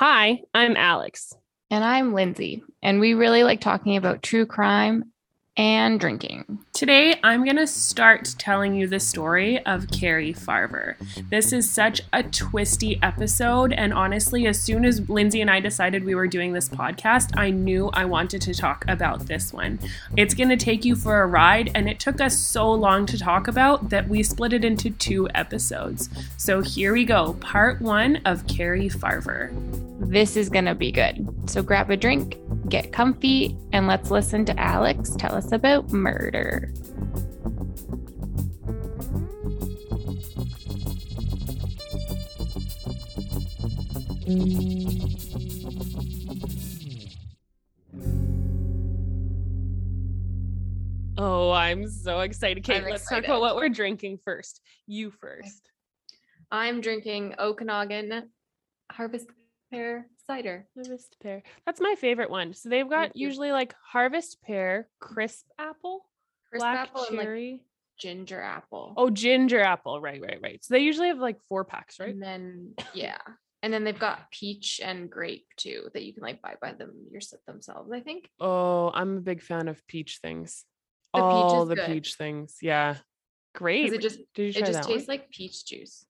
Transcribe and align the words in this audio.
Hi, 0.00 0.42
I'm 0.54 0.76
Alex. 0.76 1.34
And 1.72 1.82
I'm 1.82 2.14
Lindsay, 2.14 2.62
and 2.84 3.00
we 3.00 3.14
really 3.14 3.42
like 3.42 3.60
talking 3.60 3.96
about 3.96 4.22
true 4.22 4.46
crime 4.46 5.10
and 5.58 5.98
drinking. 5.98 6.60
Today, 6.72 7.18
I'm 7.24 7.42
going 7.42 7.56
to 7.56 7.66
start 7.66 8.36
telling 8.38 8.76
you 8.76 8.86
the 8.86 9.00
story 9.00 9.64
of 9.66 9.90
Cari 9.90 10.32
Farver. 10.32 10.96
This 11.30 11.52
is 11.52 11.68
such 11.68 12.00
a 12.12 12.22
twisty 12.22 13.00
episode, 13.02 13.72
and 13.72 13.92
honestly, 13.92 14.46
as 14.46 14.60
soon 14.60 14.84
as 14.84 15.08
Lindsay 15.10 15.40
and 15.40 15.50
I 15.50 15.58
decided 15.58 16.04
we 16.04 16.14
were 16.14 16.28
doing 16.28 16.52
this 16.52 16.68
podcast, 16.68 17.36
I 17.36 17.50
knew 17.50 17.90
I 17.92 18.04
wanted 18.04 18.40
to 18.42 18.54
talk 18.54 18.84
about 18.86 19.26
this 19.26 19.52
one. 19.52 19.80
It's 20.16 20.34
going 20.34 20.50
to 20.50 20.56
take 20.56 20.84
you 20.84 20.94
for 20.94 21.22
a 21.22 21.26
ride, 21.26 21.72
and 21.74 21.90
it 21.90 21.98
took 21.98 22.20
us 22.20 22.38
so 22.38 22.70
long 22.70 23.04
to 23.06 23.18
talk 23.18 23.48
about 23.48 23.88
that 23.88 24.08
we 24.08 24.22
split 24.22 24.52
it 24.52 24.64
into 24.64 24.90
two 24.90 25.28
episodes. 25.34 26.08
So 26.36 26.62
here 26.62 26.92
we 26.92 27.04
go 27.04 27.34
part 27.40 27.82
one 27.82 28.20
of 28.24 28.46
Cari 28.46 28.88
Farver. 28.88 29.50
This 29.98 30.36
is 30.36 30.48
going 30.48 30.66
to 30.66 30.76
be 30.76 30.92
good. 30.92 31.28
So 31.50 31.60
grab 31.62 31.90
a 31.90 31.96
drink, 31.96 32.38
get 32.68 32.92
comfy, 32.92 33.56
and 33.72 33.88
let's 33.88 34.12
listen 34.12 34.44
to 34.44 34.58
Alex 34.58 35.16
tell 35.18 35.34
us 35.34 35.47
about 35.52 35.92
murder. 35.92 36.72
Oh, 51.16 51.50
I'm 51.50 51.88
so 51.88 52.20
excited. 52.20 52.62
Kate, 52.62 52.84
I'm 52.84 52.90
let's 52.90 53.08
talk 53.08 53.24
about 53.24 53.40
what 53.40 53.56
we're 53.56 53.68
drinking 53.68 54.18
first. 54.18 54.60
You 54.86 55.10
first. 55.10 55.70
I'm 56.50 56.80
drinking 56.80 57.34
Okanagan 57.38 58.30
Harvest 58.90 59.28
Pear 59.70 60.06
Cider. 60.28 60.66
Harvest 60.74 61.16
pear. 61.22 61.42
That's 61.66 61.80
my 61.80 61.94
favorite 61.98 62.30
one. 62.30 62.52
So 62.52 62.68
they've 62.68 62.88
got 62.88 63.16
usually 63.16 63.50
like 63.50 63.74
harvest 63.82 64.42
pear, 64.42 64.88
crisp 65.00 65.46
apple, 65.58 66.04
Crisp 66.50 66.62
black 66.62 66.78
apple 66.88 67.04
and 67.08 67.16
like 67.16 67.26
cherry. 67.26 67.62
ginger 67.98 68.40
apple. 68.40 68.94
Oh, 68.96 69.10
ginger 69.10 69.60
apple. 69.60 70.00
Right, 70.00 70.20
right, 70.20 70.38
right. 70.42 70.62
So 70.64 70.74
they 70.74 70.80
usually 70.80 71.08
have 71.08 71.18
like 71.18 71.38
four 71.48 71.64
packs, 71.64 71.98
right? 71.98 72.10
And 72.10 72.22
then 72.22 72.74
yeah. 72.94 73.18
And 73.62 73.72
then 73.72 73.82
they've 73.84 73.98
got 73.98 74.30
peach 74.30 74.80
and 74.84 75.10
grape 75.10 75.46
too 75.56 75.88
that 75.92 76.04
you 76.04 76.12
can 76.12 76.22
like 76.22 76.40
buy 76.42 76.54
by 76.60 76.72
them 76.72 76.92
your 77.10 77.20
themselves, 77.46 77.90
I 77.90 78.00
think. 78.00 78.28
Oh, 78.38 78.90
I'm 78.94 79.16
a 79.16 79.20
big 79.20 79.42
fan 79.42 79.66
of 79.66 79.84
peach 79.88 80.18
things. 80.22 80.64
The 81.14 81.20
peach 81.20 81.24
All 81.24 81.62
is 81.62 81.68
the 81.70 81.74
good. 81.74 81.86
peach 81.86 82.14
things. 82.14 82.56
Yeah. 82.62 82.96
Great. 83.54 83.92
It 83.92 84.00
just 84.00 84.20
it 84.36 84.52
just 84.52 84.82
tastes 84.84 85.08
one? 85.08 85.16
like 85.16 85.30
peach 85.30 85.64
juice. 85.64 86.04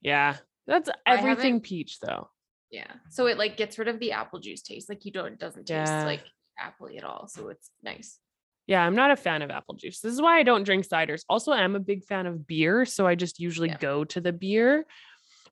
Yeah. 0.00 0.36
That's 0.66 0.90
everything 1.06 1.60
peach 1.60 2.00
though. 2.00 2.30
Yeah. 2.70 2.92
So 3.10 3.26
it 3.26 3.38
like 3.38 3.56
gets 3.56 3.78
rid 3.78 3.88
of 3.88 3.98
the 3.98 4.12
apple 4.12 4.40
juice 4.40 4.62
taste. 4.62 4.88
Like 4.88 5.04
you 5.04 5.12
don't 5.12 5.32
it 5.34 5.38
doesn't 5.38 5.66
taste 5.66 5.90
Yeah. 5.90 6.04
like 6.04 6.24
appley 6.60 6.98
at 6.98 7.04
all. 7.04 7.28
So 7.28 7.48
it's 7.48 7.70
nice. 7.82 8.18
Yeah, 8.66 8.84
I'm 8.84 8.94
not 8.94 9.10
a 9.10 9.16
fan 9.16 9.40
of 9.40 9.50
apple 9.50 9.76
juice. 9.76 10.00
This 10.00 10.12
is 10.12 10.20
why 10.20 10.38
I 10.38 10.42
don't 10.42 10.64
drink 10.64 10.86
ciders. 10.86 11.22
Also, 11.30 11.52
I'm 11.52 11.74
a 11.74 11.80
big 11.80 12.04
fan 12.04 12.26
of 12.26 12.46
beer, 12.46 12.84
so 12.84 13.06
I 13.06 13.14
just 13.14 13.40
usually 13.40 13.68
Yeah. 13.70 13.78
go 13.78 14.04
to 14.04 14.20
the 14.20 14.32
beer. 14.32 14.84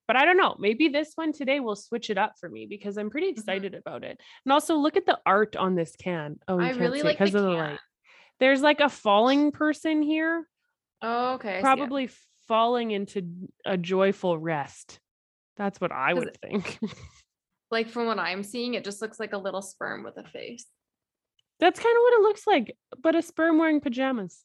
But 0.06 0.17
I 0.17 0.25
don't 0.27 0.37
know. 0.37 0.55
Maybe 0.59 0.89
this 0.89 1.12
one 1.14 1.33
today 1.33 1.59
will 1.59 1.75
switch 1.77 2.11
it 2.11 2.19
up 2.19 2.34
for 2.39 2.48
me 2.50 2.67
because 2.67 2.98
I'm 2.98 3.09
pretty 3.09 3.28
Mhm. 3.28 3.39
excited 3.39 3.75
about 3.75 4.05
it. 4.05 4.20
And 4.44 4.53
also, 4.53 4.77
look 4.77 4.97
at 4.98 5.06
the 5.06 5.19
art 5.25 5.56
on 5.56 5.75
this 5.75 5.97
can. 5.97 6.39
Oh, 6.47 6.61
I 6.61 6.70
really 6.72 7.03
like 7.03 7.17
the 7.19 7.25
because 7.25 7.34
of 7.34 7.42
the 7.44 7.55
can. 7.55 7.59
light. 7.70 7.78
There's 8.39 8.61
like 8.61 8.81
a 8.81 8.91
falling 8.91 9.50
person 9.50 10.03
here, 10.03 10.47
Oh, 11.00 11.34
okay. 11.37 11.48
I 11.48 11.53
see 11.55 11.59
it. 11.59 11.62
probably 11.62 12.06
falling 12.47 12.91
into 12.91 13.48
a 13.64 13.78
joyful 13.78 14.39
rest. 14.39 15.00
That's 15.57 15.81
what 15.81 15.93
I 15.93 16.15
would 16.15 16.37
think. 16.41 16.79
like 17.71 17.89
from 17.89 18.07
what 18.07 18.19
I'm 18.19 18.43
seeing, 18.43 18.75
it 18.75 18.85
just 18.85 19.01
looks 19.01 19.19
like 19.19 19.33
a 19.33 19.39
little 19.39 19.62
sperm 19.62 20.03
with 20.03 20.17
a 20.17 20.25
face. 20.25 20.67
That's 21.59 21.81
kind 21.81 21.97
of 21.97 22.03
what 22.03 22.15
it 22.15 22.23
looks 22.23 22.47
like, 22.47 22.77
but 23.03 23.15
a 23.15 23.23
sperm 23.23 23.59
wearing 23.59 23.81
pajamas. 23.81 24.45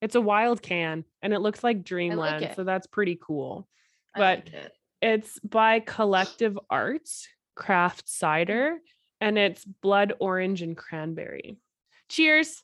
It's 0.00 0.16
a 0.16 0.20
wild 0.20 0.60
can 0.60 1.04
and 1.22 1.32
it 1.32 1.38
looks 1.38 1.62
like 1.62 1.84
dreamland, 1.84 2.44
it. 2.44 2.56
so 2.56 2.64
that's 2.64 2.88
pretty 2.88 3.18
cool. 3.22 3.68
I 4.16 4.18
But 4.18 4.38
like 4.38 4.52
it. 4.52 4.72
It's 5.00 5.38
by 5.40 5.80
Collective 5.80 6.58
Arts 6.68 7.28
Craft 7.54 8.08
Cider 8.08 8.78
and 9.20 9.38
it's 9.38 9.64
blood 9.64 10.14
orange 10.18 10.62
and 10.62 10.76
cranberry. 10.76 11.58
Cheers. 12.08 12.62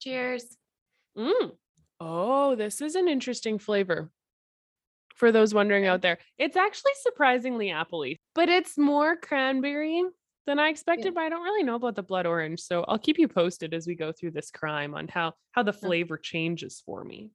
Cheers. 0.00 0.44
Mm. 1.18 1.52
Oh, 1.98 2.54
this 2.54 2.80
is 2.80 2.94
an 2.94 3.08
interesting 3.08 3.58
flavor. 3.58 4.10
For 5.20 5.30
those 5.30 5.52
wondering 5.52 5.84
out 5.84 6.00
there, 6.00 6.16
it's 6.38 6.56
actually 6.56 6.92
surprisingly 7.02 7.66
appley, 7.68 8.16
but 8.34 8.48
it's 8.48 8.78
more 8.78 9.16
cranberry 9.16 10.02
than 10.46 10.58
I 10.58 10.70
expected. 10.70 11.12
But 11.12 11.20
I 11.24 11.28
don't 11.28 11.42
really 11.42 11.62
know 11.62 11.74
about 11.74 11.94
the 11.94 12.02
blood 12.02 12.24
orange, 12.24 12.60
so 12.60 12.86
I'll 12.88 12.98
keep 12.98 13.18
you 13.18 13.28
posted 13.28 13.74
as 13.74 13.86
we 13.86 13.94
go 13.94 14.12
through 14.12 14.30
this 14.30 14.50
crime 14.50 14.94
on 14.94 15.08
how 15.08 15.34
how 15.52 15.62
the 15.62 15.74
flavor 15.74 16.16
changes 16.16 16.82
for 16.86 17.04
me. 17.04 17.32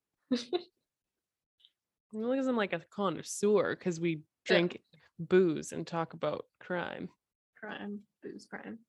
Look 2.11 2.39
as 2.39 2.47
I'm 2.47 2.57
like 2.57 2.73
a 2.73 2.81
connoisseur 2.89 3.75
because 3.75 3.99
we 3.99 4.11
Yeah. 4.13 4.21
drink 4.45 4.81
booze 5.19 5.71
and 5.71 5.85
talk 5.85 6.13
about 6.13 6.47
crime. 6.59 7.09
crime. 7.59 8.01
Booze 8.23 8.47
crime. 8.47 8.79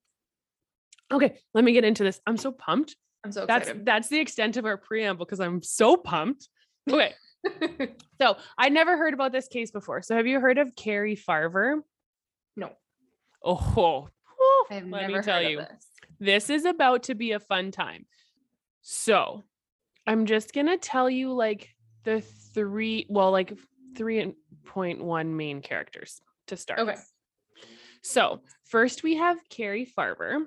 Okay, 1.12 1.38
let 1.52 1.64
me 1.64 1.72
get 1.72 1.84
into 1.84 2.02
this. 2.02 2.18
I'm 2.26 2.38
so 2.38 2.50
pumped. 2.50 2.96
I'm 3.24 3.32
so 3.32 3.42
excited. 3.42 3.66
That's 3.66 3.84
that's 3.84 4.08
the 4.08 4.20
extent 4.20 4.56
of 4.56 4.64
our 4.64 4.78
preamble 4.78 5.26
because 5.26 5.40
I'm 5.40 5.62
so 5.62 5.98
pumped. 5.98 6.48
Okay, 6.90 7.12
so 8.20 8.36
I 8.58 8.68
never 8.68 8.96
heard 8.96 9.14
about 9.14 9.32
this 9.32 9.48
case 9.48 9.70
before. 9.70 10.02
So 10.02 10.16
have 10.16 10.26
you 10.26 10.40
heard 10.40 10.58
of 10.58 10.74
Cari 10.76 11.16
Farver? 11.16 11.82
no, 12.56 12.72
Oh, 13.44 14.66
I've 14.70 14.86
let 14.88 15.02
never 15.02 15.18
me 15.18 15.22
tell 15.22 15.42
heard 15.42 15.50
you, 15.50 15.56
this. 15.58 15.86
this 16.18 16.50
is 16.50 16.64
about 16.64 17.04
to 17.04 17.14
be 17.14 17.32
a 17.32 17.40
fun 17.40 17.70
time. 17.70 18.06
So 18.82 19.44
I'm 20.06 20.26
just 20.26 20.52
gonna 20.52 20.78
tell 20.78 21.08
you 21.10 21.32
like 21.32 21.70
the 22.04 22.20
three, 22.54 23.06
well, 23.08 23.30
like 23.32 23.52
3.1 23.94 25.26
main 25.26 25.60
characters 25.62 26.20
to 26.48 26.56
start. 26.56 26.80
Okay. 26.80 26.96
So, 28.02 28.42
first 28.64 29.02
we 29.02 29.16
have 29.16 29.38
Cari 29.50 29.84
Farver. 29.98 30.46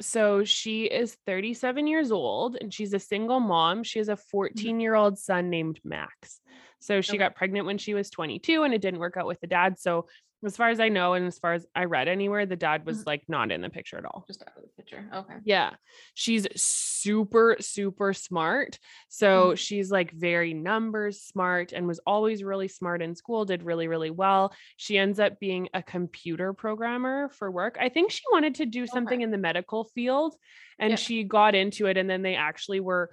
So, 0.00 0.44
she 0.44 0.84
is 0.84 1.16
37 1.26 1.86
years 1.86 2.12
old 2.12 2.56
and 2.60 2.72
she's 2.72 2.94
a 2.94 2.98
single 3.00 3.40
mom. 3.40 3.82
She 3.82 3.98
has 3.98 4.08
a 4.08 4.12
mm-hmm. 4.12 4.30
14 4.30 4.80
year 4.80 4.94
old 4.94 5.18
son 5.18 5.50
named 5.50 5.80
Max. 5.84 6.40
So, 6.80 7.00
she 7.00 7.12
Okay. 7.12 7.18
got 7.18 7.34
pregnant 7.34 7.66
when 7.66 7.78
she 7.78 7.94
was 7.94 8.10
22 8.10 8.62
and 8.62 8.72
it 8.72 8.80
didn't 8.80 9.00
work 9.00 9.16
out 9.16 9.26
with 9.26 9.40
the 9.40 9.46
dad. 9.46 9.78
So, 9.78 10.06
as 10.44 10.56
far 10.56 10.68
as 10.68 10.78
I 10.80 10.88
know, 10.88 11.14
and 11.14 11.26
as 11.26 11.38
far 11.38 11.54
as 11.54 11.66
I 11.74 11.84
read 11.84 12.06
anywhere, 12.08 12.46
the 12.46 12.56
dad 12.56 12.86
was 12.86 13.02
Mhm. 13.02 13.06
like 13.06 13.22
not 13.28 13.50
in 13.50 13.60
the 13.60 13.70
picture 13.70 13.98
at 13.98 14.04
all. 14.04 14.24
Just 14.26 14.42
out 14.42 14.56
of 14.56 14.62
the 14.62 14.68
picture. 14.76 15.08
Okay. 15.12 15.34
Yeah. 15.44 15.74
She's 16.14 16.46
super, 16.60 17.56
super 17.60 18.12
smart. 18.12 18.78
So 19.08 19.54
she's 19.54 19.90
like 19.90 20.12
very 20.12 20.54
numbers 20.54 21.22
smart 21.22 21.72
and 21.72 21.86
was 21.88 21.98
always 22.06 22.44
really 22.44 22.68
smart 22.68 23.02
in 23.02 23.14
school, 23.14 23.44
did 23.44 23.62
really, 23.64 23.88
really 23.88 24.10
well. 24.10 24.54
She 24.76 24.96
ends 24.96 25.18
up 25.18 25.40
being 25.40 25.68
a 25.74 25.82
computer 25.82 26.52
programmer 26.52 27.28
for 27.30 27.50
work. 27.50 27.76
I 27.80 27.88
think 27.88 28.10
she 28.12 28.22
wanted 28.32 28.54
to 28.56 28.66
do 28.66 28.86
something 28.86 29.18
Okay. 29.18 29.24
in 29.24 29.30
the 29.30 29.38
medical 29.38 29.84
field 29.84 30.36
and 30.78 30.90
Yeah. 30.90 30.96
she 30.96 31.24
got 31.24 31.54
into 31.56 31.86
it. 31.86 31.96
And 31.96 32.08
then 32.08 32.22
they 32.22 32.36
actually 32.36 32.80
were. 32.80 33.10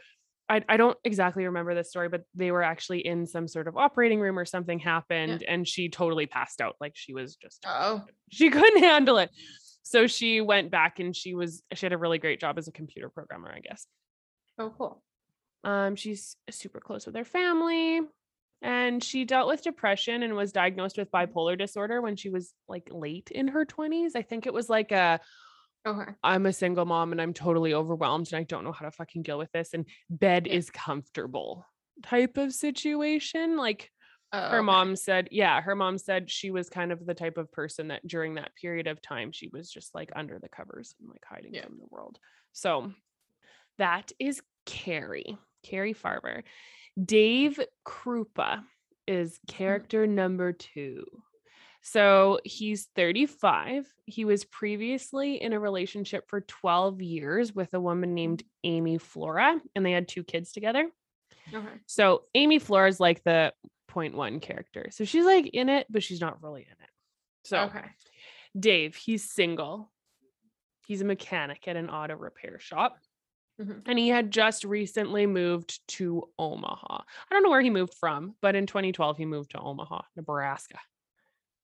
I, 0.47 0.63
I 0.69 0.77
don't 0.77 0.97
exactly 1.03 1.45
remember 1.45 1.73
this 1.73 1.89
story, 1.89 2.07
but 2.09 2.21
they 2.35 2.51
were 2.51 2.61
actually 2.61 3.05
in 3.05 3.25
some 3.25 3.47
sort 3.47 3.67
of 3.67 3.77
operating 3.77 4.19
room 4.19 4.37
or 4.37 4.45
something 4.45 4.77
happened 4.77 5.43
and 5.47 5.67
she 5.67 5.89
totally 5.89 6.27
passed 6.27 6.61
out. 6.61 6.75
Like 6.79 6.93
she 6.95 7.13
was 7.13 7.35
just 7.35 7.65
Oh, 7.67 8.03
she 8.31 8.49
couldn't 8.51 8.83
handle 8.83 9.17
it. 9.17 9.31
So 9.81 10.07
she 10.07 10.41
went 10.41 10.71
back 10.71 10.99
and 10.99 11.15
she 11.15 11.33
was 11.33 11.63
she 11.73 11.85
had 11.85 11.93
a 11.93 11.97
really 11.97 12.17
great 12.19 12.39
job 12.39 12.57
as 12.57 12.67
a 12.67 12.71
computer 12.71 13.09
programmer, 13.09 13.51
I 13.55 13.59
guess. 13.59 13.87
oh, 14.59 14.73
cool. 14.77 15.01
Um, 15.63 15.95
she's 15.95 16.35
super 16.51 16.79
close 16.79 17.05
with 17.07 17.15
her 17.15 17.25
family. 17.25 18.01
And 18.61 19.03
she 19.03 19.25
dealt 19.25 19.47
with 19.47 19.63
depression 19.63 20.23
and 20.23 20.33
was 20.35 20.51
diagnosed 20.51 20.97
with 20.97 21.11
bipolar 21.11 21.57
disorder 21.57 22.01
when 22.01 22.15
she 22.15 22.29
was 22.29 22.53
like 22.67 22.87
late 22.91 23.29
in 23.31 23.49
her 23.49 23.65
20s. 23.65 24.11
I 24.15 24.21
think 24.21 24.47
it 24.47 24.53
was 24.53 24.69
like 24.69 24.91
a 24.91 25.19
Okay. 25.85 26.11
I'm 26.23 26.45
a 26.45 26.53
single 26.53 26.85
mom 26.85 27.11
and 27.11 27.21
I'm 27.21 27.33
totally 27.33 27.73
overwhelmed 27.73 28.27
and 28.31 28.39
I 28.39 28.43
don't 28.43 28.63
know 28.63 28.71
how 28.71 28.85
to 28.85 28.91
fucking 28.91 29.23
deal 29.23 29.37
with 29.37 29.51
this. 29.51 29.73
And 29.73 29.85
bed 30.09 30.47
Yeah. 30.47 30.53
is 30.53 30.69
comfortable 30.71 31.65
type 32.03 32.37
of 32.37 32.53
situation. 32.53 33.57
Like 33.57 33.91
Oh, 34.33 34.49
her 34.49 34.57
okay. 34.57 34.65
mom 34.65 34.95
said, 34.95 35.29
yeah, 35.31 35.61
her 35.61 35.75
mom 35.75 35.97
said 35.97 36.29
she 36.29 36.51
was 36.51 36.69
kind 36.69 36.91
of 36.91 37.05
the 37.05 37.13
type 37.13 37.37
of 37.37 37.51
person 37.51 37.89
that 37.89 38.05
during 38.05 38.35
that 38.35 38.55
period 38.55 38.87
of 38.87 39.01
time, 39.01 39.31
she 39.31 39.47
was 39.53 39.71
just 39.71 39.93
like 39.95 40.11
under 40.15 40.39
the 40.39 40.49
covers 40.49 40.93
and 40.99 41.07
like 41.07 41.23
hiding 41.25 41.53
Yeah. 41.53 41.65
from 41.65 41.77
the 41.77 41.85
world. 41.89 42.19
So 42.51 42.91
that 43.77 44.11
is 44.19 44.41
Cari, 44.65 45.37
Cari 45.63 45.93
Farver. 45.93 46.43
Dave 47.01 47.59
Kroupa 47.87 48.63
is 49.07 49.33
mm-hmm. 49.33 49.55
character 49.55 50.07
number 50.07 50.51
two. 50.51 51.05
So 51.87 52.39
he's 52.43 52.89
35. 52.95 53.87
He 54.07 54.25
was 54.25 54.43
previously 54.43 55.39
in 55.39 55.53
a 55.53 55.59
relationship 55.59 56.27
for 56.27 56.41
12 56.41 56.99
years 56.99 57.53
with 57.53 57.75
a 57.75 57.79
woman 57.79 58.15
named 58.15 58.41
Amy 58.63 58.97
Flora, 58.97 59.61
and 59.75 59.85
they 59.85 59.91
had 59.91 60.07
two 60.07 60.23
kids 60.23 60.51
together. 60.51 60.89
Okay. 61.53 61.67
So 61.85 62.23
Amy 62.33 62.57
Flora 62.57 62.89
is 62.89 62.99
like 62.99 63.23
the 63.23 63.53
point 63.87 64.15
one 64.15 64.39
character. 64.39 64.87
So 64.89 65.05
she's 65.05 65.25
like 65.25 65.45
in 65.45 65.69
it, 65.69 65.85
but 65.87 66.01
she's 66.01 66.19
not 66.19 66.41
really 66.41 66.63
in 66.63 66.71
it. 66.71 66.89
So 67.43 67.59
okay. 67.65 67.85
Dave, 68.59 68.95
he's 68.95 69.29
single. 69.29 69.91
He's 70.87 71.01
a 71.01 71.05
mechanic 71.05 71.67
at 71.67 71.75
an 71.75 71.91
auto 71.91 72.15
repair 72.15 72.57
shop. 72.59 72.97
Mhm. 73.61 73.83
And 73.85 73.99
he 73.99 74.09
had 74.09 74.31
just 74.31 74.63
recently 74.63 75.27
moved 75.27 75.87
to 75.89 76.31
Omaha. 76.39 77.03
I 77.03 77.33
don't 77.33 77.43
know 77.43 77.51
where 77.51 77.61
he 77.61 77.69
moved 77.69 77.93
from, 77.93 78.33
but 78.41 78.55
in 78.55 78.65
2012 78.65 79.17
he 79.17 79.25
moved 79.25 79.51
to 79.51 79.59
Omaha, 79.59 80.01
Nebraska. 80.15 80.79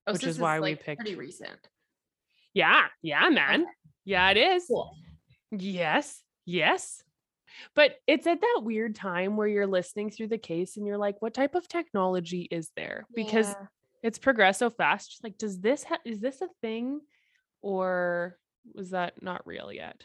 Oh, 0.08 0.14
Which 0.14 0.24
so 0.24 0.28
is 0.30 0.40
why 0.40 0.60
we 0.60 0.72
like, 0.72 0.84
picked- 0.84 1.02
pretty 1.02 1.16
recent. 1.16 1.58
Yeah, 2.54 2.86
yeah, 3.02 3.30
man. 3.30 3.62
Okay. 3.62 3.70
Yeah, 4.06 4.30
it 4.32 4.38
is. 4.38 4.66
Cool. 4.68 4.96
Yes, 5.52 6.22
yes. 6.46 7.04
But 7.76 7.96
it's 8.08 8.26
at 8.28 8.42
that 8.42 8.62
weird 8.64 8.96
time 8.96 9.38
where 9.38 9.48
you're 9.48 9.68
listening 9.68 10.10
through 10.10 10.28
the 10.30 10.38
case 10.38 10.78
and 10.78 10.88
you're 10.88 10.98
like, 10.98 11.22
what 11.22 11.34
type 11.34 11.54
of 11.56 11.68
technology 11.68 12.48
is 12.50 12.72
there? 12.76 13.06
Because 13.14 13.50
Yeah. 13.50 13.66
it's 14.04 14.18
progressed 14.18 14.60
so 14.60 14.70
fast. 14.70 15.20
Like, 15.24 15.38
does 15.38 15.60
this 15.60 15.84
ha- 15.84 16.00
is 16.06 16.20
this 16.20 16.42
a 16.42 16.48
thing, 16.62 17.02
or 17.62 18.38
was 18.74 18.90
that 18.92 19.22
not 19.22 19.46
real 19.46 19.72
yet? 19.72 20.04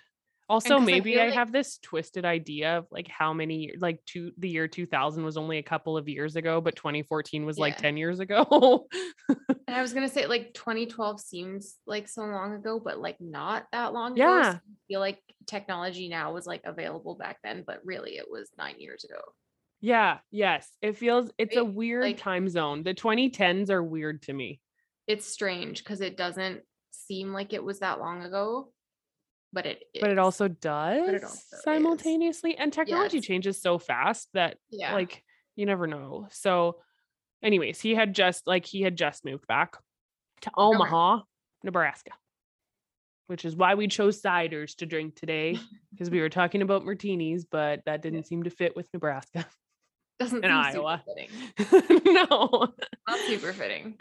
Also, 0.48 0.78
maybe 0.78 1.20
I, 1.20 1.26
like- 1.26 1.34
have 1.34 1.50
this 1.52 1.78
twisted 1.78 2.25
idea 2.25 2.78
of 2.78 2.87
like 2.93 3.08
how 3.08 3.32
many 3.32 3.56
years, 3.64 3.81
like 3.81 4.04
two, 4.06 4.31
the 4.38 4.48
year 4.48 4.69
2000 4.69 5.25
was 5.25 5.37
only 5.37 5.58
a 5.58 5.62
couple 5.62 5.96
of 5.96 6.08
years 6.08 6.37
ago, 6.37 6.60
but 6.60 6.76
2014 6.76 7.44
was 7.46 7.58
like 7.58 7.76
10 7.78 7.96
years 7.96 8.20
ago. 8.20 8.87
And 9.67 9.75
I 9.77 9.83
was 9.83 9.93
gonna 9.93 10.09
say 10.09 10.27
like 10.27 10.55
2012 10.55 11.21
seems 11.21 11.77
like 11.87 12.07
so 12.09 12.23
long 12.23 12.55
ago, 12.55 12.81
but 12.83 12.99
like 12.99 13.17
not 13.21 13.67
that 13.73 13.93
long 13.93 14.13
ago. 14.13 14.23
Yeah. 14.39 14.53
So 14.53 14.57
I 14.59 14.61
feel 14.89 15.01
like 15.01 15.19
technology 15.47 16.09
now 16.09 16.33
was 16.33 16.47
like 16.47 16.63
available 16.65 17.17
back 17.17 17.39
then, 17.43 17.65
but 17.67 17.81
really 17.85 18.13
it 18.17 18.27
was 18.31 18.49
nine 18.57 18.77
years 18.79 19.05
ago. 19.05 19.21
yeah, 19.81 20.19
yes. 20.31 20.71
It 20.81 20.97
feels, 20.97 21.31
it's 21.39 21.57
a 21.57 21.65
weird 21.65 22.03
Like- 22.03 22.17
time 22.19 22.49
zone. 22.49 22.83
The 22.83 22.95
2010s 22.95 23.69
are 23.71 23.83
weird 23.83 24.23
to 24.23 24.33
me. 24.33 24.61
It's 25.07 25.27
strange 25.27 25.85
because 25.85 26.01
it 26.01 26.17
doesn't 26.17 26.63
seem 26.93 27.33
like 27.33 27.53
it 27.53 27.63
was 27.63 27.81
that 27.81 28.01
long 28.01 28.23
ago, 28.25 28.73
but 29.53 29.67
it 29.67 29.83
but 30.01 30.11
it 30.11 30.19
also 30.19 30.49
does 30.49 31.09
it 31.09 31.23
also 31.25 31.37
is. 31.37 31.63
simultaneously 31.63 32.57
and 32.57 32.73
technology 32.73 33.19
Yes. 33.19 33.27
changes 33.27 33.61
so 33.63 33.79
fast 33.79 34.29
that 34.35 34.57
yeah 34.71 34.93
like 34.95 35.23
you 35.55 35.67
never 35.67 35.87
know 35.87 36.27
so 36.31 36.81
anyways 37.43 37.81
he 37.81 37.94
had 37.94 38.15
just 38.15 38.47
like 38.47 38.65
he 38.65 38.83
had 38.83 38.97
just 38.97 39.25
moved 39.25 39.47
back 39.47 39.77
to 40.41 40.50
omaha 40.56 41.21
nebraska 41.62 42.12
which 43.29 43.44
is 43.44 43.56
why 43.56 43.75
we 43.75 43.88
chose 43.88 44.21
ciders 44.23 44.77
to 44.77 44.87
drink 44.87 45.17
today 45.17 45.59
because 45.91 46.11
we 46.11 46.21
were 46.21 46.29
talking 46.29 46.62
about 46.62 46.85
martinis 46.85 47.44
but 47.44 47.81
that 47.87 48.03
didn't 48.03 48.25
seem 48.25 48.43
to 48.43 48.50
fit 48.50 48.77
with 48.77 48.88
nebraska 48.93 49.47
doesn't 50.19 50.43
in 50.43 50.50
seem 50.50 50.50
Iowa. 50.50 51.05
no 52.06 52.73
Not 53.06 53.19
super 53.27 53.53
fitting. 53.53 53.97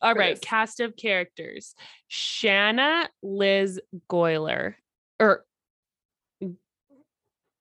all 0.00 0.14
right 0.14 0.40
cast 0.40 0.78
of 0.78 0.94
characters 0.94 1.74
shanna 2.06 3.08
liz 3.20 3.80
goyler 4.08 4.74
or 5.18 5.44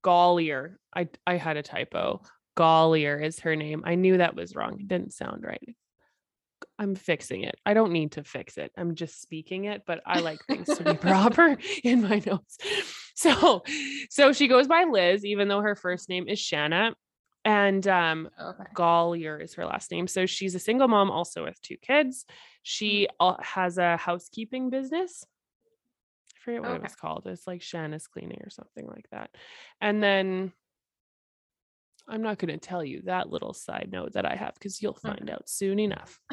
Golyar. 0.04 0.76
I 0.96 1.08
I 1.26 1.38
had 1.38 1.58
a 1.58 1.64
typo. 1.64 2.22
Golyar 2.58 3.24
is 3.24 3.40
her 3.42 3.56
name. 3.56 3.84
I 3.86 3.96
knew 3.96 4.18
that 4.18 4.36
was 4.36 4.56
wrong. 4.56 4.80
It 4.80 4.88
didn't 4.88 5.14
sound 5.14 5.44
right. 5.44 5.76
I'm 6.78 6.96
fixing 6.96 7.44
it. 7.44 7.56
I 7.66 7.74
don't 7.74 7.92
need 7.92 8.14
to 8.14 8.24
fix 8.24 8.58
it. 8.58 8.72
I'm 8.78 8.96
just 8.96 9.22
speaking 9.22 9.66
it, 9.66 9.84
but 9.86 10.02
I 10.06 10.20
like 10.20 10.40
things 10.46 10.68
to 10.68 10.84
be 10.84 10.94
proper 10.98 11.58
in 11.84 12.02
my 12.02 12.22
notes. 12.26 12.58
So, 13.16 13.64
so 14.10 14.34
she 14.34 14.48
goes 14.48 14.68
by 14.68 14.86
Liz, 14.86 15.26
even 15.26 15.48
though 15.48 15.62
her 15.62 15.76
first 15.76 16.10
name 16.10 16.28
is 16.28 16.40
Shanna, 16.40 16.96
and 17.44 17.88
um, 17.88 18.30
Okay. 18.40 18.64
Golyar 18.76 19.42
is 19.42 19.56
her 19.56 19.66
last 19.66 19.92
name. 19.92 20.08
So 20.08 20.26
she's 20.26 20.56
a 20.56 20.60
single 20.60 20.88
mom, 20.88 21.10
also 21.10 21.44
with 21.44 21.60
two 21.62 21.78
kids. 21.78 22.26
She 22.64 23.08
al- 23.20 23.40
has 23.42 23.78
a 23.78 23.98
housekeeping 23.98 24.70
business. 24.70 25.26
I 26.36 26.44
forget 26.44 26.62
what 26.64 26.76
it 26.76 26.84
was 26.84 26.96
called. 26.96 27.28
It's 27.28 27.48
like 27.48 27.62
Shanna's 27.62 28.08
Cleaning 28.08 28.42
or 28.44 28.50
something 28.50 28.88
like 28.88 29.08
that. 29.12 29.30
And 29.80 30.02
then 30.02 30.52
I'm 32.08 32.22
not 32.22 32.38
going 32.40 32.52
to 32.52 32.58
tell 32.58 32.84
you 32.84 33.02
that 33.06 33.30
little 33.30 33.54
side 33.54 33.90
note 33.92 34.14
that 34.14 34.26
I 34.26 34.36
have 34.36 34.54
because 34.56 34.82
you'll 34.82 34.94
find 34.96 35.30
out 35.30 35.50
soon 35.50 35.80
enough. 35.80 36.20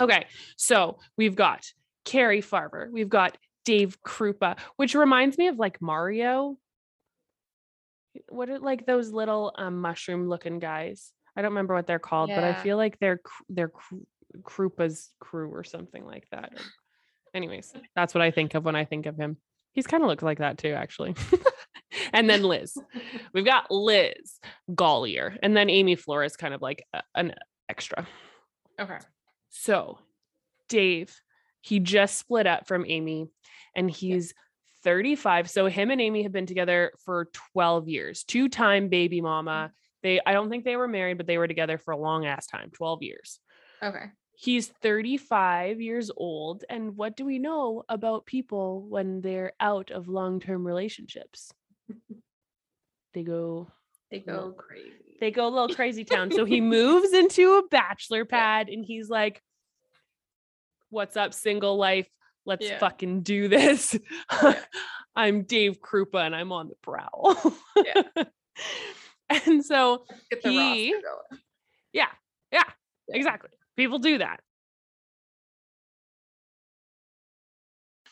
Okay, 0.00 0.26
so 0.56 0.98
we've 1.16 1.34
got 1.34 1.64
Cari 2.04 2.42
Farver. 2.42 2.90
we've 2.92 3.08
got 3.08 3.38
Dave 3.64 3.96
Kroupa, 4.02 4.58
which 4.76 4.94
reminds 4.94 5.38
me 5.38 5.48
of 5.48 5.58
like 5.58 5.80
Mario. 5.80 6.56
What 8.28 8.48
are 8.50 8.58
like 8.58 8.84
those 8.86 9.10
little 9.12 9.52
um, 9.56 9.80
mushroom 9.80 10.28
looking 10.28 10.58
guys? 10.58 11.12
I 11.36 11.42
don't 11.42 11.50
remember 11.52 11.74
what 11.74 11.86
they're 11.86 11.98
called, 11.98 12.30
but 12.30 12.44
I 12.44 12.54
feel 12.62 12.76
like 12.76 12.98
they're 12.98 13.20
they're 13.48 13.72
Kroupa's 14.42 15.10
crew 15.20 15.50
or 15.50 15.64
something 15.64 16.04
like 16.04 16.26
that. 16.30 16.52
Anyways, 17.34 17.72
that's 17.94 18.14
what 18.14 18.22
I 18.22 18.30
think 18.30 18.54
of 18.54 18.64
when 18.64 18.76
I 18.76 18.84
think 18.84 19.06
of 19.06 19.16
him. 19.16 19.36
He's 19.72 19.86
kind 19.86 20.02
of 20.02 20.08
looks 20.08 20.22
like 20.22 20.38
that 20.38 20.58
too, 20.58 20.72
actually. 20.72 21.14
and 22.12 22.28
then 22.28 22.42
Liz. 22.42 22.76
We've 23.32 23.44
got 23.44 23.70
Liz 23.70 24.38
Golyar, 24.70 25.36
and 25.42 25.56
then 25.56 25.70
Amy 25.70 25.96
Flores, 25.96 26.36
kind 26.36 26.54
of 26.54 26.62
like 26.62 26.84
a- 26.92 27.02
an 27.14 27.34
extra. 27.68 28.06
okay. 28.78 28.98
So, 29.50 29.98
Dave, 30.68 31.14
he 31.60 31.80
just 31.80 32.18
split 32.18 32.46
up 32.46 32.68
from 32.68 32.84
Amy 32.86 33.28
and 33.74 33.90
he's 33.90 34.34
35. 34.84 35.50
So, 35.50 35.66
him 35.66 35.90
and 35.90 36.00
Amy 36.00 36.22
have 36.24 36.32
been 36.32 36.46
together 36.46 36.92
for 37.04 37.30
12 37.52 37.88
years, 37.88 38.24
two 38.24 38.48
time 38.48 38.88
baby 38.88 39.20
mama. 39.20 39.50
Mm-hmm. 39.50 39.72
They, 40.02 40.20
I 40.24 40.32
don't 40.32 40.50
think 40.50 40.64
they 40.64 40.76
were 40.76 40.86
married, 40.88 41.16
but 41.16 41.26
they 41.26 41.38
were 41.38 41.48
together 41.48 41.78
for 41.78 41.92
a 41.92 41.96
long 41.98 42.26
ass 42.26 42.46
time 42.46 42.70
12 42.72 43.02
years. 43.02 43.40
Okay. 43.82 44.04
He's 44.38 44.68
35 44.68 45.80
years 45.80 46.10
old. 46.14 46.64
And 46.68 46.96
what 46.96 47.16
do 47.16 47.24
we 47.24 47.38
know 47.38 47.84
about 47.88 48.26
people 48.26 48.82
when 48.86 49.22
they're 49.22 49.54
out 49.58 49.90
of 49.90 50.08
long 50.08 50.38
term 50.38 50.66
relationships? 50.66 51.50
They 53.14 53.22
go 53.22 53.68
They 54.10 54.18
go 54.20 54.52
crazy. 54.52 55.16
they 55.20 55.30
go 55.30 55.48
a 55.48 55.48
little 55.48 55.74
crazy 55.74 56.04
town. 56.04 56.30
So 56.30 56.44
he 56.44 56.60
moves 56.76 57.14
into 57.14 57.54
a 57.54 57.62
bachelor 57.68 58.26
pad 58.26 58.68
and 58.68 58.84
he's 58.84 59.08
like, 59.08 59.42
What's 60.90 61.16
up, 61.16 61.32
single 61.32 61.76
life? 61.78 62.08
Let's 62.44 62.66
Yeah. 62.66 62.78
fucking 62.78 63.22
do 63.22 63.48
this. 63.48 63.98
Yeah. 64.42 64.60
I'm 65.16 65.44
Dave 65.44 65.80
Kroupa 65.80 66.26
and 66.26 66.36
I'm 66.36 66.52
on 66.52 66.68
the 66.68 66.74
prowl. 66.82 67.54
Yeah. 67.82 68.24
and 69.30 69.64
so, 69.64 70.04
he- 70.42 70.88
yeah, 70.90 70.98
yeah, 71.94 72.06
Yeah. 72.52 72.62
exactly. 73.08 73.50
People 73.78 73.98
do 73.98 74.18
that. 74.18 74.40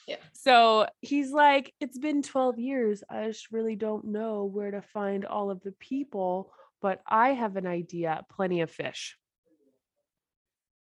Yeah. 0.07 0.17
So 0.33 0.87
he's 1.01 1.31
like, 1.31 1.73
it's 1.81 1.99
been 1.99 2.23
12 2.23 2.59
years. 2.59 3.03
I 3.09 3.29
just 3.29 3.51
really 3.51 3.77
don't 3.77 4.07
know 4.07 4.45
where 4.45 4.71
to 4.71 4.83
find 4.83 5.25
all 5.25 5.51
of 5.51 5.63
the 5.63 5.73
people, 5.73 6.53
but 6.83 7.01
I 7.07 7.31
have 7.31 7.57
an 7.57 7.67
idea. 7.67 8.25
Plenty 8.31 8.61
of 8.61 8.71
fish. 8.71 9.17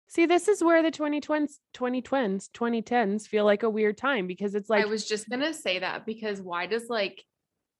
See, 0.08 0.26
this 0.26 0.48
is 0.48 0.62
where 0.62 0.82
the 0.82 0.90
2020s, 0.90 1.54
2020s, 1.74 2.50
2010s 2.50 3.26
feel 3.26 3.44
like 3.44 3.64
a 3.64 3.70
weird 3.70 3.98
time 3.98 4.26
because 4.26 4.54
it's 4.54 4.70
like, 4.70 4.84
I 4.84 4.88
was 4.88 5.06
just 5.06 5.28
gonna 5.28 5.52
say 5.52 5.80
that 5.80 6.06
because 6.06 6.40
why 6.40 6.66
does 6.66 6.88
like 6.88 7.24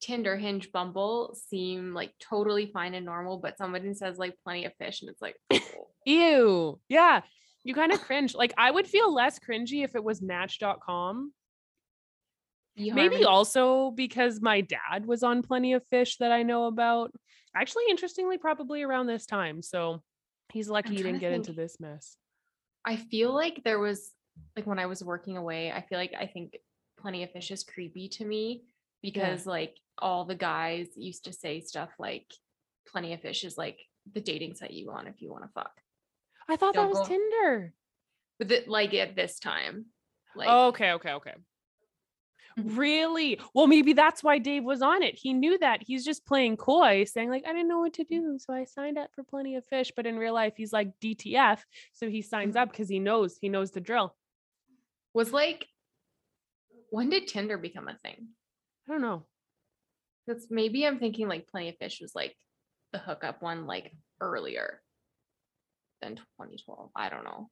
Tinder, 0.01 0.37
Hinge, 0.37 0.73
Bumble 0.73 1.37
seem 1.49 1.95
like 1.95 2.13
totally 2.21 2.67
fine 2.67 2.95
and 2.95 3.07
normal, 3.07 3.39
but 3.39 3.57
somebody 3.59 3.95
says 3.95 4.19
like 4.19 4.35
plenty 4.45 4.65
of 4.65 4.73
fish, 4.79 5.03
and 5.03 5.11
it's 5.11 5.23
like, 5.23 5.37
oh, 5.53 5.89
ew. 6.05 6.81
Yeah. 6.89 7.23
You 7.67 7.75
kind 7.75 7.93
of 7.93 8.01
cringe. 8.01 8.35
Like, 8.35 8.55
I 8.57 8.71
would 8.71 8.87
feel 8.87 9.13
less 9.13 9.39
cringy 9.39 9.83
if 9.83 9.97
it 9.97 10.05
was 10.05 10.23
match.com. 10.23 11.33
Maybe 12.77 13.25
also 13.25 13.91
because 13.91 14.41
my 14.41 14.61
dad 14.61 15.07
was 15.07 15.23
on 15.23 15.43
plenty 15.43 15.73
of 15.73 15.85
fish 15.87 16.19
that 16.19 16.31
I 16.31 16.43
know 16.43 16.67
about. 16.67 17.13
Actually, 17.55 17.85
interestingly, 17.91 18.39
probably 18.39 18.83
around 18.83 19.07
this 19.07 19.27
time. 19.27 19.63
So 19.63 20.03
he's 20.53 20.69
lucky 20.69 20.91
he 20.91 21.03
didn't 21.03 21.19
get 21.19 21.33
into 21.33 21.53
this 21.53 21.81
mess. 21.81 22.17
I 22.85 22.97
feel 22.97 23.35
like 23.35 23.65
there 23.65 23.81
was 23.81 24.13
like 24.55 24.67
when 24.67 24.79
I 24.79 24.87
was 24.87 25.03
working 25.03 25.37
away, 25.37 25.73
I 25.73 25.81
feel 25.81 25.99
like 25.99 26.13
I 26.19 26.27
think 26.27 26.59
plenty 27.01 27.25
of 27.25 27.31
fish 27.33 27.51
is 27.51 27.65
creepy 27.65 28.09
to 28.11 28.25
me 28.25 28.63
because 29.03 29.47
like 29.47 29.77
all 29.99 30.25
the 30.25 30.35
guys 30.35 30.89
used 30.97 31.25
to 31.25 31.33
say 31.33 31.61
stuff 31.61 31.91
like 31.99 32.27
plenty 32.87 33.13
of 33.13 33.21
fish 33.23 33.43
is 33.43 33.57
like 33.57 33.81
the 34.13 34.21
dating 34.21 34.55
site 34.55 34.71
you 34.71 34.87
want 34.87 35.09
if 35.09 35.21
you 35.21 35.31
want 35.31 35.45
to 35.45 35.51
fuck. 35.55 35.73
I 36.49 36.57
thought 36.57 36.75
that 36.75 36.81
Don't 36.81 36.91
was 36.91 36.99
go- 37.01 37.07
Tinder. 37.07 37.73
But 38.39 38.49
the, 38.49 38.65
like 38.67 38.95
at 38.95 39.17
this 39.17 39.39
time. 39.39 39.87
Like 40.35 40.49
okay, 40.49 40.93
okay, 40.93 41.13
okay. 41.13 41.33
Mhm. 42.59 42.77
Really? 42.77 43.39
Well, 43.55 43.67
maybe 43.67 43.93
that's 43.93 44.23
why 44.23 44.39
Dave 44.39 44.65
was 44.65 44.81
on 44.81 45.03
it. 45.03 45.15
He 45.19 45.33
knew 45.35 45.59
that. 45.59 45.83
He's 45.83 46.05
just 46.05 46.25
playing 46.25 46.57
coy, 46.57 47.05
saying, 47.05 47.29
like, 47.29 47.45
I 47.47 47.53
didn't 47.53 47.69
know 47.69 47.81
what 47.81 47.93
to 47.95 48.05
do. 48.05 48.39
So 48.39 48.53
I 48.55 48.65
signed 48.65 48.97
up 48.97 49.11
for 49.15 49.23
plenty 49.25 49.57
of 49.57 49.67
fish. 49.67 49.93
But 49.95 50.07
in 50.07 50.17
real 50.19 50.33
life, 50.33 50.55
he's 50.57 50.73
like 50.73 50.99
DTF. 51.01 51.63
So 51.93 52.09
he 52.09 52.23
signs 52.23 52.55
Mhm. 52.55 52.61
up 52.61 52.71
because 52.71 52.89
he 52.89 52.99
knows 52.99 53.37
he 53.39 53.49
knows 53.49 53.71
the 53.73 53.81
drill. 53.81 54.15
was 55.15 55.33
like 55.33 55.67
when 56.91 57.09
did 57.09 57.27
Tinder 57.27 57.57
become 57.59 57.89
a 57.89 57.97
thing? 57.97 58.29
I 58.87 58.93
don't 58.93 59.01
know. 59.01 59.27
That's 60.27 60.51
maybe 60.51 60.87
I'm 60.87 60.99
thinking 60.99 61.27
like 61.29 61.47
plenty 61.49 61.71
of 61.71 61.77
fish 61.79 62.01
was 62.03 62.15
like 62.15 62.37
the 62.93 62.99
hookup 62.99 63.41
one 63.43 63.67
like 63.67 63.93
earlier 64.21 64.83
than 66.07 66.17
2012. 66.17 66.91
I 66.95 67.09
don't 67.09 67.25
know. 67.25 67.49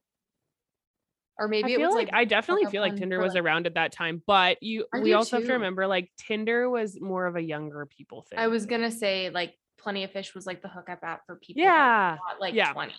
Or 1.38 1.48
maybe 1.48 1.72
I 1.72 1.80
it 1.80 1.86
was 1.86 1.94
like, 1.94 2.08
like, 2.08 2.14
I 2.14 2.24
definitely 2.24 2.66
feel 2.66 2.80
like 2.80 2.94
Tinder 2.96 3.18
was 3.20 3.34
like- 3.34 3.42
around 3.42 3.66
at 3.66 3.74
that 3.74 3.90
time, 3.92 4.22
but 4.26 4.62
you 4.62 4.86
I 4.94 5.00
we 5.00 5.14
also 5.14 5.38
have 5.38 5.46
to 5.46 5.54
remember 5.54 5.86
like 5.86 6.10
Tinder 6.16 6.70
was 6.70 7.00
more 7.00 7.26
of 7.26 7.34
a 7.34 7.42
younger 7.42 7.86
people 7.86 8.22
thing. 8.22 8.38
I 8.38 8.46
was 8.46 8.66
gonna 8.66 8.90
say 8.90 9.30
like 9.30 9.54
Plenty 9.78 10.04
of 10.04 10.12
Fish 10.12 10.34
was 10.34 10.46
like 10.46 10.62
the 10.62 10.68
hookup 10.68 11.00
app 11.02 11.26
for 11.26 11.36
people. 11.36 11.62
Yeah, 11.62 12.16
not, 12.28 12.40
like 12.40 12.54
yeah. 12.54 12.72
20. 12.72 12.94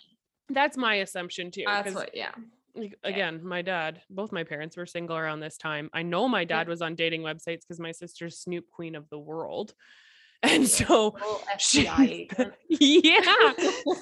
That's 0.50 0.76
my 0.76 0.96
assumption 0.96 1.50
too. 1.50 1.64
That's 1.66 1.94
what. 1.94 2.10
Yeah. 2.14 2.30
again, 3.02 3.40
my 3.42 3.62
dad, 3.62 4.02
both 4.10 4.32
my 4.32 4.44
parents 4.44 4.76
were 4.76 4.84
single 4.84 5.16
around 5.16 5.40
this 5.40 5.56
time. 5.56 5.88
I 5.94 6.02
know 6.02 6.28
my 6.28 6.44
dad 6.44 6.66
Yeah. 6.66 6.70
was 6.70 6.82
on 6.82 6.94
dating 6.94 7.22
websites 7.22 7.62
because 7.66 7.80
my 7.80 7.90
sister's 7.92 8.38
Snoop 8.38 8.66
Queen 8.70 8.94
of 8.94 9.08
the 9.08 9.18
world. 9.18 9.72
And 10.48 10.66
so 10.68 11.16
she, 11.58 11.84
yeah. 12.68 13.52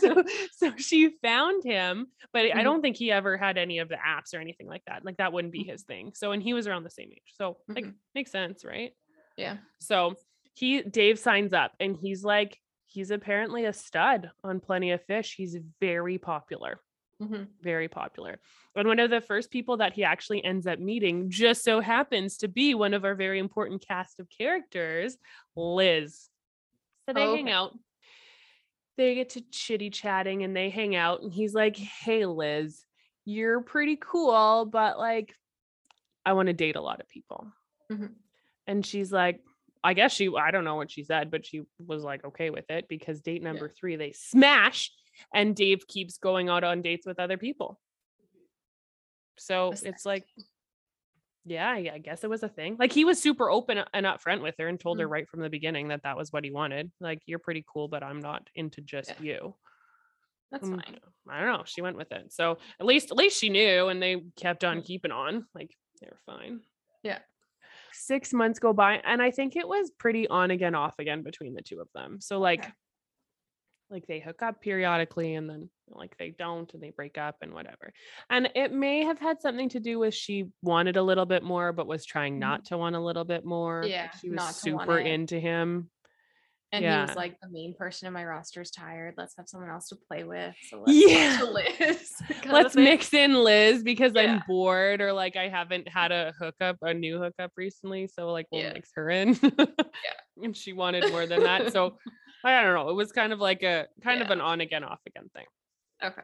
So, 0.01 0.23
so 0.53 0.77
she 0.77 1.11
found 1.23 1.65
him, 1.65 2.07
but 2.33 2.47
I 2.47 2.61
Mhm. 2.61 2.65
don't 2.65 2.83
think 2.83 2.97
he 2.97 3.11
ever 3.11 3.37
had 3.37 3.59
any 3.59 3.79
of 3.79 3.89
the 3.89 3.97
apps 3.97 4.35
or 4.35 4.39
anything 4.41 4.67
like 4.67 4.83
that. 4.87 5.05
Like 5.05 5.17
that 5.19 5.33
wouldn't 5.33 5.53
be 5.53 5.63
his 5.65 5.83
thing. 5.83 6.13
So, 6.15 6.33
and 6.33 6.43
he 6.43 6.55
was 6.55 6.67
around 6.67 6.85
the 6.85 6.91
same 6.91 7.11
age. 7.13 7.33
So, 7.37 7.59
like, 7.69 7.85
Mhm. 7.85 7.95
makes 8.15 8.31
sense, 8.31 8.65
right? 8.65 8.93
Yeah. 9.37 9.59
So 9.81 10.17
he 10.55 10.83
Dave 10.83 11.19
signs 11.19 11.53
up 11.53 11.73
and 11.81 11.97
he's 11.97 12.25
like, 12.25 12.61
he's 12.87 13.11
apparently 13.11 13.65
a 13.65 13.73
stud 13.73 14.31
on 14.45 14.61
Plenty 14.61 14.93
of 14.93 15.03
Fish. 15.05 15.35
He's 15.37 15.57
very 15.81 16.17
popular, 16.19 16.81
Mhm. 17.21 17.49
very 17.61 17.89
popular. 17.89 18.39
And 18.77 18.87
one 18.87 19.01
of 19.01 19.11
the 19.11 19.21
first 19.21 19.51
people 19.51 19.79
that 19.79 19.93
he 19.95 20.05
actually 20.05 20.45
ends 20.45 20.67
up 20.67 20.79
meeting 20.79 21.29
just 21.31 21.65
so 21.65 21.81
happens 21.81 22.37
to 22.39 22.49
be 22.49 22.75
one 22.75 22.95
of 22.95 23.05
our 23.05 23.15
very 23.17 23.39
important 23.41 23.85
cast 23.87 24.21
of 24.21 24.29
characters, 24.29 25.17
Liz. 25.57 26.29
So 27.07 27.13
they 27.13 27.23
hang 27.23 27.45
Okay. 27.45 27.53
out. 27.53 27.79
They 28.97 29.15
get 29.15 29.31
to 29.31 29.41
chitty 29.51 29.91
chatting 29.91 30.43
and 30.45 30.57
they 30.57 30.71
hang 30.71 30.95
out. 30.95 31.23
And 31.23 31.33
he's 31.33 31.55
like, 31.55 31.77
Hey, 31.77 32.27
Liz, 32.27 32.85
you're 33.25 33.61
pretty 33.61 33.97
cool, 34.01 34.67
but 34.67 34.99
like, 34.99 35.35
I 36.25 36.33
want 36.33 36.47
to 36.47 36.53
date 36.53 36.77
a 36.77 36.81
lot 36.81 37.01
of 37.01 37.09
people. 37.09 37.53
Mhm. 37.91 38.15
And 38.67 38.87
she's 38.87 39.13
like, 39.13 39.41
I 39.83 39.93
guess 39.93 40.13
she, 40.13 40.31
I 40.35 40.51
don't 40.51 40.65
know 40.65 40.77
what 40.77 40.91
she 40.91 41.05
said, 41.05 41.31
but 41.31 41.45
she 41.45 41.63
was 41.79 42.03
like, 42.03 42.25
okay 42.25 42.49
with 42.49 42.71
it 42.71 42.87
because 42.89 43.21
date 43.21 43.43
number 43.43 43.69
three, 43.69 43.97
they 43.97 44.13
smash 44.13 44.91
and 45.35 45.55
Dave 45.55 45.87
keeps 45.87 46.17
going 46.17 46.49
out 46.49 46.65
on 46.65 46.81
dates 46.81 47.07
with 47.07 47.19
other 47.19 47.37
people. 47.37 47.79
So 49.37 49.75
it's 49.83 50.07
like, 50.07 50.25
yeah, 51.45 51.71
I 51.71 51.91
I 51.95 51.99
guess 51.99 52.25
it 52.25 52.31
was 52.31 52.43
a 52.43 52.49
thing. 52.49 52.77
Like 52.79 52.93
he 52.93 53.05
was 53.05 53.21
super 53.21 53.51
open 53.51 53.79
and 53.93 54.07
upfront 54.07 54.43
with 54.43 54.55
her 54.59 54.69
and 54.69 54.79
told 54.81 54.99
her 55.01 55.07
Mm. 55.07 55.11
right 55.11 55.29
from 55.29 55.41
the 55.41 55.51
beginning 55.51 55.89
that 55.89 56.03
that 56.05 56.17
was 56.17 56.33
what 56.33 56.45
he 56.45 56.51
wanted. 56.51 56.91
Like, 57.01 57.21
you're 57.27 57.39
pretty 57.39 57.65
cool, 57.71 57.89
but 57.89 58.03
I'm 58.03 58.21
not 58.21 58.49
into 58.55 58.81
just 58.81 59.11
Yeah. 59.11 59.23
you. 59.23 59.55
That's 60.51 60.69
Mm, 60.69 60.83
fine. 60.85 61.01
I 61.29 61.41
don't 61.41 61.59
know. 61.59 61.65
She 61.65 61.83
went 61.83 61.97
with 61.97 62.13
it. 62.13 62.33
So 62.33 62.59
at 62.79 62.87
least 62.87 63.11
at 63.11 63.17
least 63.17 63.39
she 63.41 63.49
knew 63.51 63.89
and 63.89 64.01
they 64.03 64.23
kept 64.37 64.63
on 64.65 64.79
Mm. 64.81 64.85
keeping 64.87 65.11
on. 65.11 65.47
Like 65.55 65.77
they 66.01 66.07
were 66.09 66.21
fine. 66.27 66.61
Yeah. 67.03 67.19
Six 67.93 68.33
months 68.33 68.59
go 68.59 68.73
by 68.73 68.99
and 69.05 69.21
I 69.23 69.31
think 69.31 69.57
it 69.57 69.67
was 69.67 69.91
pretty 69.91 70.29
on 70.29 70.51
again, 70.51 70.75
off 70.75 70.99
again 70.99 71.23
between 71.23 71.55
the 71.55 71.63
two 71.63 71.81
of 71.81 71.89
them. 71.95 72.21
So 72.21 72.39
like 72.39 72.67
like 73.91 74.07
they 74.07 74.19
hook 74.21 74.43
up 74.43 74.61
periodically 74.61 75.35
and 75.35 75.49
then 75.49 75.71
like 75.91 76.17
they 76.19 76.31
don't 76.39 76.73
and 76.75 76.83
they 76.83 76.91
break 76.91 77.19
up 77.19 77.37
and 77.43 77.53
whatever. 77.53 77.93
And 78.31 78.49
it 78.55 78.73
may 78.73 79.05
have 79.05 79.19
had 79.19 79.41
something 79.41 79.69
to 79.71 79.81
do 79.81 79.99
with 79.99 80.15
she 80.15 80.47
wanted 80.63 80.97
a 80.97 81.03
little 81.03 81.27
bit 81.27 81.43
more, 81.43 81.73
but 81.73 81.87
was 81.87 82.05
trying 82.05 82.37
Mhm. 82.37 82.41
not 82.41 82.65
to 82.67 82.79
want 82.79 82.97
a 82.97 83.01
little 83.01 83.25
bit 83.25 83.45
more. 83.45 83.83
like, 83.83 83.91
Yeah, 83.91 84.11
she 84.11 84.31
was 84.31 84.37
not 84.37 84.55
super 84.55 84.99
into 84.99 85.39
him. 85.39 85.91
And 86.73 86.85
he 86.85 86.91
was 86.91 87.15
like, 87.15 87.39
the 87.41 87.49
main 87.51 87.73
person 87.75 88.09
in 88.09 88.13
my 88.13 88.25
roster 88.25 88.61
is 88.61 88.73
tired. 88.73 89.15
Let's 89.17 89.37
have 89.37 89.49
someone 89.49 89.71
else 89.71 89.89
to 89.91 89.97
play 90.09 90.25
with. 90.25 90.57
So 90.69 90.83
let's 90.85 90.99
Yeah. 91.09 91.43
Liz. 91.43 92.13
let's 92.47 92.75
mix 92.75 93.15
in 93.15 93.35
Liz 93.45 93.85
because 93.85 94.17
I'm 94.17 94.43
bored 94.49 95.01
or 95.01 95.13
like 95.13 95.37
I 95.37 95.49
haven't 95.49 95.87
had 95.87 96.11
a 96.11 96.33
hookup, 96.37 96.79
a 96.83 96.93
new 96.93 97.21
hookup 97.21 97.53
recently. 97.57 98.09
So 98.09 98.33
like 98.33 98.47
we'll 98.51 98.63
Yeah. 98.63 98.73
mix 98.73 98.91
her 98.97 99.09
in. 99.09 99.39
yeah. 99.59 99.67
And 100.43 100.57
she 100.57 100.73
wanted 100.73 101.09
more 101.13 101.27
than 101.27 101.45
that. 101.45 101.73
So 101.73 101.99
I 102.43 102.61
don't 102.63 102.75
know. 102.75 102.91
It 102.91 102.95
was 102.95 103.13
kind 103.13 103.33
of 103.33 103.39
like 103.39 103.63
a 103.63 103.87
kind 104.03 104.21
of 104.21 104.31
an 104.31 104.41
on 104.41 104.61
again, 104.61 104.83
off 104.83 105.01
again 105.07 105.31
thing. 105.33 105.47
Okay. 106.03 106.23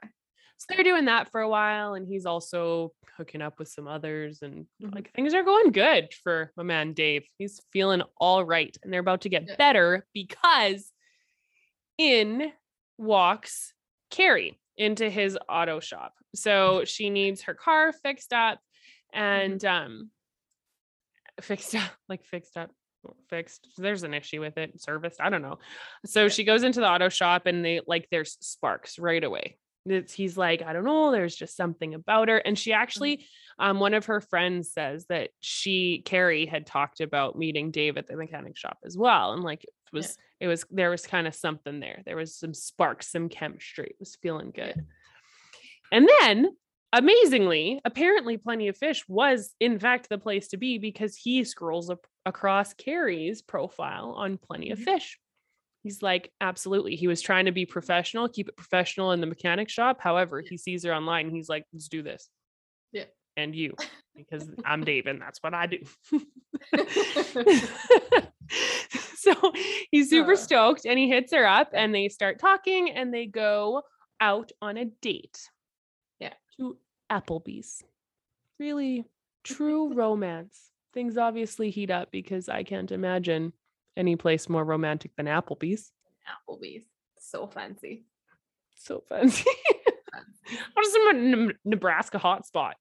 So 0.58 0.66
they're 0.74 0.84
doing 0.84 1.06
that 1.06 1.30
for 1.30 1.40
a 1.40 1.48
while, 1.48 1.94
and 1.94 2.06
he's 2.06 2.26
also 2.26 2.92
hooking 3.16 3.40
up 3.40 3.58
with 3.58 3.68
some 3.68 3.88
others, 3.88 4.42
and 4.42 4.66
Mhm. 4.82 4.94
like 4.94 5.12
things 5.14 5.32
are 5.32 5.42
going 5.42 5.72
good 5.72 6.12
for 6.22 6.52
my 6.56 6.62
man 6.62 6.92
Dave. 6.92 7.26
He's 7.38 7.62
feeling 7.72 8.02
all 8.18 8.44
right, 8.44 8.76
and 8.82 8.92
they're 8.92 9.00
about 9.00 9.22
to 9.22 9.30
get 9.30 9.56
better 9.56 10.06
because 10.12 10.92
in 11.98 12.52
walks 12.98 13.72
Cari 14.10 14.58
into 14.76 15.08
his 15.08 15.38
auto 15.48 15.80
shop. 15.80 16.14
So 16.34 16.84
she 16.84 17.10
needs 17.10 17.42
her 17.42 17.54
car 17.54 17.92
fixed 17.92 18.32
up 18.32 18.60
and 19.12 19.64
um 19.64 20.10
fixed 21.40 21.74
up 21.74 21.90
like 22.08 22.24
fixed 22.24 22.56
up 22.56 22.70
fixed 23.28 23.66
there's 23.78 24.02
an 24.02 24.14
issue 24.14 24.40
with 24.40 24.56
it 24.58 24.80
serviced 24.80 25.20
i 25.20 25.30
don't 25.30 25.42
know. 25.42 25.58
So 26.06 26.24
Yeah. 26.24 26.28
she 26.28 26.44
goes 26.44 26.62
into 26.62 26.80
the 26.80 26.88
auto 26.88 27.08
shop 27.08 27.46
and 27.46 27.64
they 27.64 27.80
like 27.86 28.08
there's 28.10 28.36
sparks 28.40 28.98
right 28.98 29.22
away. 29.22 29.56
It's, 29.86 30.12
he's 30.12 30.36
like 30.36 30.60
i 30.60 30.74
don't 30.74 30.84
know 30.84 31.10
there's 31.10 31.34
just 31.34 31.56
something 31.56 31.94
about 31.94 32.28
her 32.28 32.36
and 32.36 32.58
she 32.58 32.74
actually 32.74 33.24
um 33.58 33.80
one 33.80 33.94
of 33.94 34.04
her 34.06 34.20
friends 34.20 34.70
says 34.72 35.06
that 35.08 35.30
she 35.40 36.02
cari 36.04 36.44
had 36.44 36.66
talked 36.66 37.00
about 37.00 37.38
meeting 37.38 37.70
dave 37.70 37.96
at 37.96 38.06
the 38.06 38.14
mechanic 38.14 38.58
shop 38.58 38.76
as 38.84 38.94
well 38.98 39.32
and 39.32 39.42
like 39.42 39.64
it 39.64 39.70
was 39.90 40.18
it 40.38 40.48
was 40.48 40.66
there 40.70 40.90
was 40.90 41.06
kind 41.06 41.26
of 41.26 41.34
something 41.34 41.80
there. 41.80 42.02
There 42.04 42.16
was 42.16 42.36
some 42.36 42.52
sparks 42.54 43.10
some 43.10 43.28
chemistry 43.30 43.86
it 43.86 43.96
was 43.98 44.16
feeling 44.22 44.52
Yeah. 44.54 44.66
good. 44.74 44.86
And 45.92 46.08
then 46.20 46.56
amazingly 46.92 47.80
apparently 47.84 48.36
plenty 48.36 48.68
of 48.68 48.76
fish 48.76 49.04
was 49.08 49.54
in 49.60 49.78
fact 49.78 50.08
the 50.08 50.18
place 50.18 50.48
to 50.48 50.56
be 50.56 50.76
because 50.78 51.14
he 51.16 51.44
scrolls 51.44 51.88
up 51.90 52.06
across 52.26 52.74
cari's 52.74 53.42
profile 53.42 54.12
on 54.16 54.36
plenty 54.38 54.70
of 54.70 54.78
Mhm. 54.78 54.84
fish 54.84 55.18
he's 55.84 56.02
like 56.02 56.32
absolutely 56.40 56.96
he 56.96 57.06
was 57.06 57.22
trying 57.22 57.44
to 57.44 57.52
be 57.52 57.64
professional 57.64 58.28
keep 58.28 58.48
it 58.48 58.56
professional 58.56 59.12
in 59.12 59.20
the 59.20 59.26
mechanic 59.26 59.68
shop 59.68 60.00
however 60.00 60.40
he 60.40 60.56
sees 60.56 60.84
her 60.84 60.92
online 60.94 61.26
and 61.26 61.34
he's 61.36 61.48
like 61.48 61.64
let's 61.72 61.88
do 61.88 62.02
this 62.02 62.28
Yeah. 62.92 63.04
and 63.36 63.54
you 63.54 63.74
because 64.16 64.50
i'm 64.64 64.82
dave 64.82 65.06
and 65.06 65.22
that's 65.22 65.40
what 65.42 65.54
i 65.54 65.66
do 65.66 65.78
so 69.14 69.32
he's 69.90 70.10
super 70.10 70.32
Uh. 70.32 70.36
stoked 70.36 70.84
and 70.86 70.98
he 70.98 71.08
hits 71.08 71.32
her 71.32 71.46
up 71.46 71.70
and 71.72 71.94
they 71.94 72.08
start 72.08 72.38
talking 72.38 72.90
and 72.90 73.12
they 73.14 73.26
go 73.26 73.82
out 74.20 74.52
on 74.60 74.76
a 74.76 74.84
date. 74.84 75.48
Yeah. 76.60 76.66
To 76.66 76.76
Applebee's. 77.10 77.82
Really 78.58 79.04
true 79.44 79.92
romance. 79.94 80.70
Things 80.92 81.16
obviously 81.16 81.70
heat 81.70 81.90
up 81.90 82.10
because 82.10 82.48
I 82.48 82.62
can't 82.62 82.90
imagine 82.92 83.52
any 83.96 84.16
place 84.16 84.48
more 84.48 84.64
romantic 84.64 85.12
than 85.16 85.26
Applebee's. 85.26 85.92
Applebee's. 86.28 86.84
So 87.18 87.46
fancy. 87.46 88.04
So 88.74 89.02
fancy. 89.08 89.44
What 90.74 90.84
is 90.84 90.92
some 90.92 91.08
N- 91.10 91.52
Nebraska 91.64 92.18
hotspot? 92.18 92.72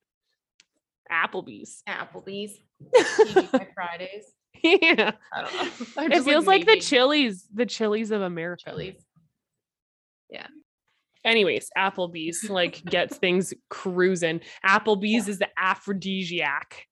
Applebee's. 1.12 1.84
Applebee's. 1.88 2.58
Fridays. 3.76 4.26
yeah. 4.64 5.12
I 5.32 5.42
don't 5.42 5.54
know. 5.54 6.16
It 6.16 6.24
feels 6.24 6.48
like 6.48 6.62
the 6.62 6.72
naming 6.72 6.82
Chili's, 6.82 7.46
the 7.54 7.68
Chili's 7.68 8.10
of 8.10 8.22
America. 8.24 8.64
Chili's. 8.72 9.06
Anyways, 11.26 11.70
Applebee's 11.78 12.50
like 12.50 12.84
gets 12.86 13.18
things 13.18 13.54
cruising. 13.70 14.42
Applebee's 14.66 15.28
is 15.28 15.40
the 15.40 15.50
aphrodisiac. 15.58 16.86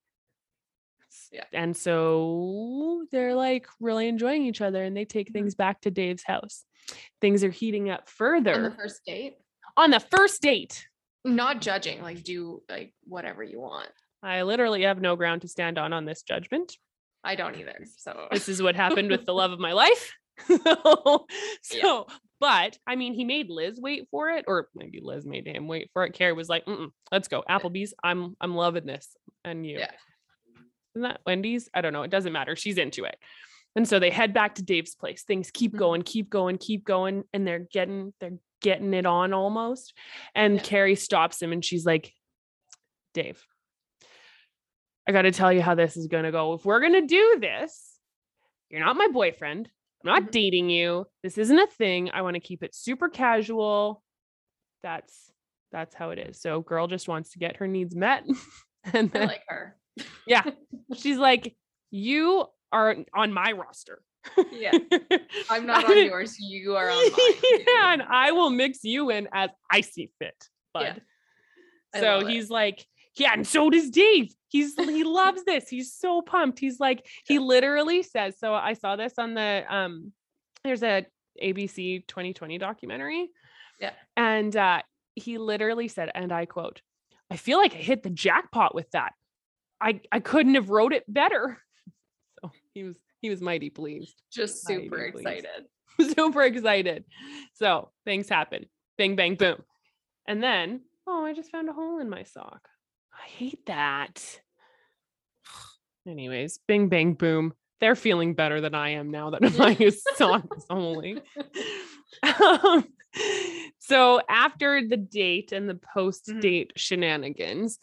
Yeah. 1.32 1.44
And 1.54 1.76
so 1.76 3.06
they're 3.12 3.36
like 3.36 3.68
really 3.80 4.08
enjoying 4.08 4.46
each 4.46 4.62
other 4.62 4.84
and 4.84 4.96
they 4.96 5.06
take 5.06 5.30
Mhm. 5.30 5.34
things 5.34 5.56
back 5.56 5.82
to 5.82 5.92
Dave's 5.92 6.24
house. 6.24 6.64
Things 7.20 7.44
are 7.44 7.50
heating 7.50 7.90
up 7.90 8.08
further. 8.10 8.54
On 8.54 8.64
the 8.64 8.72
first 8.72 9.02
date. 9.06 9.38
on 9.76 9.92
the 9.92 10.00
first 10.00 10.42
date. 10.42 10.88
Not 11.26 11.62
judging, 11.62 12.02
like 12.02 12.24
do 12.24 12.64
like 12.70 12.94
whatever 13.04 13.44
you 13.44 13.60
want. 13.60 13.90
I 14.24 14.42
literally 14.44 14.84
have 14.84 15.02
no 15.02 15.16
ground 15.16 15.42
to 15.42 15.48
stand 15.48 15.78
on 15.78 15.92
on 15.94 16.06
this 16.06 16.24
judgment. 16.24 16.78
I 17.24 17.36
don't 17.36 17.56
either. 17.58 17.86
So 17.98 18.28
This 18.32 18.48
is 18.50 18.62
what 18.62 18.76
happened 18.76 19.12
with 19.12 19.26
the 19.26 19.34
love 19.42 19.52
of 19.52 19.60
my 19.60 19.74
life. 19.74 20.14
so, 20.48 21.26
so, 21.62 22.08
but 22.40 22.78
I 22.88 22.96
mean, 22.96 23.14
he 23.14 23.26
made 23.26 23.50
Liz 23.50 23.80
wait 23.80 24.08
for 24.10 24.30
it, 24.30 24.46
or 24.48 24.70
maybe 24.76 25.00
Liz 25.02 25.26
made 25.26 25.48
him 25.48 25.68
wait 25.68 25.90
for 25.94 26.04
it. 26.06 26.14
Cari 26.14 26.34
was 26.34 26.50
like, 26.50 26.66
Mm-mm, 26.66 26.92
"Let's 27.12 27.28
go, 27.28 27.44
Applebee's. 27.50 27.94
I'm 28.04 28.36
I'm 28.42 28.56
loving 28.56 28.86
this." 28.86 29.16
And 29.44 29.66
you, 29.66 29.80
Yeah. 29.80 29.92
isn't 30.96 31.02
that 31.04 31.22
Wendy's? 31.26 31.70
I 31.74 31.82
don't 31.82 31.94
know. 31.94 32.04
It 32.04 32.12
doesn't 32.12 32.34
matter. 32.34 32.56
She's 32.56 32.78
into 32.78 33.04
it. 33.06 33.18
And 33.76 33.88
so 33.88 34.00
they 34.00 34.10
head 34.10 34.34
back 34.34 34.56
to 34.56 34.64
Dave's 34.64 34.96
place. 34.96 35.24
Things 35.24 35.52
keep 35.52 35.74
Mhm. 35.74 35.78
going, 35.78 36.02
keep 36.02 36.30
going, 36.30 36.58
keep 36.58 36.84
going, 36.84 37.24
and 37.34 37.46
they're 37.48 37.68
getting 37.72 38.14
they're 38.20 38.40
getting 38.62 38.94
it 38.96 39.06
on 39.06 39.34
almost. 39.34 39.94
And 40.34 40.56
Yeah. 40.56 40.64
Cari 40.64 40.96
stops 40.96 41.42
him 41.42 41.52
and 41.52 41.64
she's 41.64 41.86
like, 41.86 42.14
"Dave, 43.14 43.46
I 45.08 45.12
got 45.12 45.22
to 45.24 45.32
tell 45.32 45.54
you 45.54 45.62
how 45.62 45.76
this 45.76 45.96
is 45.96 46.08
going 46.08 46.24
to 46.26 46.32
go. 46.32 46.54
If 46.54 46.66
we're 46.66 46.80
going 46.82 46.94
to 46.94 47.06
do 47.06 47.38
this, 47.40 48.00
you're 48.70 48.82
not 48.82 48.98
my 48.98 49.08
boyfriend. 49.08 49.70
I'm 50.04 50.12
not 50.22 50.24
Mhm. 50.24 50.32
dating 50.32 50.70
you. 50.70 51.08
This 51.24 51.38
isn't 51.38 51.58
a 51.60 51.68
thing. 51.68 52.12
I 52.12 52.22
want 52.22 52.36
to 52.36 52.40
keep 52.40 52.64
it 52.64 52.76
super 52.76 53.10
casual. 53.10 54.04
That's 54.84 55.32
that's 55.72 55.94
how 55.96 56.12
it 56.12 56.20
is. 56.20 56.40
So 56.40 56.62
girl 56.62 56.88
just 56.88 57.08
wants 57.08 57.32
to 57.32 57.40
get 57.40 57.58
her 57.58 57.68
needs 57.68 57.96
met. 57.96 58.24
and 58.94 59.12
I 59.16 59.26
like 59.26 59.44
her. 59.48 59.76
yeah, 60.26 60.44
she's 60.96 61.18
like, 61.18 61.56
you 61.92 62.46
are 62.72 62.96
on 63.14 63.34
my 63.34 63.52
roster. 63.54 64.02
Yeah. 64.52 64.72
I'm 65.50 65.66
not 65.66 65.86
on 65.86 65.98
yours. 66.06 66.38
You 66.40 66.76
are 66.76 66.90
on 66.90 67.12
mine. 67.12 67.64
yeah, 67.68 67.94
and 67.94 68.02
I 68.04 68.32
will 68.32 68.50
mix 68.50 68.84
you 68.84 69.10
in 69.10 69.28
as 69.34 69.50
I 69.72 69.82
see 69.82 70.12
fit, 70.20 70.36
bud. 70.74 71.02
Yeah. 71.96 72.00
So 72.02 72.18
love 72.20 72.24
it. 72.24 72.30
he's 72.30 72.50
like, 72.50 72.86
yeah, 73.18 73.34
and 73.34 73.46
so 73.48 73.70
does 73.70 73.90
Dave. 73.90 74.34
He's 74.50 74.76
he 74.78 75.04
loves 75.04 75.44
this. 75.44 75.68
He's 75.68 75.94
so 75.94 76.22
pumped. 76.22 76.60
He's 76.60 76.80
like, 76.80 77.06
he 77.26 77.40
literally 77.40 78.04
says, 78.04 78.38
so 78.40 78.54
I 78.54 78.74
saw 78.74 78.96
this 78.96 79.14
on 79.18 79.34
the 79.34 79.64
um 79.70 80.12
there's 80.64 80.84
a 80.84 81.06
ABC 81.42 82.06
2020 82.08 82.58
documentary. 82.58 83.30
Yeah. 83.80 83.92
And 84.16 84.56
uh 84.56 84.82
he 85.16 85.38
literally 85.38 85.88
said, 85.88 86.12
and 86.14 86.32
I 86.32 86.46
quote, 86.46 86.82
I 87.32 87.38
feel 87.38 87.58
like 87.58 87.74
I 87.74 87.78
hit 87.78 88.04
the 88.04 88.10
jackpot 88.10 88.76
with 88.76 88.90
that. 88.92 89.14
I 89.82 90.02
I 90.12 90.20
couldn't 90.20 90.56
have 90.56 90.70
wrote 90.70 90.94
it 90.94 91.04
better. 91.08 91.60
So 92.40 92.52
he 92.76 92.84
was 92.84 92.96
he 93.20 93.32
was 93.32 93.42
mighty 93.42 93.72
pleased 93.72 94.22
just 94.32 94.70
Mighty 94.70 94.84
super 94.84 95.12
pleased. 95.12 95.28
excited. 95.28 96.14
super 96.16 96.44
excited. 96.44 97.04
So 97.54 97.90
things 98.06 98.30
happen. 98.30 98.68
Bing, 99.00 99.16
bang, 99.16 99.34
boom. 99.34 99.64
And 100.28 100.44
then, 100.44 100.82
oh, 101.08 101.26
I 101.26 101.34
just 101.34 101.50
found 101.52 101.68
a 101.68 101.74
hole 101.74 101.98
in 102.00 102.12
my 102.12 102.22
sock. 102.22 102.68
I 103.18 103.28
hate 103.28 103.66
that. 103.68 104.40
Anyways, 106.08 106.60
bing, 106.68 106.90
bang, 106.90 107.14
boom. 107.14 107.54
They're 107.80 107.96
feeling 107.96 108.34
better 108.34 108.60
than 108.62 108.74
I 108.74 108.90
am 108.92 109.12
now 109.12 109.30
that 109.32 109.42
my 109.58 109.76
is 109.80 110.04
only. 110.70 111.22
Um, 112.24 112.86
so 113.80 114.20
after 114.28 114.82
the 114.88 114.98
date 114.98 115.52
and 115.52 115.70
the 115.70 115.80
post 115.94 116.32
date 116.40 116.72
shenanigans, 116.76 117.78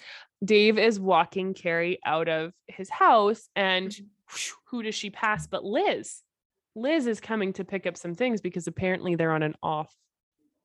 Dave 0.45 0.79
is 0.79 0.99
walking 0.99 1.55
Cari 1.55 1.99
out 2.05 2.29
of 2.29 2.53
his 2.67 2.91
house 2.91 3.49
and 3.55 3.89
Mhm. 3.91 4.07
whew, 4.31 4.55
who 4.71 4.83
does 4.83 4.95
she 4.97 5.11
pass 5.11 5.47
but 5.47 5.65
Liz? 5.65 6.23
Liz 6.75 7.07
is 7.07 7.21
coming 7.21 7.53
to 7.53 7.65
pick 7.65 7.87
up 7.87 7.97
some 7.97 8.15
things 8.15 8.41
because 8.41 8.67
apparently 8.67 9.15
they're 9.15 9.33
on 9.33 9.45
an 9.45 9.55
off. 9.63 9.95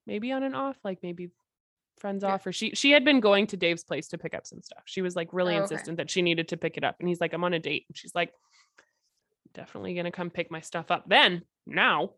Maybe 0.08 0.32
on 0.32 0.42
an 0.42 0.56
off, 0.56 0.78
like 0.84 1.00
maybe 1.04 1.30
friends 2.00 2.24
Yeah. 2.24 2.34
off 2.34 2.46
or 2.48 2.52
she 2.52 2.72
she 2.76 2.92
had 2.92 3.04
been 3.06 3.20
going 3.20 3.48
to 3.48 3.58
Dave's 3.58 3.84
place 3.84 4.08
to 4.10 4.18
pick 4.18 4.34
up 4.34 4.46
some 4.48 4.62
stuff. 4.62 4.84
She 4.86 5.02
was 5.02 5.16
like 5.16 5.30
really 5.34 5.56
Oh, 5.56 5.64
okay. 5.64 5.74
insistent 5.74 5.98
that 5.98 6.10
she 6.10 6.22
needed 6.22 6.48
to 6.50 6.58
pick 6.58 6.78
it 6.78 6.84
up 6.84 6.96
and 7.00 7.08
he's 7.08 7.22
like 7.22 7.34
I'm 7.34 7.44
on 7.44 7.54
a 7.54 7.60
date 7.60 7.86
and 7.88 7.98
she's 7.98 8.16
like 8.16 8.32
definitely 9.54 9.94
going 9.94 10.06
to 10.06 10.12
come 10.12 10.30
pick 10.30 10.52
my 10.52 10.62
stuff 10.62 10.92
up 10.92 11.06
then 11.08 11.44
now. 11.66 12.12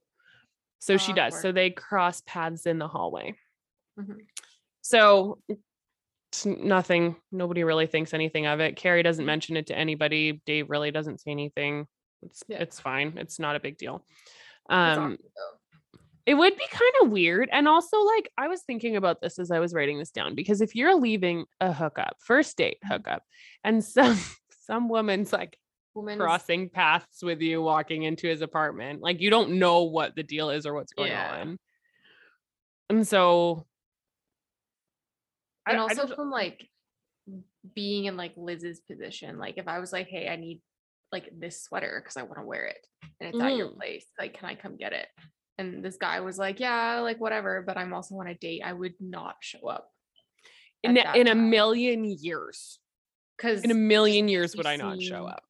So 0.80 0.98
she 0.98 1.14
does. 1.14 1.40
So 1.40 1.52
they 1.52 1.70
cross 1.70 2.22
paths 2.26 2.66
in 2.66 2.78
the 2.80 2.88
hallway. 2.88 3.36
Mhm. 4.00 4.18
So 4.82 5.42
nothing, 6.46 7.16
nobody 7.32 7.64
really 7.64 7.88
thinks 7.88 8.14
anything 8.14 8.48
of 8.48 8.60
it. 8.60 8.76
Cari 8.78 9.04
doesn't 9.04 9.24
Mhm. 9.24 9.28
mention 9.28 9.58
it 9.58 9.68
to 9.68 9.78
anybody. 9.78 10.42
Dave 10.46 10.70
really 10.70 10.92
doesn't 10.92 11.20
say 11.22 11.32
anything. 11.32 11.88
It's 12.24 12.44
Yeah. 12.48 12.62
it's 12.62 12.80
fine. 12.80 13.18
It's 13.18 13.38
not 13.40 13.56
a 13.56 13.60
big 13.60 13.78
deal. 13.78 14.06
Um 14.70 15.18
though. 15.36 15.58
It 16.26 16.36
would 16.36 16.56
be 16.56 16.66
kind 16.70 16.92
of 17.02 17.10
weird. 17.10 17.50
And 17.52 17.68
also, 17.68 17.98
like, 18.02 18.30
I 18.38 18.48
was 18.48 18.62
thinking 18.64 18.96
about 18.96 19.22
this 19.22 19.40
as 19.40 19.50
I 19.52 19.60
was 19.60 19.74
writing 19.74 19.98
this 19.98 20.12
down 20.12 20.36
because 20.36 20.62
if 20.62 20.76
you're 20.76 20.96
leaving 20.96 21.46
a 21.60 21.74
hookup, 21.74 22.18
first 22.20 22.58
date 22.58 22.78
Mm-hmm. 22.84 22.94
hookup, 22.94 23.24
and 23.64 23.84
some 23.84 24.18
some 24.66 24.88
woman's 24.90 25.34
like 25.34 25.58
Woman's- 25.96 26.20
crossing 26.22 26.70
paths 26.70 27.22
with 27.24 27.42
you 27.42 27.62
walking 27.62 28.04
into 28.04 28.28
his 28.28 28.42
apartment, 28.42 29.02
like 29.02 29.20
you 29.22 29.30
don't 29.30 29.54
know 29.60 29.84
what 29.84 30.16
the 30.16 30.24
deal 30.24 30.50
is 30.52 30.66
or 30.66 30.74
what's 30.74 30.94
going 30.94 31.12
Yeah. 31.12 31.42
on. 31.42 31.58
And 32.90 33.08
so 33.08 33.66
and 35.68 35.78
I 35.78 35.82
also 35.82 36.04
just- 36.04 36.16
from 36.16 36.30
like 36.32 36.68
being 37.76 38.06
in 38.06 38.18
like 38.18 38.34
Liz's 38.36 38.80
position, 38.82 39.38
like 39.38 39.58
if 39.58 39.68
I 39.68 39.80
was 39.80 39.92
like, 39.94 40.08
hey, 40.08 40.28
I 40.28 40.36
need 40.36 40.62
like 41.12 41.30
this 41.38 41.62
sweater 41.62 42.00
because 42.02 42.18
I 42.18 42.24
want 42.24 42.38
to 42.40 42.46
wear 42.46 42.66
it 42.66 42.86
and 43.20 43.30
it's 43.30 43.40
at 43.44 43.56
your 43.56 43.68
Mhm. 43.70 43.76
place, 43.78 44.06
like, 44.18 44.34
can 44.34 44.48
I 44.50 44.56
come 44.56 44.78
get 44.78 44.94
it? 44.94 45.08
And 45.58 45.84
this 45.84 45.98
guy 45.98 46.22
was 46.22 46.38
like, 46.38 46.60
yeah, 46.60 47.00
like 47.02 47.20
whatever, 47.20 47.62
but 47.66 47.78
I'm 47.78 47.94
also 47.94 48.16
on 48.16 48.28
a 48.28 48.36
date. 48.36 48.62
I 48.66 48.74
would 48.74 48.96
not 49.00 49.36
show 49.42 49.68
up 49.68 49.92
in, 50.84 50.98
a- 50.98 51.16
in 51.16 51.28
a 51.28 51.36
million 51.36 52.04
years, 52.06 52.80
because 53.38 53.64
in 53.64 53.70
a 53.72 53.76
million 53.76 54.28
years 54.28 54.56
would 54.56 54.66
I 54.66 54.76
not 54.78 55.02
show 55.02 55.26
up? 55.26 55.44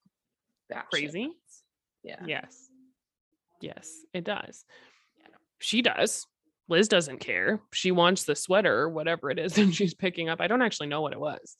Crazy. 0.89 1.05
Crazy? 1.07 1.29
Yeah. 2.03 2.23
Yes. 2.25 2.67
Yes, 3.61 3.91
it 4.13 4.23
does. 4.23 4.65
Yeah. 5.19 5.27
She 5.59 5.81
does. 5.81 6.25
Liz 6.67 6.87
doesn't 6.87 7.19
care. 7.19 7.61
She 7.73 7.91
wants 7.91 8.23
the 8.23 8.35
sweater 8.35 8.75
or 8.79 8.89
whatever 8.89 9.29
it 9.29 9.37
is 9.37 9.57
and 9.59 9.73
she's 9.75 9.93
picking 9.93 10.29
up. 10.29 10.41
I 10.41 10.47
don't 10.47 10.61
actually 10.61 10.87
know 10.87 11.01
what 11.01 11.13
it 11.13 11.19
was. 11.19 11.57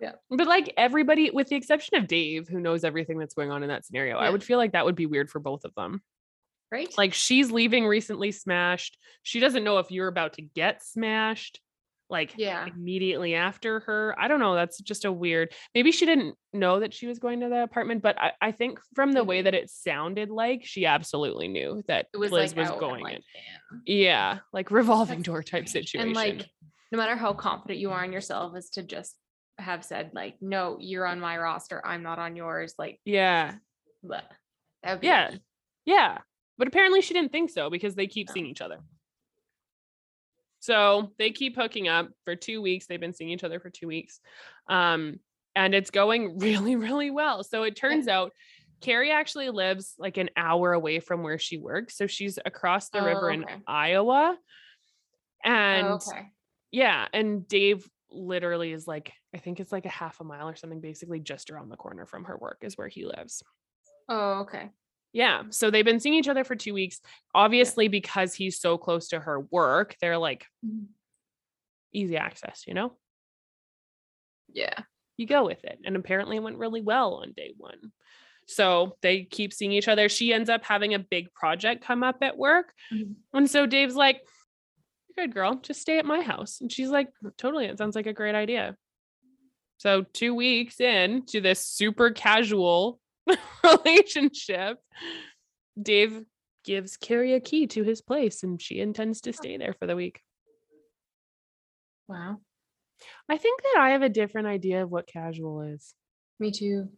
Yeah. 0.00 0.12
But 0.30 0.46
like 0.48 0.72
everybody, 0.76 1.30
with 1.30 1.48
the 1.48 1.56
exception 1.56 1.96
of 1.98 2.08
Dave, 2.08 2.48
who 2.48 2.58
knows 2.60 2.82
everything 2.84 3.18
that's 3.18 3.34
going 3.34 3.50
on 3.52 3.62
in 3.62 3.68
that 3.68 3.84
scenario, 3.84 4.16
I 4.18 4.30
would 4.30 4.42
feel 4.42 4.58
like 4.58 4.72
that 4.72 4.84
would 4.84 4.96
be 4.96 5.06
weird 5.06 5.30
for 5.30 5.38
both 5.38 5.64
of 5.64 5.74
them. 5.76 6.02
Right. 6.72 6.92
Like 6.96 7.12
she's 7.12 7.52
leaving 7.52 7.86
recently 7.86 8.32
smashed. 8.32 8.96
She 9.22 9.40
doesn't 9.40 9.62
know 9.62 9.78
if 9.78 9.90
you're 9.90 10.08
about 10.08 10.34
to 10.34 10.42
get 10.42 10.82
smashed 10.82 11.60
like 12.08 12.34
yeah. 12.36 12.66
immediately 12.66 13.34
after 13.34 13.80
her. 13.80 14.14
I 14.18 14.28
don't 14.28 14.40
know. 14.40 14.54
That's 14.54 14.78
just 14.78 15.04
a 15.04 15.12
weird. 15.12 15.52
Maybe 15.74 15.92
she 15.92 16.06
didn't 16.06 16.36
know 16.52 16.80
that 16.80 16.94
she 16.94 17.06
was 17.06 17.18
going 17.18 17.40
to 17.40 17.48
the 17.48 17.62
apartment, 17.62 18.02
but 18.02 18.18
I, 18.18 18.32
I 18.40 18.52
think 18.52 18.78
from 18.94 19.12
the 19.12 19.24
way 19.24 19.38
mm-hmm. 19.38 19.44
that 19.44 19.54
it 19.54 19.70
sounded 19.70 20.30
like, 20.30 20.64
she 20.64 20.86
absolutely 20.86 21.48
knew 21.48 21.82
that 21.88 22.06
It 22.12 22.18
was 22.18 22.30
Liz 22.30 22.54
like 22.54 22.70
was 22.70 22.78
going 22.78 23.02
like, 23.02 23.14
in. 23.14 23.20
in. 23.20 24.00
Yeah, 24.00 24.38
like 24.52 24.70
revolving 24.70 25.18
That's 25.18 25.26
door 25.26 25.42
type 25.42 25.68
strange. 25.68 25.88
situation. 25.90 26.08
And 26.08 26.16
like, 26.16 26.46
no 26.90 26.98
matter 26.98 27.16
how 27.16 27.32
confident 27.32 27.80
you 27.80 27.90
are 27.90 28.04
in 28.04 28.12
yourself, 28.12 28.56
is 28.56 28.70
to 28.70 28.82
just 28.82 29.14
have 29.58 29.84
said 29.84 30.12
like, 30.14 30.36
no, 30.40 30.76
you're 30.80 31.06
on 31.06 31.20
my 31.20 31.38
roster. 31.38 31.84
I'm 31.84 32.02
not 32.02 32.18
on 32.18 32.36
yours. 32.36 32.74
Like, 32.78 33.00
yeah, 33.04 33.54
bleh. 34.04 34.22
that 34.82 34.92
would 34.92 35.00
be 35.00 35.06
yeah, 35.06 35.34
yeah. 35.86 36.18
But 36.58 36.68
apparently 36.68 37.00
she 37.00 37.14
didn't 37.14 37.32
think 37.32 37.50
so 37.50 37.70
because 37.70 37.94
they 37.94 38.06
keep 38.06 38.30
seeing 38.30 38.46
each 38.46 38.60
other. 38.60 38.78
So 40.60 41.10
they 41.18 41.30
keep 41.30 41.56
hooking 41.56 41.88
up 41.88 42.08
for 42.24 42.36
two 42.36 42.62
weeks. 42.62 42.86
They've 42.86 43.00
been 43.00 43.14
seeing 43.14 43.30
each 43.30 43.42
other 43.42 43.58
for 43.58 43.68
two 43.68 43.88
weeks. 43.88 44.20
Um, 44.68 45.18
and 45.56 45.74
it's 45.74 45.90
going 45.90 46.38
really, 46.40 46.76
really 46.76 47.10
well. 47.10 47.42
So 47.42 47.64
it 47.64 47.74
turns 47.74 48.06
out 48.06 48.32
Cari 48.80 49.10
actually 49.10 49.50
lives 49.50 49.94
like 49.98 50.18
an 50.18 50.30
hour 50.36 50.72
away 50.72 51.00
from 51.00 51.22
where 51.22 51.38
she 51.38 51.58
works. 51.58 51.96
So 51.96 52.06
she's 52.06 52.38
across 52.44 52.90
the 52.90 53.00
Oh, 53.00 53.04
river 53.04 53.30
in. 53.30 53.44
Iowa. 53.66 54.36
And 55.44 55.86
Oh, 55.86 55.92
okay. 55.94 56.28
yeah, 56.70 57.08
and 57.12 57.46
Dave 57.48 57.88
literally 58.10 58.72
is 58.72 58.86
like, 58.86 59.12
I 59.34 59.38
think 59.38 59.58
it's 59.58 59.72
like 59.72 59.86
a 59.86 59.90
half 59.90 60.20
a 60.20 60.24
mile 60.24 60.48
or 60.48 60.54
something, 60.54 60.80
basically 60.80 61.18
just 61.18 61.50
around 61.50 61.70
the 61.70 61.76
corner 61.76 62.06
from 62.06 62.24
her 62.24 62.36
work 62.36 62.58
is 62.62 62.76
where 62.78 62.88
he 62.88 63.04
lives. 63.04 63.42
Oh, 64.08 64.40
okay. 64.42 64.70
Yeah. 65.12 65.42
So 65.50 65.70
they've 65.70 65.84
been 65.84 66.00
seeing 66.00 66.14
each 66.14 66.28
other 66.28 66.44
for 66.44 66.56
two 66.56 66.72
weeks. 66.74 67.00
Obviously, 67.34 67.88
because 67.88 68.34
he's 68.34 68.60
so 68.60 68.78
close 68.78 69.08
to 69.08 69.20
her 69.20 69.40
work, 69.40 69.96
they're 70.00 70.18
like 70.18 70.46
easy 71.92 72.16
access, 72.16 72.64
you 72.66 72.74
know? 72.74 72.96
Yeah. 74.52 74.74
You 75.18 75.26
go 75.26 75.44
with 75.44 75.62
it. 75.64 75.78
And 75.84 75.96
apparently 75.96 76.36
it 76.36 76.42
went 76.42 76.58
really 76.58 76.80
well 76.80 77.14
on 77.16 77.32
day 77.32 77.52
one. 77.56 77.92
So 78.46 78.96
they 79.02 79.24
keep 79.24 79.52
seeing 79.52 79.72
each 79.72 79.88
other. 79.88 80.08
She 80.08 80.32
ends 80.32 80.48
up 80.50 80.64
having 80.64 80.94
a 80.94 80.98
big 80.98 81.32
project 81.34 81.84
come 81.84 82.02
up 82.02 82.18
at 82.22 82.36
work. 82.38 82.72
Mhm. 82.92 83.14
And 83.32 83.50
so 83.50 83.66
Dave's 83.66 83.94
like, 83.94 84.22
good, 85.16 85.34
girl. 85.34 85.56
Just 85.56 85.82
stay 85.82 85.98
at 85.98 86.06
my 86.06 86.22
house. 86.22 86.60
And 86.60 86.72
she's 86.72 86.88
like, 86.88 87.08
Totally. 87.36 87.66
It 87.66 87.78
sounds 87.78 87.94
like 87.94 88.06
a 88.06 88.12
great 88.14 88.34
idea. 88.34 88.76
So 89.76 90.04
two 90.12 90.34
weeks 90.34 90.80
in 90.80 91.26
to 91.26 91.40
this 91.40 91.60
super 91.66 92.10
casual 92.10 92.98
relationship, 93.64 94.78
Dave 95.80 96.24
gives 96.64 96.96
Cari 96.96 97.34
a 97.34 97.40
key 97.40 97.66
to 97.68 97.82
his 97.82 98.00
place 98.00 98.42
and 98.42 98.60
she 98.60 98.80
intends 98.80 99.20
to 99.22 99.32
stay 99.32 99.56
there 99.56 99.74
for 99.78 99.86
the 99.86 99.96
week. 99.96 100.20
Wow. 102.08 102.38
I 103.28 103.36
think 103.36 103.62
that 103.62 103.80
I 103.80 103.90
have 103.90 104.02
a 104.02 104.08
different 104.08 104.46
idea 104.46 104.82
of 104.82 104.90
what 104.90 105.06
casual 105.06 105.62
is. 105.62 105.94
Me 106.38 106.50
too. 106.50 106.88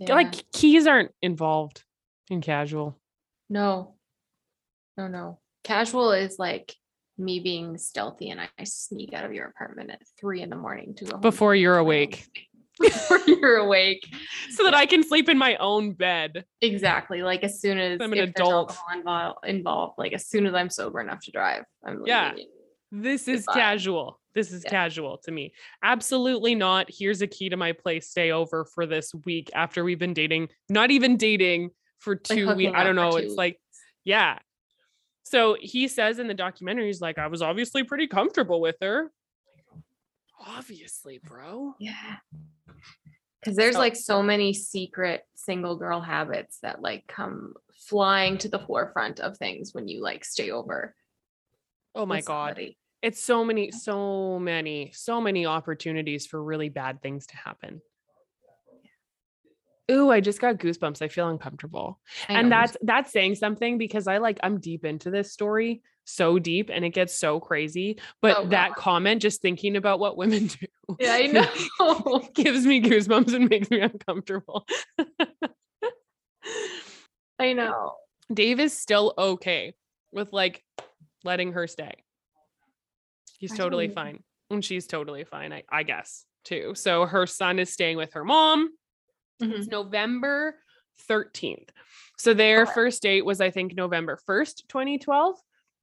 Like 0.00 0.50
keys 0.52 0.86
aren't 0.86 1.12
involved 1.22 1.84
in 2.28 2.40
casual. 2.40 2.98
no, 3.48 3.94
no, 4.96 5.08
no. 5.08 5.38
Casual 5.64 6.10
is 6.12 6.38
like 6.38 6.74
me 7.18 7.40
being 7.40 7.78
stealthy 7.78 8.30
and 8.30 8.40
I, 8.40 8.64
sneak 8.64 9.12
out 9.12 9.24
of 9.24 9.32
your 9.32 9.46
apartment 9.46 9.90
at 9.90 10.00
three 10.18 10.42
in 10.42 10.50
the 10.50 10.56
morning 10.56 10.94
to 10.96 11.04
go 11.04 11.12
home 11.12 11.20
Before 11.20 11.54
you're 11.54 11.78
awake. 11.78 12.28
Before 12.80 13.18
you're 13.26 13.56
awake. 13.56 14.06
So 14.50 14.64
that 14.64 14.74
I 14.74 14.86
can 14.86 15.02
sleep 15.02 15.28
in 15.28 15.36
my 15.38 15.56
own 15.56 15.92
bed. 15.92 16.44
Exactly. 16.60 17.22
Like 17.22 17.44
as 17.44 17.60
soon 17.60 17.78
as 17.78 18.00
I'm 18.00 18.12
an 18.12 18.18
adult. 18.20 18.76
involved, 18.94 19.38
involved, 19.46 19.94
like 19.98 20.12
as 20.12 20.26
soon 20.26 20.46
as 20.46 20.54
I'm 20.54 20.70
sober 20.70 21.00
enough 21.00 21.20
to 21.24 21.30
drive, 21.30 21.64
I'm 21.84 22.02
Yeah. 22.06 22.32
This 22.90 23.28
is 23.28 23.46
Goodbye. 23.46 23.60
casual. 23.60 24.20
This 24.34 24.52
is 24.52 24.64
Yeah. 24.64 24.70
casual 24.70 25.18
to 25.24 25.30
me. 25.30 25.52
Absolutely 25.82 26.54
not. 26.54 26.86
Here's 26.90 27.20
a 27.22 27.26
key 27.26 27.48
to 27.50 27.56
my 27.56 27.72
place. 27.72 28.08
Stay 28.08 28.30
over 28.32 28.64
for 28.64 28.86
this 28.86 29.12
week 29.26 29.50
after 29.54 29.84
we've 29.84 29.98
been 29.98 30.14
dating. 30.14 30.48
Not 30.68 30.90
even 30.90 31.16
dating 31.16 31.70
for 31.98 32.16
two 32.16 32.54
weeks. 32.54 32.72
I 32.74 32.84
don't 32.84 32.96
know. 32.96 33.16
It's 33.16 33.34
like, 33.34 33.60
yeah. 34.04 34.38
So 35.24 35.56
he 35.60 35.88
says 35.88 36.18
in 36.18 36.26
the 36.26 36.34
documentary, 36.34 36.86
he's 36.86 37.00
like, 37.00 37.18
I 37.18 37.28
was 37.28 37.42
obviously 37.42 37.84
pretty 37.84 38.06
comfortable 38.08 38.60
with 38.60 38.76
her. 38.82 39.10
Obviously, 40.46 41.18
bro. 41.24 41.74
Yeah. 41.78 42.16
Because 43.40 43.56
there's 43.56 43.74
So- 43.74 43.80
like 43.80 43.96
so 43.96 44.22
many 44.22 44.52
secret 44.52 45.24
single 45.34 45.76
girl 45.76 46.00
habits 46.00 46.58
that 46.62 46.80
like 46.82 47.06
come 47.06 47.54
flying 47.72 48.38
to 48.38 48.48
the 48.48 48.58
forefront 48.60 49.20
of 49.20 49.36
things 49.36 49.74
when 49.74 49.88
you 49.88 50.00
like 50.02 50.24
stay 50.24 50.50
over. 50.50 50.94
Oh 51.94 52.06
my 52.06 52.20
God. 52.20 52.50
somebody. 52.50 52.78
It's 53.02 53.20
so 53.20 53.44
many, 53.44 53.72
so 53.72 54.38
many, 54.38 54.92
so 54.94 55.20
many 55.20 55.44
opportunities 55.44 56.24
for 56.26 56.42
really 56.42 56.68
bad 56.68 57.02
things 57.02 57.26
to 57.26 57.36
happen. 57.36 57.82
Ooh, 59.90 60.10
I 60.10 60.20
just 60.20 60.40
got 60.40 60.56
goosebumps. 60.58 61.02
I 61.02 61.08
feel 61.08 61.28
uncomfortable. 61.28 62.00
I 62.28 62.34
and 62.34 62.52
that's 62.52 62.76
that's 62.82 63.12
saying 63.12 63.34
something 63.34 63.78
because 63.78 64.06
I 64.06 64.18
like 64.18 64.38
I'm 64.42 64.58
deep 64.58 64.84
into 64.84 65.10
this 65.10 65.32
story, 65.32 65.82
so 66.04 66.38
deep, 66.38 66.70
and 66.72 66.84
it 66.84 66.90
gets 66.90 67.14
so 67.14 67.40
crazy. 67.40 67.98
But 68.20 68.36
Oh, 68.38 68.46
that 68.46 68.76
comment, 68.76 69.22
just 69.22 69.42
thinking 69.42 69.76
about 69.76 69.98
what 69.98 70.16
women 70.16 70.46
do, 70.60 70.66
yeah, 71.00 71.14
I 71.14 71.26
know. 71.80 72.22
gives 72.34 72.64
me 72.64 72.80
goosebumps 72.80 73.34
and 73.34 73.48
makes 73.48 73.70
me 73.70 73.80
uncomfortable. 73.80 74.66
I 77.38 77.52
know. 77.54 77.94
Dave 78.32 78.60
is 78.60 78.76
still 78.76 79.14
okay 79.18 79.74
with 80.12 80.32
like 80.32 80.62
letting 81.24 81.52
her 81.52 81.66
stay. 81.66 81.94
He's 83.38 83.56
totally 83.56 83.88
fine. 83.88 84.22
And 84.50 84.64
she's 84.64 84.86
totally 84.86 85.24
fine, 85.24 85.52
I, 85.52 85.64
I 85.68 85.82
guess, 85.82 86.24
too. 86.44 86.74
So 86.76 87.06
her 87.06 87.26
son 87.26 87.58
is 87.58 87.70
staying 87.70 87.96
with 87.96 88.12
her 88.12 88.24
mom. 88.24 88.70
It's 89.40 89.66
Mhm. 89.66 89.70
November 89.70 90.58
13th. 91.08 91.70
So 92.18 92.34
their 92.34 92.62
Okay. 92.62 92.72
first 92.72 93.02
date 93.02 93.24
was, 93.24 93.40
I 93.40 93.50
think, 93.50 93.74
November 93.74 94.16
1st, 94.16 94.68
2012. 94.68 95.36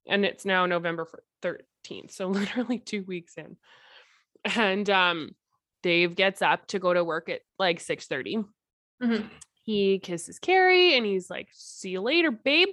And 0.08 0.24
it's 0.24 0.44
now 0.44 0.66
November 0.66 1.06
13th. 1.42 2.10
So 2.12 2.28
literally 2.68 2.78
two 2.78 3.02
weeks 3.04 3.34
in. 3.36 3.56
And 4.44 4.88
um 4.88 5.34
Dave 5.82 6.14
gets 6.14 6.42
up 6.42 6.66
to 6.68 6.78
go 6.78 6.92
to 6.92 7.02
work 7.04 7.28
at 7.30 7.40
like 7.58 7.80
6 7.80 8.06
30 8.06 8.44
Mhm. 9.02 9.30
he 9.62 9.98
kisses 9.98 10.38
Cari 10.38 10.94
and 10.94 11.06
he's 11.06 11.30
like, 11.30 11.48
see 11.52 11.90
you 11.90 12.00
later, 12.02 12.30
babe. 12.30 12.68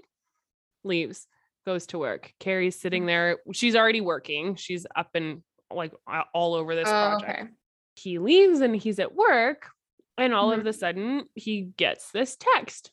Leaves, 0.84 1.28
goes 1.66 1.88
to 1.88 1.98
work. 2.00 2.34
Cari's 2.40 2.80
sitting 2.80 3.02
Mm-hmm. 3.04 3.08
there. 3.08 3.40
She's 3.54 3.76
already 3.76 4.02
working. 4.02 4.56
She's 4.56 4.86
up 4.96 5.12
and 5.16 5.44
like 5.72 5.94
all 6.34 6.54
over 6.54 6.76
this 6.76 6.88
Oh, 6.88 6.92
project. 6.92 7.42
okay. 7.44 7.52
He 7.96 8.20
leaves 8.20 8.62
and 8.62 8.76
he's 8.76 9.00
at 9.00 9.14
work. 9.16 9.70
And 10.18 10.34
all 10.34 10.50
Mhm. 10.52 10.60
of 10.60 10.66
a 10.66 10.74
sudden 10.74 11.30
he 11.36 11.64
gets 11.78 12.12
this 12.12 12.36
text. 12.38 12.92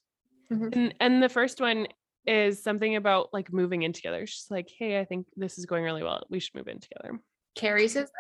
Mhm. 0.51 0.75
And 0.77 0.95
and 1.01 1.23
the 1.23 1.29
first 1.29 1.61
one 1.61 1.87
is 2.27 2.63
something 2.63 2.97
about 2.97 3.33
like 3.33 3.53
moving 3.53 3.83
in 3.83 3.93
together. 3.93 4.27
She's 4.27 4.51
like, 4.51 4.69
hey, 4.79 4.99
I 4.99 5.05
think 5.05 5.27
this 5.37 5.59
is 5.59 5.67
going 5.67 5.85
really 5.85 6.03
well. 6.03 6.27
We 6.31 6.41
should 6.41 6.55
move 6.55 6.69
in 6.69 6.81
together. 6.81 7.19
Cari 7.55 7.89
says 7.89 8.11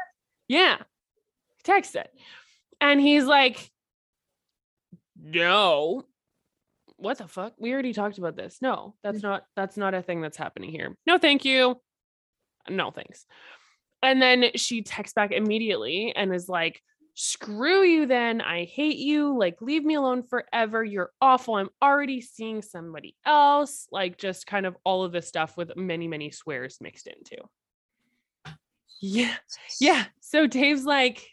Yeah. 0.49 0.83
Text 1.63 1.97
it. 1.97 2.11
And 2.81 3.01
he's 3.01 3.25
like, 3.25 3.71
no. 5.17 6.05
What 6.97 7.19
the 7.19 7.29
fuck? 7.29 7.55
We 7.59 7.73
already 7.73 7.93
talked 7.93 8.19
about 8.19 8.37
this. 8.37 8.63
No, 8.63 8.95
that's 9.03 9.23
not 9.23 9.45
that's 9.57 9.77
not 9.77 9.95
a 9.95 10.03
thing 10.03 10.21
that's 10.21 10.37
happening 10.37 10.71
here. 10.71 10.97
No, 11.07 11.19
thank 11.19 11.45
you. 11.45 11.81
No, 12.69 12.91
thanks. 12.91 13.27
And 14.03 14.21
then 14.23 14.51
she 14.57 14.83
texts 14.83 15.15
back 15.15 15.33
immediately 15.33 16.13
and 16.15 16.35
is 16.35 16.49
like, 16.49 16.81
screw 17.15 17.83
you 17.83 18.07
then. 18.07 18.41
I 18.41 18.65
hate 18.65 18.97
you. 18.99 19.37
Like, 19.39 19.57
leave 19.61 19.85
me 19.85 19.95
alone 19.95 20.23
forever. 20.25 20.85
You're 20.85 21.13
awful. 21.21 21.55
I'm 21.55 21.71
already 21.81 22.21
seeing 22.21 22.61
somebody 22.63 23.17
else. 23.25 23.87
Like, 23.91 24.19
just 24.19 24.47
kind 24.47 24.67
of 24.67 24.77
all 24.85 25.05
of 25.05 25.13
this 25.13 25.29
stuff 25.29 25.57
with 25.57 25.77
many, 25.77 26.09
many 26.09 26.31
swears 26.31 26.79
mixed 26.81 27.07
into. 27.07 27.37
Yeah. 29.01 29.35
Yeah. 29.81 30.05
So 30.21 30.47
Dave's 30.47 30.85
like, 30.85 31.27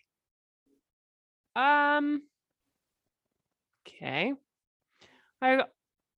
um, 1.56 2.22
okay. 3.88 4.34
I 5.42 5.64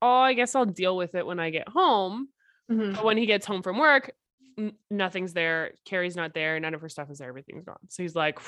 oh, 0.01 0.07
I 0.19 0.33
guess 0.33 0.55
I'll 0.55 0.65
deal 0.65 0.97
with 0.97 1.15
it 1.15 1.25
when 1.25 1.39
I 1.39 1.49
get 1.49 1.69
home. 1.69 2.27
Mhm. 2.71 2.95
But 2.95 3.05
when 3.05 3.17
he 3.17 3.25
gets 3.25 3.45
home 3.45 3.61
from 3.61 3.77
work, 3.77 4.11
n- 4.57 4.73
nothing's 4.89 5.33
there. 5.33 5.71
Cari's 5.85 6.15
not 6.15 6.33
there. 6.33 6.59
None 6.59 6.73
of 6.73 6.81
her 6.81 6.89
stuff 6.89 7.09
is 7.09 7.19
there. 7.19 7.29
Everything's 7.29 7.65
gone. 7.65 7.77
So 7.89 8.03
he's 8.03 8.15
like, 8.15 8.39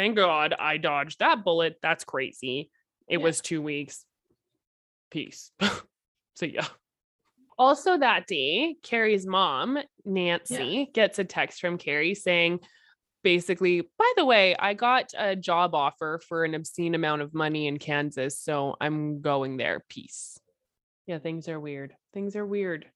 thank 0.00 0.16
God 0.16 0.54
I 0.58 0.78
dodged 0.78 1.18
that 1.18 1.44
bullet. 1.44 1.76
That's 1.82 2.04
crazy. 2.04 2.70
It 3.06 3.18
Yeah. 3.18 3.24
was 3.24 3.42
two 3.42 3.60
weeks. 3.60 4.06
Peace. 5.10 5.52
so 6.36 6.46
yeah. 6.46 6.66
Also 7.58 7.98
that 7.98 8.26
day, 8.26 8.76
Cari's 8.82 9.26
mom, 9.26 9.78
Nancy, 10.06 10.88
gets 10.94 11.18
a 11.18 11.24
text 11.24 11.60
from 11.60 11.76
Cari 11.76 12.14
saying, 12.14 12.60
basically, 13.22 13.82
by 13.98 14.10
the 14.16 14.24
way, 14.24 14.56
I 14.56 14.72
got 14.72 15.12
a 15.18 15.36
job 15.36 15.74
offer 15.74 16.18
for 16.26 16.44
an 16.44 16.54
obscene 16.54 16.94
amount 16.94 17.20
of 17.20 17.34
money 17.34 17.66
in 17.66 17.78
Kansas, 17.78 18.40
so 18.40 18.76
I'm 18.80 19.20
going 19.20 19.58
there. 19.58 19.84
Peace. 19.90 20.38
Yeah, 21.06 21.18
things 21.18 21.46
are 21.50 21.60
weird. 21.60 21.94
Things 22.14 22.36
are 22.36 22.46
weird. 22.46 22.86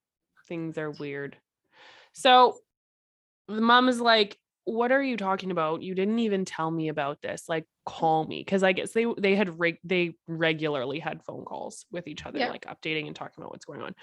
Things 0.49 0.79
are 0.79 0.91
weird. 0.91 1.37
So 2.15 2.57
the 3.49 3.61
mom 3.61 3.91
is 3.91 4.01
like, 4.01 4.39
"What 4.65 4.93
are 4.93 5.03
you 5.03 5.17
talking 5.17 5.51
about? 5.51 5.83
You 5.83 5.95
didn't 5.95 6.19
even 6.21 6.45
tell 6.45 6.71
me 6.71 6.89
about 6.89 7.21
this. 7.23 7.49
Like, 7.49 7.67
call 7.87 8.27
me." 8.27 8.41
Because 8.41 8.63
I 8.63 8.73
guess 8.73 8.93
they 8.93 9.07
they 9.19 9.35
had 9.37 9.59
reg- 9.61 9.81
they 9.85 10.17
regularly 10.27 10.99
had 11.01 11.23
phone 11.25 11.45
calls 11.45 11.87
with 11.91 12.07
each 12.09 12.27
other, 12.27 12.41
Yeah. 12.41 12.47
like 12.47 12.63
updating 12.67 13.07
and 13.07 13.17
talking 13.17 13.43
about 13.43 13.51
what's 13.53 13.65
going 13.67 13.83
on. 13.83 13.95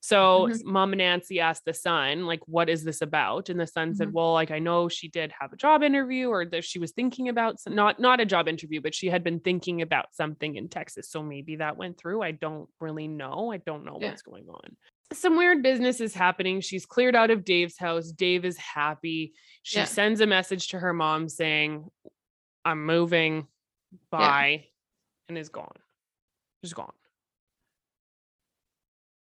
So 0.00 0.48
Mhm. 0.48 0.62
mom 0.64 0.90
Nancy 0.92 1.38
asked 1.40 1.64
the 1.64 1.74
son, 1.74 2.26
like, 2.26 2.40
what 2.46 2.68
is 2.68 2.84
this 2.84 3.02
about? 3.02 3.48
And 3.48 3.60
the 3.60 3.66
son 3.68 3.94
said, 3.94 4.08
Mhm. 4.08 4.12
well, 4.12 4.32
like, 4.32 4.50
I 4.50 4.58
know 4.58 4.88
she 4.88 5.08
did 5.08 5.32
have 5.40 5.52
a 5.52 5.56
job 5.56 5.82
interview 5.84 6.28
or 6.28 6.44
that 6.46 6.64
she 6.64 6.78
was 6.80 6.92
thinking 6.92 7.28
about 7.28 7.60
some, 7.60 7.74
not 7.74 8.00
not 8.00 8.20
a 8.20 8.26
job 8.26 8.48
interview, 8.48 8.80
but 8.80 8.94
she 8.94 9.08
had 9.08 9.22
been 9.24 9.40
thinking 9.40 9.80
about 9.82 10.12
something 10.14 10.56
in 10.56 10.68
Texas. 10.68 11.08
So 11.10 11.22
maybe 11.22 11.56
that 11.56 11.76
went 11.76 11.98
through. 11.98 12.22
I 12.22 12.32
don't 12.32 12.68
really 12.80 13.08
know. 13.08 13.52
I 13.52 13.58
don't 13.58 13.84
know 13.84 13.96
Yeah. 13.98 14.16
what's 14.16 14.22
going 14.22 14.48
on. 14.48 14.76
Some 15.14 15.36
weird 15.36 15.62
business 15.62 16.00
is 16.00 16.14
happening. 16.14 16.60
She's 16.60 16.86
cleared 16.86 17.14
out 17.16 17.30
of 17.30 17.44
Dave's 17.44 17.78
house. 17.78 18.10
Dave 18.12 18.44
is 18.44 18.56
happy. 18.56 19.34
She 19.62 19.78
Yeah. 19.78 19.84
sends 19.84 20.20
a 20.20 20.26
message 20.26 20.68
to 20.68 20.78
her 20.78 20.92
mom 20.92 21.28
saying, 21.28 21.90
I'm 22.64 22.84
moving. 22.86 23.46
Bye. 24.10 24.68
And 25.28 25.36
is 25.36 25.48
gone. 25.48 25.76
Just 26.62 26.74
gone. 26.74 26.92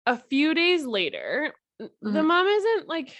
A 0.07 0.17
few 0.19 0.55
days 0.55 0.85
later, 0.85 1.55
n- 1.81 1.91
the 2.03 2.23
mom 2.23 2.47
isn't 2.47 2.89
like 2.89 3.17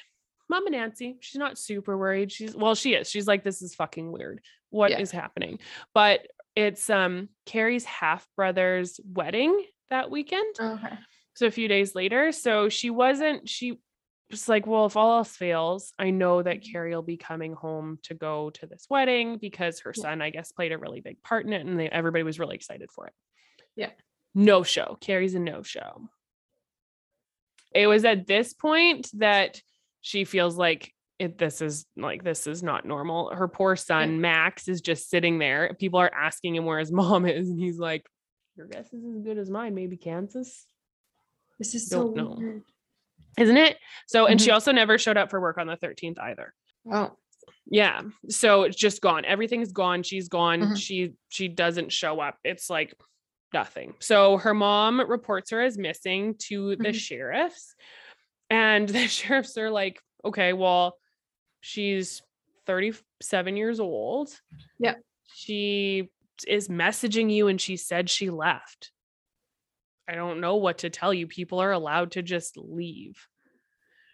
Mama 0.49 0.71
Nancy. 0.71 1.17
She's 1.21 1.39
not 1.39 1.59
super 1.59 1.97
worried. 1.97 2.31
She's 2.31 2.55
well, 2.55 2.75
she 2.75 2.95
is. 2.95 3.09
She's 3.11 3.27
like, 3.27 3.43
this 3.43 3.63
is 3.63 3.75
fucking 3.75 4.13
weird. 4.13 4.43
What 4.71 4.93
is 4.93 5.13
Yeah. 5.13 5.21
happening? 5.23 5.61
But 5.95 6.27
it's 6.55 6.91
um 6.91 7.31
Cari's 7.47 7.85
half 7.85 8.29
brother's 8.37 9.01
wedding 9.05 9.65
that 9.91 10.11
weekend. 10.11 10.55
Okay. 10.61 10.99
So 11.35 11.47
a 11.47 11.51
few 11.51 11.69
days 11.69 11.95
later. 11.95 12.33
So 12.33 12.69
she 12.69 12.91
wasn't, 12.91 13.49
she 13.49 13.79
was 14.31 14.49
like, 14.49 14.67
well, 14.67 14.87
if 14.87 14.97
all 14.97 15.19
else 15.19 15.37
fails, 15.37 15.93
I 15.99 16.11
know 16.11 16.43
that 16.43 16.61
Mhm. 16.61 16.73
Cari 16.73 16.95
will 16.95 17.03
be 17.03 17.17
coming 17.17 17.53
home 17.53 17.99
to 18.05 18.15
go 18.15 18.51
to 18.51 18.67
this 18.67 18.87
wedding 18.89 19.39
because 19.39 19.81
her 19.81 19.93
son, 19.93 20.23
I 20.23 20.31
guess, 20.31 20.53
played 20.53 20.73
a 20.73 20.79
really 20.79 21.01
big 21.01 21.23
part 21.23 21.45
in 21.47 21.53
it 21.53 21.67
and 21.67 21.79
they, 21.79 21.89
everybody 21.89 22.23
was 22.23 22.39
really 22.39 22.55
excited 22.57 22.91
for 22.91 23.07
it. 23.09 23.13
Yeah. 23.77 23.91
No 24.35 24.63
show. 24.63 24.97
Cari's 25.01 25.35
a 25.35 25.41
no 25.41 25.63
show. 25.63 26.09
It 27.75 27.87
was 27.89 28.05
at 28.05 28.27
this 28.27 28.55
point 28.55 29.11
that 29.15 29.61
she 30.01 30.25
feels 30.25 30.57
like 30.57 30.93
it, 31.19 31.39
this 31.39 31.61
is 31.61 31.87
like 31.97 32.25
this 32.25 32.47
is 32.47 32.63
not 32.63 32.85
normal. 32.85 33.31
Her 33.31 33.47
poor 33.49 33.77
son 33.77 34.21
Max 34.21 34.69
is 34.69 34.81
just 34.81 35.09
sitting 35.09 35.39
there. 35.39 35.75
People 35.79 36.01
are 36.01 36.13
asking 36.13 36.57
him 36.57 36.65
where 36.65 36.79
his 36.81 36.93
mom 37.01 37.25
is, 37.27 37.49
and 37.49 37.59
he's 37.59 37.79
like, 37.79 38.05
"Your 38.57 38.67
guess 38.67 38.93
is 38.93 39.05
as 39.05 39.23
good 39.23 39.39
as 39.39 39.49
mine. 39.49 39.75
Maybe 39.75 39.97
Kansas." 39.97 40.67
This 41.59 41.75
is 41.75 41.89
so 41.89 42.09
know. 42.09 42.35
weird. 42.39 42.63
isn't 43.37 43.57
it? 43.57 43.79
So, 44.07 44.27
and 44.27 44.41
she 44.41 44.51
Mhm. 44.51 44.55
also 44.55 44.71
never 44.71 44.97
showed 44.97 45.17
up 45.17 45.29
for 45.29 45.41
work 45.41 45.59
on 45.59 45.67
the 45.67 45.77
13th 45.77 46.19
either. 46.21 46.55
Oh. 46.93 47.17
Yeah. 47.67 48.03
So 48.29 48.63
it's 48.63 48.77
just 48.77 49.01
gone. 49.01 49.25
Everything's 49.25 49.73
gone. 49.73 50.03
She's 50.05 50.29
gone. 50.29 50.61
Mhm. 50.61 50.77
She 50.77 51.15
she 51.31 51.49
doesn't 51.49 51.91
show 51.91 52.21
up. 52.21 52.39
It's 52.45 52.71
like 52.71 52.95
nothing. 53.53 53.95
So 54.01 54.37
her 54.37 54.55
mom 54.55 55.01
reports 55.01 55.51
her 55.51 55.61
as 55.63 55.77
missing 55.77 56.37
to 56.49 56.77
the 56.77 56.91
Mhm. 56.91 56.95
sheriffs. 56.95 57.75
And 58.51 58.89
the 58.89 59.09
sheriffs 59.09 59.57
are 59.59 59.71
like, 59.71 60.01
okay, 60.25 60.53
well, 60.53 60.97
she's 61.61 62.23
37 62.67 63.57
years 63.57 63.81
old. 63.81 64.31
Yeah. 64.79 64.95
She 65.35 66.09
is 66.47 66.69
messaging 66.69 67.33
you 67.33 67.49
and 67.49 67.61
she 67.61 67.77
said 67.77 68.09
she 68.11 68.31
left. 68.31 68.93
I 70.09 70.15
don't 70.15 70.41
know 70.41 70.57
what 70.57 70.79
to 70.79 70.91
tell 70.91 71.13
you. 71.15 71.27
People 71.27 71.61
are 71.61 71.73
allowed 71.73 72.13
to 72.13 72.23
just 72.23 72.57
leave. 72.57 73.17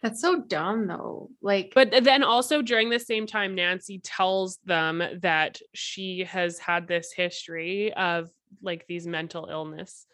That's 0.02 0.20
so 0.20 0.40
dumb 0.40 0.86
though. 0.86 1.30
Like 1.42 1.72
But 1.74 1.90
then 2.04 2.22
also 2.22 2.62
during 2.62 2.88
the 2.90 2.98
same 2.98 3.26
time, 3.26 3.54
Nancy 3.54 3.98
tells 4.02 4.58
them 4.64 5.02
that 5.20 5.60
she 5.74 6.24
has 6.24 6.58
had 6.58 6.86
this 6.88 7.12
history 7.12 7.92
of 7.94 8.30
like 8.62 8.86
these 8.88 9.06
mental 9.06 9.48
illness 9.50 10.06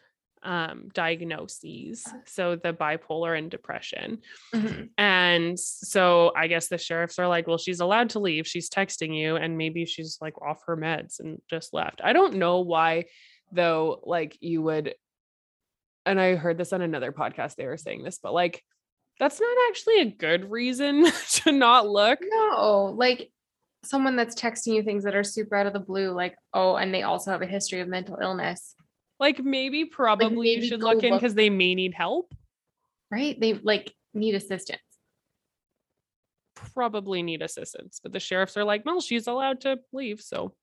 um 0.43 0.87
diagnoses 0.93 2.05
so 2.25 2.55
the 2.55 2.71
bipolar 2.71 3.35
and 3.35 3.49
depression 3.49 4.19
Mhm. 4.53 4.89
and 4.95 5.59
so 5.59 6.31
i 6.35 6.45
guess 6.45 6.67
the 6.67 6.77
sheriffs 6.77 7.17
are 7.17 7.27
like 7.27 7.47
well 7.47 7.57
she's 7.57 7.79
allowed 7.79 8.11
to 8.11 8.19
leave 8.19 8.45
she's 8.45 8.69
texting 8.69 9.17
you 9.17 9.35
and 9.35 9.57
maybe 9.57 9.83
she's 9.85 10.19
like 10.21 10.39
off 10.39 10.61
her 10.67 10.77
meds 10.77 11.19
and 11.19 11.41
just 11.49 11.73
left 11.73 12.01
i 12.03 12.13
don't 12.13 12.35
know 12.35 12.59
why 12.59 13.05
though 13.51 13.99
like 14.03 14.37
you 14.39 14.61
would 14.61 14.93
and 16.07 16.19
i 16.19 16.35
heard 16.35 16.57
this 16.57 16.73
on 16.73 16.81
another 16.81 17.11
podcast 17.11 17.55
they 17.55 17.67
were 17.67 17.77
saying 17.77 18.03
this 18.03 18.19
but 18.21 18.33
like 18.33 18.63
that's 19.19 19.39
not 19.39 19.57
actually 19.69 20.01
a 20.01 20.05
good 20.05 20.49
reason 20.51 21.05
to 21.31 21.51
not 21.51 21.87
look 21.87 22.19
No, 22.21 22.93
like 22.95 23.31
someone 23.83 24.15
that's 24.15 24.35
texting 24.35 24.75
you 24.75 24.83
things 24.83 25.03
that 25.05 25.15
are 25.15 25.23
super 25.23 25.55
out 25.55 25.65
of 25.65 25.73
the 25.73 25.79
blue, 25.79 26.11
like, 26.11 26.35
oh, 26.53 26.75
and 26.75 26.93
they 26.93 27.03
also 27.03 27.31
have 27.31 27.41
a 27.41 27.47
history 27.47 27.79
of 27.79 27.87
mental 27.87 28.17
illness, 28.21 28.75
like 29.19 29.39
maybe 29.43 29.85
probably 29.85 30.49
you 30.51 30.57
maybe 30.57 30.67
should 30.67 30.81
go 30.81 30.87
look 30.91 31.03
in 31.03 31.13
because 31.13 31.33
they 31.33 31.49
may 31.49 31.73
need 31.75 31.93
help 31.93 32.33
right? 33.09 33.39
They 33.39 33.53
like 33.53 33.93
need 34.13 34.35
assistance. 34.35 34.81
probably 36.55 37.23
need 37.23 37.41
assistance 37.41 37.99
but 38.01 38.11
the 38.11 38.19
sheriffs 38.19 38.57
are 38.57 38.63
like 38.63 38.83
well 38.85 38.99
she's 38.99 39.27
allowed 39.27 39.61
to 39.61 39.77
leave 39.93 40.19
so 40.19 40.53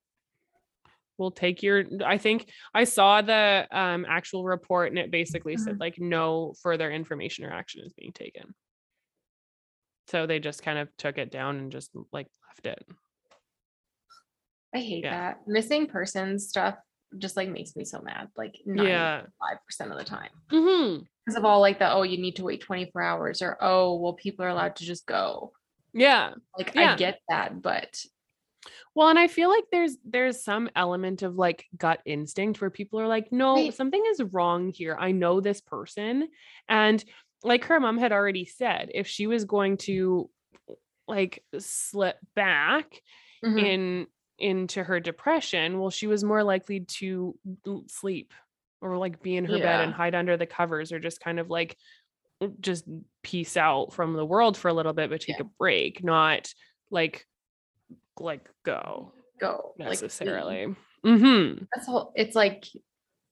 we'll 1.19 1.31
take 1.31 1.63
your 1.63 1.85
i 2.05 2.19
think 2.19 2.51
i 2.75 2.85
saw 2.85 3.23
the 3.23 3.67
um 3.71 4.05
actual 4.09 4.45
report 4.45 4.89
and 4.91 4.99
it 4.99 5.11
basically 5.11 5.57
said 5.57 5.75
Mhm. 5.77 5.81
like 5.81 5.99
no 5.99 6.55
further 6.63 6.91
information 6.91 7.45
or 7.45 7.53
action 7.53 7.83
is 7.85 7.93
being 7.93 8.13
taken 8.13 8.55
so 10.09 10.27
they 10.27 10.39
just 10.39 10.63
kind 10.63 10.79
of 10.79 10.89
took 10.99 11.17
it 11.19 11.31
down 11.31 11.57
and 11.57 11.73
just 11.73 11.91
like 12.13 12.27
left 12.49 12.67
it 12.67 12.87
I 14.75 14.81
hate 14.81 15.05
Yeah. 15.05 15.13
that. 15.35 15.47
Missing 15.47 15.87
persons 15.87 16.49
stuff 16.49 16.75
just 17.17 17.37
like 17.37 17.49
makes 17.49 17.77
me 17.77 17.85
so 17.85 18.01
mad. 18.01 18.27
Like 18.37 18.57
95% 18.67 18.89
yeah 18.89 19.23
of 19.93 19.97
the 19.99 20.05
time. 20.05 20.31
Because 20.51 21.37
of 21.39 21.45
all 21.45 21.61
like 21.61 21.79
the 21.79 21.89
oh, 21.93 22.03
you 22.03 22.19
need 22.19 22.35
to 22.37 22.43
wait 22.43 22.61
24 22.61 23.01
hours 23.01 23.41
or 23.41 23.57
oh, 23.61 23.95
well, 24.01 24.15
people 24.15 24.45
are 24.45 24.49
allowed 24.49 24.75
to 24.77 24.85
just 24.85 25.07
go. 25.07 25.53
yeah 25.93 26.33
Like 26.59 26.75
Yeah. 26.75 26.95
I 26.95 26.97
get 26.97 27.21
that, 27.29 27.63
but 27.63 27.97
Well, 28.95 29.09
and 29.09 29.19
I 29.19 29.29
feel 29.29 29.49
like 29.49 29.65
there's 29.71 29.97
there's 30.05 30.43
some 30.43 30.71
element 30.77 31.23
of 31.23 31.37
like 31.37 31.67
gut 31.77 32.01
instinct 32.07 32.61
where 32.61 32.71
people 32.71 33.01
are 33.01 33.09
like, 33.09 33.33
no, 33.33 33.69
Right. 33.69 33.71
something 33.71 34.03
is 34.11 34.23
wrong 34.23 34.71
here. 34.71 34.97
I 34.99 35.13
know 35.13 35.41
this 35.41 35.61
person. 35.61 36.29
And 36.69 37.05
like 37.43 37.65
her 37.65 37.81
mom 37.81 37.99
had 37.99 38.13
already 38.13 38.45
said, 38.47 38.91
if 38.95 39.07
she 39.07 39.27
was 39.27 39.45
going 39.45 39.77
to 39.79 40.31
like 41.09 41.45
slip 41.59 42.19
back 42.35 43.03
Mhm. 43.43 43.67
in 43.67 44.07
into 44.39 44.85
her 44.85 45.01
depression, 45.01 45.81
well, 45.81 45.91
she 45.91 46.07
was 46.07 46.25
more 46.25 46.45
likely 46.45 46.81
to 46.81 47.39
sleep 47.89 48.35
or 48.81 48.99
like 48.99 49.23
be 49.23 49.37
in 49.37 49.47
her 49.47 49.59
bed 49.59 49.81
and 49.81 49.95
hide 49.95 50.15
under 50.15 50.37
the 50.37 50.47
covers 50.47 50.93
or 50.93 50.99
just 51.01 51.21
kind 51.21 51.41
of 51.41 51.51
like 51.51 51.79
just 52.61 52.87
peace 53.23 53.57
out 53.57 53.93
from 53.93 54.15
the 54.15 54.27
world 54.27 54.57
for 54.57 54.69
a 54.69 54.75
little 54.75 54.93
bit, 54.93 55.11
but 55.11 55.21
take 55.21 55.41
a 55.41 55.45
break, 55.45 56.03
not 56.05 56.53
like 56.91 57.27
like 58.21 58.49
go 58.65 59.13
go 59.41 59.73
like, 59.79 59.89
necessarily. 59.91 60.75
mm-hmm. 61.05 61.65
that's 61.75 61.89
all 61.89 62.13
it's 62.15 62.37
like 62.37 62.67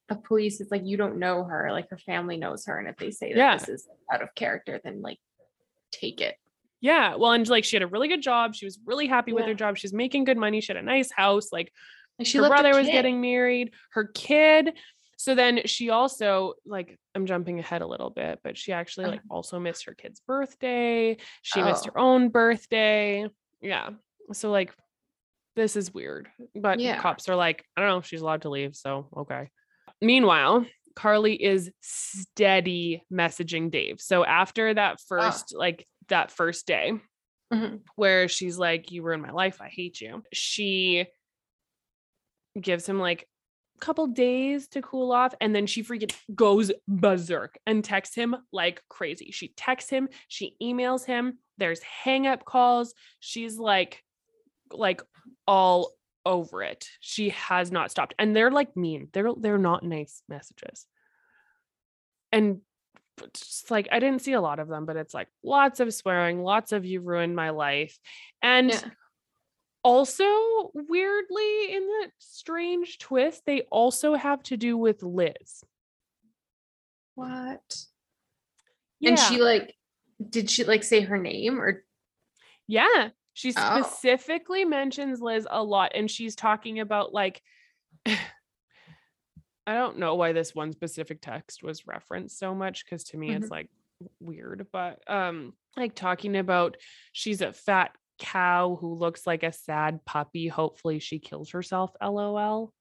the 0.08 0.16
police 0.16 0.60
it's 0.60 0.70
like 0.70 0.82
you 0.84 0.96
don't 0.96 1.18
know 1.18 1.44
her 1.44 1.70
like 1.70 1.88
her 1.90 1.98
family 1.98 2.36
knows 2.36 2.66
her 2.66 2.78
and 2.78 2.88
if 2.88 2.96
they 2.96 3.10
say 3.10 3.28
that 3.32 3.38
Yeah. 3.38 3.56
this 3.56 3.68
is 3.68 3.88
out 4.12 4.22
of 4.22 4.34
character 4.34 4.80
then 4.82 5.00
like 5.02 5.18
take 5.92 6.20
it 6.20 6.36
Yeah. 6.80 7.14
Well, 7.14 7.32
and 7.32 7.48
like 7.48 7.64
she 7.64 7.76
had 7.76 7.82
a 7.82 7.86
really 7.86 8.08
good 8.08 8.22
job. 8.22 8.54
She 8.56 8.64
was 8.66 8.80
really 8.84 9.06
happy 9.06 9.32
with 9.32 9.44
her 9.46 9.54
job. 9.54 9.76
She's 9.78 9.92
making 9.92 10.24
good 10.24 10.36
money. 10.36 10.60
She 10.60 10.72
had 10.72 10.82
a 10.82 10.82
nice 10.82 11.12
house. 11.12 11.52
Like 11.52 11.72
her 12.18 12.48
brother 12.48 12.74
was 12.74 12.86
getting 12.88 13.20
married, 13.20 13.70
her 13.92 14.06
kid. 14.06 14.72
So 15.16 15.36
then 15.36 15.60
she 15.66 15.90
also 15.90 16.54
like 16.66 16.98
I'm 17.14 17.26
jumping 17.26 17.60
ahead 17.60 17.82
a 17.82 17.86
little 17.86 18.10
bit, 18.10 18.40
but 18.42 18.58
she 18.58 18.72
actually 18.72 19.06
like 19.06 19.20
also 19.30 19.60
missed 19.60 19.84
her 19.84 19.94
kid's 19.94 20.20
birthday. 20.26 21.16
She 21.42 21.62
missed 21.62 21.86
Oh. 21.88 21.92
her 21.92 21.98
own 22.00 22.30
birthday. 22.30 23.28
Yeah. 23.60 23.90
So 24.32 24.50
like 24.50 24.74
this 25.54 25.76
is 25.76 25.92
weird. 25.92 26.28
But 26.54 26.80
Yeah. 26.80 26.98
cops 26.98 27.28
are 27.28 27.36
like, 27.36 27.64
I 27.76 27.80
don't 27.80 27.90
know 27.90 27.98
if 27.98 28.06
she's 28.06 28.22
allowed 28.22 28.42
to 28.42 28.48
leave, 28.48 28.74
so 28.74 29.08
okay. 29.16 29.50
Meanwhile, 30.00 30.66
Carly 30.96 31.42
is 31.42 31.70
steady 31.80 33.02
messaging 33.12 33.70
Dave. 33.70 34.00
So 34.00 34.24
after 34.24 34.74
that 34.74 35.00
first 35.06 35.54
like 35.54 35.86
that 36.08 36.30
first 36.30 36.66
day 36.66 36.92
Mhm. 37.52 37.82
where 37.96 38.28
she's 38.28 38.58
like 38.58 38.90
you 38.90 39.02
ruined 39.02 39.22
my 39.22 39.30
life, 39.30 39.60
I 39.60 39.68
hate 39.68 40.00
you. 40.00 40.22
She 40.32 41.06
gives 42.60 42.86
him 42.86 42.98
like 42.98 43.26
a 43.76 43.80
couple 43.80 44.06
days 44.06 44.68
to 44.68 44.82
cool 44.82 45.12
off 45.12 45.34
and 45.40 45.54
then 45.54 45.66
she 45.66 45.82
freaking 45.82 46.14
goes 46.34 46.70
berserk 46.86 47.58
and 47.66 47.82
texts 47.84 48.14
him 48.14 48.36
like 48.52 48.82
crazy. 48.88 49.30
She 49.30 49.48
texts 49.48 49.90
him, 49.90 50.08
she 50.28 50.56
emails 50.62 51.04
him, 51.04 51.38
there's 51.58 51.82
hang 51.82 52.26
up 52.26 52.44
calls. 52.44 52.94
She's 53.20 53.58
like 53.58 54.02
like 54.72 55.02
all 55.46 55.92
over 56.24 56.62
it. 56.62 56.88
She 57.00 57.30
has 57.30 57.72
not 57.72 57.90
stopped. 57.90 58.14
And 58.18 58.34
they're 58.34 58.50
like 58.50 58.76
mean. 58.76 59.08
They're 59.12 59.32
they're 59.36 59.58
not 59.58 59.82
nice 59.82 60.22
messages. 60.28 60.86
And 62.30 62.60
just 63.34 63.70
like 63.70 63.88
I 63.92 63.98
didn't 63.98 64.22
see 64.22 64.32
a 64.32 64.40
lot 64.40 64.58
of 64.58 64.68
them, 64.68 64.86
but 64.86 64.96
it's 64.96 65.14
like 65.14 65.28
lots 65.42 65.80
of 65.80 65.92
swearing, 65.92 66.42
lots 66.42 66.72
of 66.72 66.84
you 66.84 67.00
ruined 67.00 67.36
my 67.36 67.50
life. 67.50 67.98
And 68.40 68.70
Yeah. 68.70 68.80
also 69.84 70.70
weirdly 70.74 71.74
in 71.74 71.82
that 71.86 72.10
strange 72.18 72.98
twist, 72.98 73.42
they 73.44 73.62
also 73.62 74.14
have 74.14 74.42
to 74.44 74.56
do 74.56 74.76
with 74.76 75.02
Liz. 75.02 75.64
what 77.14 77.76
Yeah. 79.00 79.10
and 79.10 79.18
she 79.18 79.42
like 79.42 79.74
did 80.30 80.48
she 80.50 80.64
like 80.64 80.82
say 80.82 81.00
her 81.00 81.18
name 81.18 81.60
or 81.60 81.84
Yeah. 82.66 83.10
She 83.34 83.52
Oh. 83.56 83.82
specifically 83.82 84.64
mentions 84.64 85.20
Liz 85.20 85.46
a 85.50 85.62
lot 85.62 85.92
and 85.94 86.10
she's 86.10 86.36
talking 86.36 86.80
about 86.80 87.12
like 87.14 87.42
I 88.06 89.74
don't 89.74 89.98
know 89.98 90.16
why 90.16 90.32
this 90.32 90.54
one 90.54 90.72
specific 90.72 91.20
text 91.22 91.62
was 91.62 91.86
referenced 91.86 92.38
so 92.38 92.54
much 92.54 92.84
cuz 92.86 93.04
to 93.04 93.16
me 93.16 93.30
Mhm. 93.30 93.36
it's 93.36 93.50
like 93.50 93.68
weird 94.18 94.66
but 94.72 94.98
um 95.08 95.54
like 95.76 95.94
talking 95.94 96.36
about 96.36 96.76
she's 97.12 97.40
a 97.40 97.52
fat 97.52 97.96
cow 98.18 98.76
who 98.80 98.94
looks 98.94 99.26
like 99.26 99.42
a 99.44 99.52
sad 99.52 100.04
puppy 100.04 100.48
hopefully 100.48 100.98
she 100.98 101.18
kills 101.20 101.50
herself 101.50 101.92
lol 102.02 102.72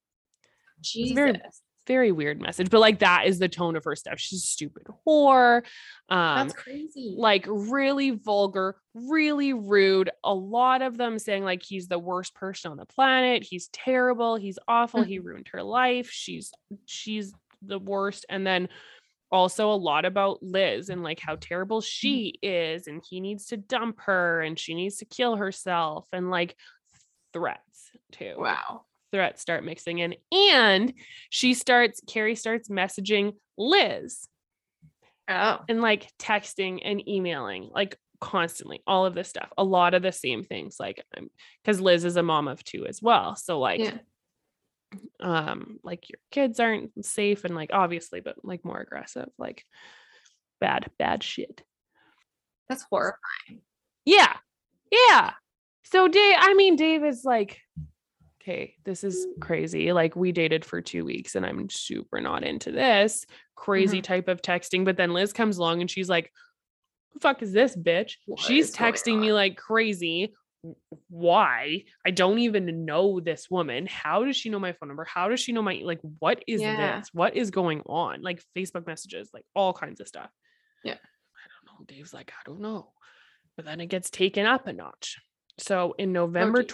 jesus 0.81 1.13
very- 1.15 1.39
very 1.87 2.11
weird 2.11 2.39
message 2.39 2.69
but 2.69 2.79
like 2.79 2.99
that 2.99 3.25
is 3.25 3.39
the 3.39 3.49
tone 3.49 3.75
of 3.75 3.83
her 3.83 3.95
stuff 3.95 4.19
she's 4.19 4.43
a 4.43 4.45
stupid 4.45 4.83
whore 5.05 5.63
um 6.09 6.47
that's 6.47 6.53
crazy 6.53 7.15
like 7.17 7.45
really 7.47 8.11
vulgar, 8.11 8.75
really 8.93 9.53
rude. 9.53 10.09
A 10.23 10.33
lot 10.33 10.81
of 10.81 10.97
them 10.97 11.19
saying 11.19 11.43
like 11.43 11.63
he's 11.63 11.87
the 11.87 11.99
worst 11.99 12.33
person 12.35 12.71
on 12.71 12.77
the 12.77 12.85
planet. 12.85 13.43
He's 13.43 13.67
terrible. 13.69 14.35
He's 14.35 14.59
awful. 14.67 15.03
He 15.03 15.19
ruined 15.19 15.49
her 15.53 15.63
life. 15.63 16.09
She's 16.09 16.51
she's 16.85 17.33
the 17.61 17.79
worst. 17.79 18.25
And 18.29 18.45
then 18.45 18.69
also 19.31 19.71
a 19.71 19.73
lot 19.75 20.03
about 20.03 20.43
Liz 20.43 20.89
and 20.89 21.03
like 21.03 21.19
how 21.19 21.37
terrible 21.39 21.79
she 21.79 22.33
is 22.41 22.87
and 22.87 23.01
he 23.07 23.21
needs 23.21 23.45
to 23.47 23.57
dump 23.57 24.01
her 24.01 24.41
and 24.41 24.59
she 24.59 24.73
needs 24.73 24.97
to 24.97 25.05
kill 25.05 25.37
herself 25.37 26.05
and 26.11 26.29
like 26.29 26.57
threats 27.31 27.91
too 28.11 28.35
wow 28.37 28.81
threats 29.11 29.41
start 29.41 29.63
mixing 29.63 29.99
in 29.99 30.15
and 30.31 30.93
she 31.29 31.53
starts 31.53 32.01
Cari 32.07 32.35
starts 32.35 32.69
messaging 32.69 33.33
Liz 33.57 34.27
oh. 35.29 35.59
and 35.67 35.81
like 35.81 36.07
texting 36.17 36.79
and 36.83 37.07
emailing 37.07 37.69
like 37.73 37.97
constantly 38.19 38.81
all 38.85 39.05
of 39.05 39.15
this 39.15 39.27
stuff 39.27 39.51
a 39.57 39.63
lot 39.63 39.93
of 39.93 40.03
the 40.03 40.11
same 40.11 40.43
things 40.43 40.75
like 40.79 41.03
because 41.63 41.81
liz 41.81 42.05
is 42.05 42.17
a 42.17 42.23
mom 42.23 42.47
of 42.47 42.63
two 42.63 42.85
as 42.85 43.01
well 43.01 43.35
so 43.35 43.59
like 43.59 43.79
yeah. 43.79 43.97
um 45.19 45.79
like 45.83 46.07
your 46.07 46.19
kids 46.29 46.59
aren't 46.59 46.91
safe 47.03 47.45
and 47.45 47.55
like 47.55 47.71
obviously 47.73 48.21
but 48.21 48.35
like 48.43 48.63
more 48.63 48.79
aggressive 48.79 49.27
like 49.39 49.65
bad 50.61 50.89
bad 50.97 51.23
shit. 51.23 51.63
That's 52.69 52.85
horrifying. 52.89 53.61
Yeah 54.05 54.37
yeah. 54.91 55.31
So 55.83 56.07
dave 56.07 56.35
i 56.37 56.53
mean 56.53 56.75
dave 56.77 57.03
is 57.03 57.25
like 57.25 57.59
okay 58.41 58.75
this 58.83 59.03
is 59.03 59.27
crazy 59.39 59.93
like 59.93 60.15
we 60.15 60.31
dated 60.31 60.65
for 60.65 60.81
two 60.81 61.05
weeks 61.05 61.35
and 61.35 61.45
i'm 61.45 61.69
super 61.69 62.19
not 62.19 62.43
into 62.43 62.71
this 62.71 63.25
crazy 63.55 64.01
type 64.01 64.27
of 64.27 64.41
texting 64.41 64.83
but 64.83 64.97
then 64.97 65.13
liz 65.13 65.31
comes 65.33 65.57
along 65.57 65.81
and 65.81 65.89
she's 65.91 66.09
like 66.09 66.31
"Who 67.11 67.19
the 67.19 67.21
fuck 67.21 67.43
is 67.43 67.51
this 67.53 67.75
bitch? 67.75 68.13
What 68.25 68.39
she's 68.39 68.73
texting 68.75 69.19
me 69.19 69.31
like 69.33 69.57
crazy 69.57 70.33
why? 71.09 71.85
I 72.05 72.11
don't 72.11 72.37
even 72.37 72.85
know 72.85 73.19
this 73.19 73.49
woman. 73.49 73.87
How 73.87 74.23
does 74.25 74.37
she 74.37 74.49
know 74.49 74.59
my 74.59 74.73
phone 74.73 74.89
number? 74.89 75.05
How 75.05 75.27
does 75.27 75.39
she 75.39 75.53
know 75.53 75.63
my 75.63 75.81
like 75.83 75.99
what 76.19 76.43
is 76.47 76.61
Yeah. 76.61 76.99
this? 76.99 77.09
What 77.13 77.35
is 77.35 77.49
going 77.49 77.81
on? 77.87 78.21
Like 78.21 78.43
facebook 78.55 78.85
messages 78.85 79.31
like 79.33 79.43
all 79.55 79.73
kinds 79.73 79.99
of 80.01 80.07
stuff. 80.07 80.29
Yeah. 80.83 80.93
i 80.93 80.95
don't 80.95 81.79
know 81.79 81.85
dave's 81.87 82.13
like 82.13 82.31
i 82.31 82.41
don't 82.45 82.61
know. 82.61 82.91
But 83.55 83.65
then 83.65 83.81
it 83.81 83.87
gets 83.87 84.09
taken 84.09 84.45
up 84.45 84.67
a 84.67 84.73
notch 84.73 85.19
So 85.61 85.93
in 85.97 86.11
November 86.11 86.63
geez. 86.63 86.71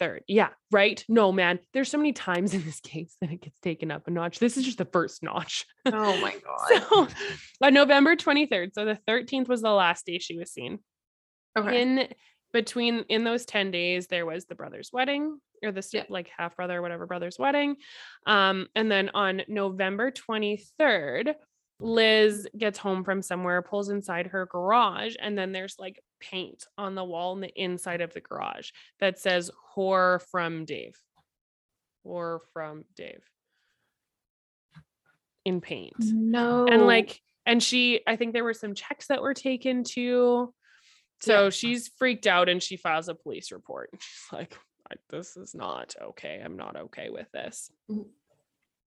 23rd. 0.00 0.20
Yeah, 0.28 0.48
right. 0.70 1.02
No, 1.08 1.32
man. 1.32 1.58
There's 1.72 1.90
so 1.90 1.98
many 1.98 2.12
times 2.12 2.54
in 2.54 2.64
this 2.64 2.80
case 2.84 3.16
that 3.20 3.30
it 3.30 3.40
gets 3.42 3.58
taken 3.60 3.90
up 3.90 4.06
a 4.06 4.10
notch. 4.10 4.38
This 4.38 4.56
is 4.56 4.64
just 4.64 4.78
the 4.78 4.84
first 4.84 5.22
notch. 5.22 5.64
Oh 5.86 6.20
my 6.20 6.34
god. 6.44 6.82
So 6.90 7.08
on 7.62 7.74
November 7.74 8.14
23rd. 8.16 8.70
So 8.74 8.84
the 8.84 8.98
13th 9.08 9.48
was 9.48 9.62
the 9.62 9.70
last 9.70 10.06
day 10.06 10.18
she 10.18 10.36
was 10.38 10.52
seen. 10.52 10.78
okay. 11.58 11.80
In 11.82 12.08
between 12.52 13.04
in 13.08 13.24
those 13.24 13.44
10 13.44 13.70
days, 13.70 14.06
there 14.06 14.24
was 14.26 14.44
the 14.46 14.54
brother's 14.54 14.90
wedding 14.92 15.38
or 15.62 15.72
the 15.72 15.86
Yeah. 15.92 16.04
like 16.08 16.30
half 16.36 16.56
brother, 16.56 16.80
whatever 16.82 17.06
brother's 17.06 17.38
wedding. 17.38 17.76
Um, 18.26 18.68
and 18.74 18.90
then 18.90 19.10
on 19.14 19.42
November 19.48 20.10
23rd, 20.10 21.34
Liz 21.78 22.48
gets 22.56 22.78
home 22.78 23.04
from 23.04 23.20
somewhere, 23.22 23.60
pulls 23.62 23.90
inside 23.90 24.28
her 24.28 24.46
garage, 24.46 25.14
and 25.20 25.36
then 25.36 25.52
there's 25.52 25.76
like 25.78 26.02
paint 26.20 26.64
on 26.78 26.94
the 26.94 27.04
wall 27.04 27.34
in 27.34 27.40
the 27.40 27.52
inside 27.62 28.00
of 28.00 28.14
the 28.14 28.20
garage 28.20 28.70
that 29.00 29.18
says 29.18 29.50
whore 29.74 30.22
from 30.30 30.64
Dave. 30.64 30.96
Whore 32.06 32.38
from 32.52 32.84
Dave. 32.96 33.22
In 35.44 35.60
paint 35.60 35.94
no. 36.00 36.66
and 36.66 36.86
like 36.88 37.20
and 37.46 37.62
she 37.62 38.00
i 38.08 38.16
think 38.16 38.32
there 38.32 38.42
were 38.42 38.52
some 38.52 38.74
checks 38.74 39.06
that 39.06 39.22
were 39.22 39.32
taken 39.32 39.84
too 39.84 40.52
so 41.20 41.44
Yeah. 41.44 41.50
she's 41.50 41.86
freaked 41.98 42.26
out 42.26 42.48
and 42.48 42.60
she 42.60 42.76
files 42.76 43.08
a 43.08 43.14
police 43.14 43.52
report 43.52 43.90
she's 44.00 44.32
like 44.32 44.58
this 45.08 45.36
is 45.36 45.54
not 45.54 45.94
okay 46.02 46.42
i'm 46.44 46.56
not 46.56 46.74
okay 46.76 47.10
with 47.10 47.30
this 47.30 47.70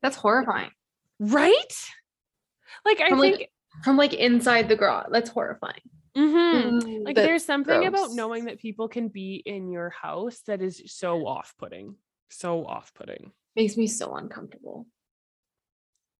that's 0.01 0.15
horrifying. 0.15 0.71
right 1.19 1.73
like 2.85 3.01
i 3.01 3.09
From, 3.09 3.19
like, 3.19 3.35
think 3.37 3.49
From 3.83 3.97
like 3.97 4.13
inside 4.13 4.69
the 4.69 4.75
garage. 4.75 5.07
That's 5.11 5.29
horrifying. 5.29 5.81
Mhm. 6.15 7.05
like 7.05 7.15
That's 7.15 7.27
there's 7.27 7.45
something 7.45 7.85
about 7.85 8.11
knowing 8.13 8.45
that 8.45 8.59
people 8.59 8.87
can 8.87 9.07
be 9.07 9.35
in 9.45 9.69
your 9.69 9.89
house 9.91 10.39
that 10.47 10.61
is 10.63 10.81
so 10.87 11.27
off-putting 11.27 11.95
so 12.29 12.65
off-putting 12.65 13.31
makes 13.55 13.77
me 13.77 13.85
so 13.87 14.15
uncomfortable. 14.15 14.87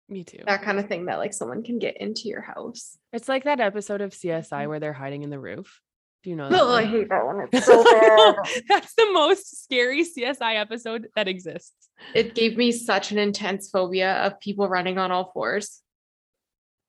me 0.10 0.24
too 0.24 0.40
That 0.46 0.62
kind 0.62 0.80
of 0.80 0.88
thing 0.88 1.06
that 1.06 1.18
like 1.18 1.34
someone 1.34 1.64
can 1.64 1.80
get 1.80 1.98
into 2.00 2.28
your 2.30 2.42
house. 2.42 2.98
it's 3.12 3.28
like 3.28 3.44
that 3.46 3.60
episode 3.60 4.02
of 4.02 4.12
csi 4.12 4.68
where 4.68 4.80
they're 4.80 4.94
hiding 4.94 5.24
in 5.24 5.30
the 5.32 5.40
roof 5.40 5.82
do 6.24 6.30
you 6.30 6.36
know 6.36 6.50
that 6.50 6.56
Mm-hmm. 6.56 6.70
Oh, 6.72 6.76
I 6.76 6.86
hate 6.86 7.10
that 7.10 7.26
one. 7.26 7.48
It's 7.52 7.66
so 7.66 7.84
bad. 7.92 8.36
That's 8.70 8.94
the 8.96 9.12
most 9.14 9.64
scary 9.64 10.04
CSI 10.04 10.60
episode 10.60 11.08
that 11.16 11.28
exists. 11.28 11.90
it 12.14 12.34
gave 12.36 12.56
me 12.58 12.72
such 12.72 13.12
an 13.12 13.18
intense 13.20 13.70
phobia 13.70 14.14
of 14.26 14.40
people 14.40 14.68
running 14.68 14.98
on 14.98 15.12
all 15.12 15.32
fours. 15.34 15.82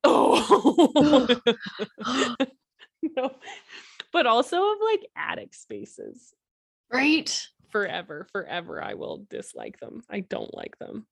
Oh 0.04 1.26
no. 3.02 3.30
But 4.12 4.26
also 4.26 4.72
of 4.72 4.78
like 4.82 5.06
attic 5.16 5.54
spaces. 5.54 6.34
Right? 6.92 7.46
Forever, 7.70 8.26
forever 8.32 8.82
I 8.82 8.94
will 8.94 9.26
dislike 9.28 9.78
them. 9.80 10.02
I 10.08 10.20
don't 10.20 10.54
like 10.54 10.78
them. 10.78 11.06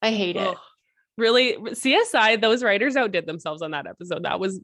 I 0.00 0.10
hate 0.10 0.36
it. 0.36 0.56
Really, 1.16 1.56
CSI, 1.56 2.40
those 2.40 2.64
writers 2.64 2.96
outdid 2.96 3.26
themselves 3.26 3.62
on 3.62 3.70
that 3.70 3.86
episode. 3.86 4.24
That 4.24 4.40
was 4.40 4.60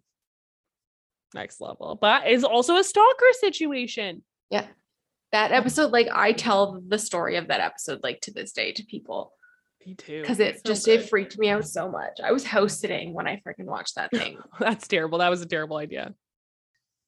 next 1.35 1.61
level. 1.61 1.97
But 2.01 2.27
it's 2.27 2.43
also 2.43 2.77
a 2.77 2.85
stalker 2.85 3.33
situation. 3.33 4.23
Yeah. 4.51 4.67
That 5.31 5.53
episode, 5.53 5.93
like 5.93 6.09
I 6.13 6.33
tell 6.33 6.83
the 6.87 6.99
story 6.99 7.37
of 7.37 7.49
that 7.49 7.61
episode 7.61 8.01
like 8.03 8.21
to 8.23 8.33
this 8.33 8.53
day 8.53 8.73
to 8.73 8.85
people 8.85 9.33
Me 9.87 9.95
too. 9.95 10.21
because 10.21 10.41
it 10.41 10.57
So 10.57 10.62
just 10.64 10.85
good. 10.87 11.01
it 11.01 11.09
freaked 11.09 11.38
me 11.38 11.49
out 11.49 11.67
so 11.67 11.91
much. 11.91 12.19
I 12.23 12.33
was 12.33 12.45
house 12.45 12.79
sitting 12.79 13.14
when 13.14 13.27
I 13.27 13.37
freaking 13.47 13.64
watched 13.67 13.95
that 13.97 14.11
thing. 14.11 14.38
That's 14.61 14.87
terrible. 14.88 15.19
That 15.19 15.29
was 15.31 15.41
a 15.43 15.47
terrible 15.47 15.77
idea. 15.77 16.14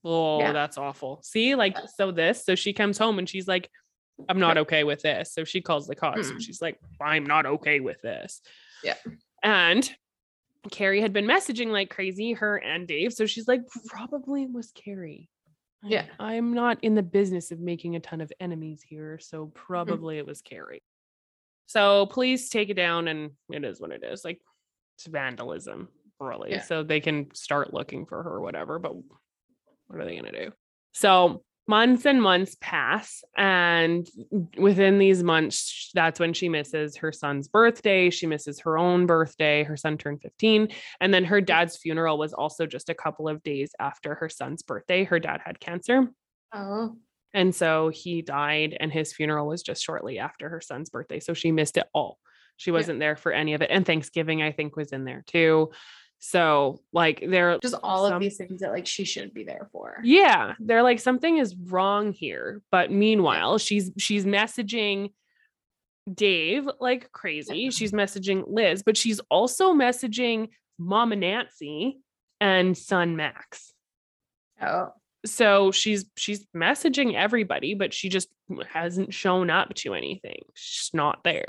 Oh, 0.05 0.39
Yeah. 0.41 0.53
that's 0.53 0.79
awful. 0.79 1.21
See, 1.23 1.55
like, 1.55 1.77
so 1.97 2.11
this, 2.11 2.45
so 2.47 2.55
she 2.55 2.73
comes 2.73 2.97
home 2.97 3.19
and 3.19 3.29
she's 3.29 3.47
like, 3.47 3.69
I'm 4.31 4.39
not 4.39 4.57
okay 4.59 4.83
with 4.85 5.03
this. 5.03 5.33
So 5.35 5.45
she 5.45 5.61
calls 5.61 5.87
the 5.87 5.95
cops 5.95 6.31
and 6.31 6.39
Mm. 6.39 6.43
she's 6.43 6.63
like, 6.63 6.79
I'm 7.01 7.27
not 7.27 7.45
okay 7.45 7.81
with 7.81 8.01
this. 8.01 8.41
Yeah. 8.83 8.97
And 9.43 9.91
Cari 10.71 11.01
had 11.03 11.13
been 11.13 11.27
messaging 11.27 11.69
like 11.71 11.91
crazy, 11.91 12.33
her 12.35 12.57
and 12.57 12.87
Dave. 12.89 13.13
So 13.13 13.27
she's 13.27 13.47
like, 13.49 13.61
probably 13.89 14.45
it 14.45 14.53
was 14.53 14.73
Cari. 14.73 15.29
Yeah. 15.83 16.05
I'm 16.19 16.55
not 16.55 16.79
in 16.83 16.95
the 16.95 17.03
business 17.03 17.51
of 17.51 17.61
making 17.61 17.97
a 17.97 18.01
ton 18.01 18.21
of 18.23 18.33
enemies 18.41 18.83
here. 18.83 19.19
So 19.19 19.47
Mm-hmm. 19.47 19.53
probably 19.55 20.17
it 20.19 20.27
was 20.27 20.41
Cari. 20.41 20.83
So 21.71 22.07
please 22.07 22.49
take 22.49 22.69
it 22.69 22.75
down 22.75 23.07
and 23.07 23.31
it 23.49 23.65
is 23.65 23.81
what 23.81 23.93
it 23.93 24.03
is. 24.03 24.25
Like 24.25 24.41
it's 24.97 25.07
vandalism, 25.07 25.87
really. 26.19 26.51
Yeah. 26.51 26.63
So 26.63 26.83
they 26.83 26.99
can 26.99 27.33
start 27.33 27.73
looking 27.73 28.07
for 28.07 28.21
her 28.21 28.29
or 28.29 28.41
whatever. 28.41 28.81
But 28.81 28.97
what 28.97 30.01
are 30.01 30.05
they 30.05 30.17
gonna 30.17 30.33
do? 30.33 30.51
So 30.91 31.45
months 31.69 32.07
and 32.07 32.21
months 32.21 32.57
pass 32.61 33.23
and 33.37 34.09
within 34.59 34.99
these 34.99 35.23
months 35.23 35.93
that's 35.95 36.19
when 36.19 36.33
she 36.33 36.49
misses 36.49 36.97
her 36.97 37.13
son's 37.13 37.47
birthday 37.47 38.11
she 38.11 38.27
misses 38.27 38.59
her 38.59 38.77
own 38.77 39.07
birthday 39.07 39.63
her 39.63 39.77
son 39.77 39.97
turned 39.97 40.21
15 40.21 40.69
and 41.01 41.15
then 41.15 41.23
her 41.23 41.41
mm. 41.41 41.47
dad's 41.47 41.77
funeral 41.77 42.19
was 42.19 42.33
also 42.33 42.67
just 42.67 42.89
a 42.89 42.95
couple 42.95 43.29
of 43.29 43.41
days 43.45 43.73
after 43.79 44.17
her 44.17 44.29
son's 44.29 44.63
birthday 44.63 45.05
her 45.05 45.21
dad 45.21 45.41
had 45.45 45.61
cancer 45.61 46.11
Oh. 46.53 46.97
And 47.35 47.55
so 47.55 47.89
he 47.89 48.23
died 48.23 48.77
and 48.81 48.93
his 48.93 49.13
funeral 49.13 49.47
was 49.47 49.63
just 49.63 49.83
shortly 49.83 50.19
after 50.19 50.49
her 50.49 50.61
son's 50.61 50.91
birthday 50.91 51.21
so 51.21 51.33
she 51.35 51.53
missed 51.53 51.77
it 51.77 51.87
all 51.95 52.19
she 52.57 52.71
wasn't 52.71 52.99
there 52.99 53.17
for 53.17 53.33
any 53.33 53.55
of 53.55 53.63
it 53.63 53.71
and 53.71 53.87
thanksgiving 53.87 54.43
i 54.43 54.53
think 54.53 54.77
was 54.77 54.93
in 54.93 55.05
there 55.05 55.23
too 55.27 55.71
so 56.23 56.83
like 56.93 57.25
there 57.27 57.59
Just 57.63 57.77
all 57.83 58.05
some- 58.07 58.17
of 58.17 58.21
these 58.21 58.37
things 58.37 58.61
that 58.61 58.73
like 58.73 58.87
she 58.87 59.05
should 59.05 59.33
be 59.33 59.43
there 59.45 59.71
for. 59.73 60.01
yeah, 60.05 60.53
they're 60.61 60.83
like 60.83 61.01
something 61.01 61.39
is 61.39 61.57
wrong 61.57 62.13
here. 62.13 62.61
But 62.71 62.93
meanwhile, 62.93 63.57
she's 63.57 63.91
she's 63.97 64.27
messaging 64.27 65.15
Dave 66.13 66.69
like 66.79 67.11
crazy. 67.13 67.71
She's 67.71 67.93
messaging 67.93 68.45
Liz, 68.47 68.83
but 68.83 68.99
she's 68.99 69.19
also 69.31 69.73
messaging 69.73 70.51
Mama 70.79 71.17
Nancy 71.17 72.01
and 72.39 72.77
son 72.77 73.17
Max. 73.17 73.73
Oh. 74.61 74.89
So 75.27 75.71
she's 75.71 76.07
she's 76.17 76.47
messaging 76.57 77.15
everybody, 77.15 77.75
but 77.75 77.93
she 77.93 78.09
just 78.09 78.29
hasn't 78.69 79.13
shown 79.15 79.51
up 79.51 79.75
to 79.75 79.95
anything. 79.95 80.43
She's 80.55 80.91
not 80.95 81.21
there. 81.25 81.47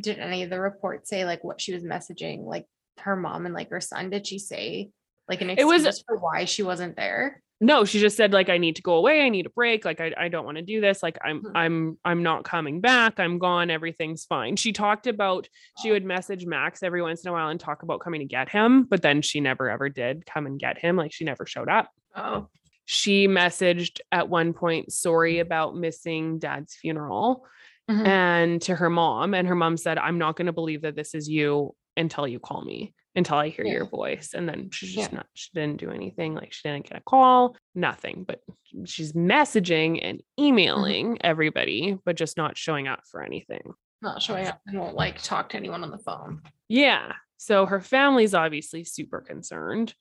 Did 0.00 0.18
any 0.18 0.42
of 0.42 0.50
the 0.50 0.60
reports 0.60 1.10
say 1.10 1.24
like 1.24 1.44
what 1.44 1.60
she 1.60 1.74
was 1.74 1.84
messaging, 1.84 2.44
like 2.46 2.66
her 3.00 3.16
mom 3.16 3.44
and 3.46 3.54
like 3.54 3.70
her 3.70 3.80
son? 3.80 4.10
Did 4.10 4.26
she 4.26 4.38
say 4.38 4.90
like 5.28 5.42
an 5.42 5.50
excuse 5.50 5.82
It 5.84 5.86
was- 5.86 6.02
for 6.06 6.16
why 6.18 6.44
she 6.46 6.62
wasn't 6.62 6.96
there? 6.96 7.42
no 7.62 7.84
she 7.84 8.00
just 8.00 8.16
said 8.16 8.32
like 8.32 8.48
i 8.48 8.56
need 8.56 8.76
to 8.76 8.80
go 8.80 8.94
away 8.94 9.20
i 9.20 9.28
need 9.28 9.44
a 9.44 9.50
break 9.50 9.84
like 9.84 10.00
i, 10.00 10.10
I 10.16 10.28
don't 10.28 10.46
want 10.46 10.56
to 10.56 10.62
do 10.62 10.80
this 10.80 11.02
like 11.02 11.18
i'm 11.22 11.42
Mhm. 11.42 11.50
i'm 11.54 11.98
i'm 12.06 12.22
not 12.22 12.42
coming 12.42 12.80
back 12.80 13.20
i'm 13.20 13.38
gone 13.38 13.68
everything's 13.68 14.24
fine 14.24 14.56
she 14.56 14.72
talked 14.72 15.06
about 15.06 15.46
she 15.82 15.90
would 15.90 16.02
message 16.02 16.46
max 16.46 16.82
every 16.82 17.02
once 17.02 17.22
in 17.22 17.28
a 17.28 17.32
while 17.34 17.50
and 17.50 17.60
talk 17.60 17.82
about 17.82 18.00
coming 18.00 18.20
to 18.22 18.24
get 18.24 18.48
him 18.48 18.84
but 18.84 19.02
then 19.02 19.20
she 19.20 19.40
never 19.40 19.68
ever 19.68 19.90
did 19.90 20.24
come 20.24 20.46
and 20.46 20.58
get 20.58 20.78
him 20.78 20.96
like 20.96 21.12
she 21.12 21.24
never 21.26 21.44
showed 21.44 21.68
up 21.68 21.90
Oh. 22.16 22.48
She 22.92 23.28
messaged 23.28 24.00
at 24.10 24.28
one 24.28 24.52
point 24.52 24.90
sorry 24.92 25.38
about 25.38 25.76
missing 25.76 26.40
dad's 26.40 26.74
funeral 26.74 27.46
Mhm. 27.88 28.06
and 28.06 28.62
to 28.62 28.74
her 28.74 28.90
mom 28.90 29.32
and 29.32 29.46
her 29.46 29.54
mom 29.54 29.76
said 29.76 29.96
i'm 29.96 30.18
not 30.18 30.34
going 30.34 30.46
to 30.46 30.52
believe 30.52 30.82
that 30.82 30.96
this 30.96 31.14
is 31.14 31.28
you 31.28 31.74
until 31.96 32.26
you 32.26 32.40
call 32.40 32.62
me 32.64 32.92
until 33.14 33.36
i 33.36 33.48
hear 33.48 33.64
Yeah. 33.64 33.74
your 33.74 33.86
voice 33.86 34.34
and 34.34 34.48
then 34.48 34.70
she's 34.72 34.92
just 34.92 35.12
Yeah. 35.12 35.18
not 35.18 35.26
she 35.34 35.50
didn't 35.54 35.78
do 35.78 35.90
anything 35.92 36.34
like 36.34 36.52
she 36.52 36.68
didn't 36.68 36.88
get 36.88 36.98
a 36.98 37.02
call 37.02 37.56
nothing 37.76 38.24
but 38.26 38.40
she's 38.86 39.12
messaging 39.12 40.00
and 40.02 40.18
Mm-hmm. 40.18 40.44
emailing 40.44 41.18
everybody 41.22 41.96
but 42.04 42.16
just 42.16 42.36
not 42.36 42.58
showing 42.58 42.88
up 42.88 43.02
for 43.08 43.22
anything 43.22 43.72
Not 44.02 44.20
showing 44.20 44.46
up 44.48 44.60
and 44.66 44.80
won't 44.80 44.96
like 44.96 45.22
talk 45.22 45.50
to 45.50 45.56
anyone 45.56 45.84
on 45.84 45.92
the 45.92 45.98
phone. 45.98 46.42
yeah 46.68 47.12
so 47.36 47.66
her 47.66 47.80
family's 47.80 48.34
obviously 48.34 48.82
super 48.82 49.20
concerned 49.20 49.94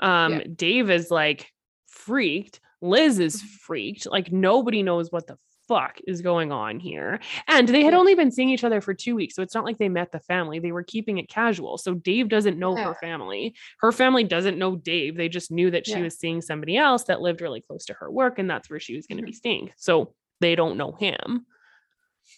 um 0.00 0.32
Yeah. 0.34 0.46
dave 0.54 0.90
is 0.90 1.10
like 1.10 1.50
freaked 1.90 2.60
liz 2.80 3.18
is 3.18 3.42
Mhm. 3.42 3.46
freaked 3.60 4.06
like 4.06 4.32
nobody 4.32 4.82
knows 4.82 5.10
what 5.12 5.26
the 5.26 5.36
fuck 5.68 6.00
is 6.06 6.20
going 6.22 6.50
on 6.50 6.80
here 6.80 7.20
and 7.46 7.68
they 7.68 7.84
had 7.84 7.94
only 7.94 8.16
been 8.16 8.32
seeing 8.32 8.48
each 8.48 8.64
other 8.64 8.80
for 8.80 8.92
two 8.94 9.14
weeks 9.14 9.34
so 9.36 9.42
it's 9.42 9.54
not 9.54 9.64
like 9.64 9.78
they 9.78 9.88
met 9.88 10.10
the 10.10 10.18
family 10.18 10.58
they 10.58 10.72
were 10.72 10.82
keeping 10.82 11.18
it 11.18 11.28
casual 11.28 11.78
so 11.78 11.94
dave 11.94 12.28
doesn't 12.28 12.58
know 12.58 12.76
Yeah. 12.76 12.84
her 12.86 12.94
family 12.94 13.54
her 13.80 13.92
family 13.92 14.24
doesn't 14.24 14.58
know 14.58 14.74
dave 14.74 15.16
they 15.16 15.28
just 15.28 15.52
knew 15.52 15.70
that 15.70 15.86
she 15.86 15.92
Yeah. 15.92 16.02
was 16.02 16.18
seeing 16.18 16.40
somebody 16.42 16.76
else 16.76 17.04
that 17.04 17.20
lived 17.20 17.40
really 17.40 17.60
close 17.60 17.84
to 17.84 17.94
her 17.94 18.10
work 18.10 18.38
and 18.40 18.50
that's 18.50 18.68
where 18.70 18.80
she 18.80 18.96
was 18.96 19.06
going 19.06 19.18
to 19.18 19.24
be 19.24 19.32
staying 19.32 19.70
so 19.76 20.14
they 20.40 20.56
don't 20.56 20.76
know 20.76 20.92
him 20.92 21.46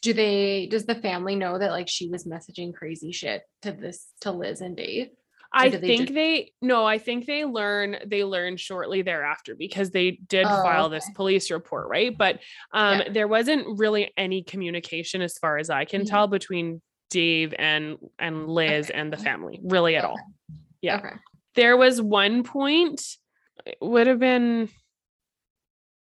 Do 0.02 0.12
they 0.12 0.66
does 0.70 0.84
the 0.86 0.94
family 0.96 1.36
know 1.36 1.58
that 1.58 1.70
like 1.70 1.88
she 1.88 2.08
was 2.08 2.24
messaging 2.24 2.74
crazy 2.74 3.12
shit 3.12 3.42
to 3.62 3.72
this 3.72 4.08
to 4.22 4.32
Liz 4.32 4.60
and 4.60 4.76
Dave? 4.76 5.10
I 5.54 5.68
they 5.68 5.78
think 5.80 6.14
they 6.14 6.52
no, 6.62 6.86
I 6.86 6.98
think 6.98 7.26
they 7.26 7.44
learn 7.44 7.96
they 8.06 8.24
learn 8.24 8.56
shortly 8.56 9.02
thereafter 9.02 9.54
because 9.54 9.90
they 9.90 10.12
did 10.12 10.46
Oh, 10.46 10.62
file 10.62 10.88
this 10.88 11.08
police 11.10 11.50
report, 11.50 11.88
right? 11.88 12.16
But 12.16 12.40
um 12.72 12.98
Yeah. 13.00 13.08
there 13.10 13.28
wasn't 13.28 13.78
really 13.78 14.12
any 14.16 14.42
communication 14.42 15.20
as 15.22 15.36
far 15.38 15.58
as 15.58 15.68
I 15.70 15.84
can 15.84 16.02
Mhm. 16.02 16.08
tell 16.08 16.26
between 16.28 16.80
Dave 17.10 17.54
and 17.58 17.98
and 18.18 18.48
Liz 18.48 18.88
Okay. 18.90 18.98
and 18.98 19.12
the 19.12 19.18
family, 19.18 19.60
really 19.62 19.96
at 19.96 20.04
all. 20.04 20.18
Yeah. 20.80 20.96
Okay. 20.96 21.16
There 21.54 21.76
was 21.76 22.00
one 22.00 22.42
point 22.44 23.02
it 23.66 23.76
would 23.80 24.06
have 24.06 24.18
been 24.18 24.70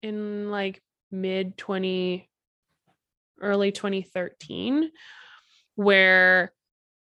in 0.01 0.51
like 0.51 0.81
mid 1.11 1.57
20 1.57 2.29
early 3.41 3.71
2013 3.71 4.91
where 5.75 6.51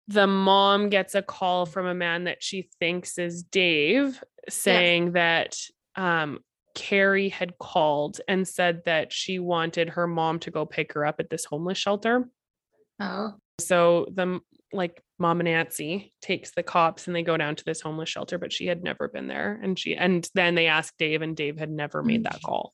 the 0.08 0.26
mom 0.26 0.88
gets 0.90 1.14
a 1.14 1.22
call 1.22 1.66
from 1.66 1.86
a 1.86 1.94
man 1.94 2.24
that 2.24 2.42
she 2.42 2.68
thinks 2.78 3.18
is 3.18 3.42
Dave 3.42 4.22
saying 4.48 5.12
that 5.12 5.56
um 5.96 6.40
Cari 6.74 7.28
had 7.28 7.56
called 7.58 8.20
and 8.26 8.46
said 8.46 8.82
that 8.84 9.12
she 9.12 9.38
wanted 9.38 9.90
her 9.90 10.06
mom 10.08 10.40
to 10.40 10.50
go 10.50 10.66
pick 10.66 10.92
her 10.94 11.06
up 11.06 11.20
at 11.20 11.30
this 11.30 11.44
homeless 11.44 11.78
shelter. 11.78 12.28
Oh. 12.98 13.34
So 13.60 14.06
the 14.12 14.40
like 14.72 15.00
mom 15.20 15.38
and 15.38 15.46
Nancy 15.48 16.12
takes 16.20 16.50
the 16.50 16.64
cops 16.64 17.06
and 17.06 17.14
they 17.14 17.22
go 17.22 17.36
down 17.36 17.54
to 17.54 17.64
this 17.64 17.80
homeless 17.80 18.08
shelter, 18.08 18.38
but 18.38 18.52
she 18.52 18.66
had 18.66 18.82
never 18.82 19.06
been 19.08 19.28
there. 19.28 19.60
And 19.62 19.78
she 19.78 19.94
and 19.94 20.28
then 20.34 20.56
they 20.56 20.66
asked 20.66 20.98
Dave, 20.98 21.22
and 21.22 21.36
Dave 21.36 21.56
had 21.58 21.70
never 21.70 22.02
made 22.02 22.24
that 22.24 22.42
call. 22.44 22.72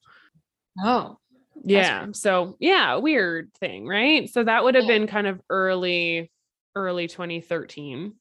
Oh. 0.82 1.18
Yeah. 1.62 2.06
So 2.12 2.56
yeah, 2.58 2.96
weird 2.96 3.52
thing, 3.60 3.86
right? 3.86 4.30
So 4.30 4.42
that 4.44 4.64
would 4.64 4.76
have 4.76 4.84
Yeah. 4.84 4.98
been 4.98 5.06
kind 5.08 5.26
of 5.26 5.42
early, 5.50 6.32
early 6.74 7.06
2013. 7.08 8.14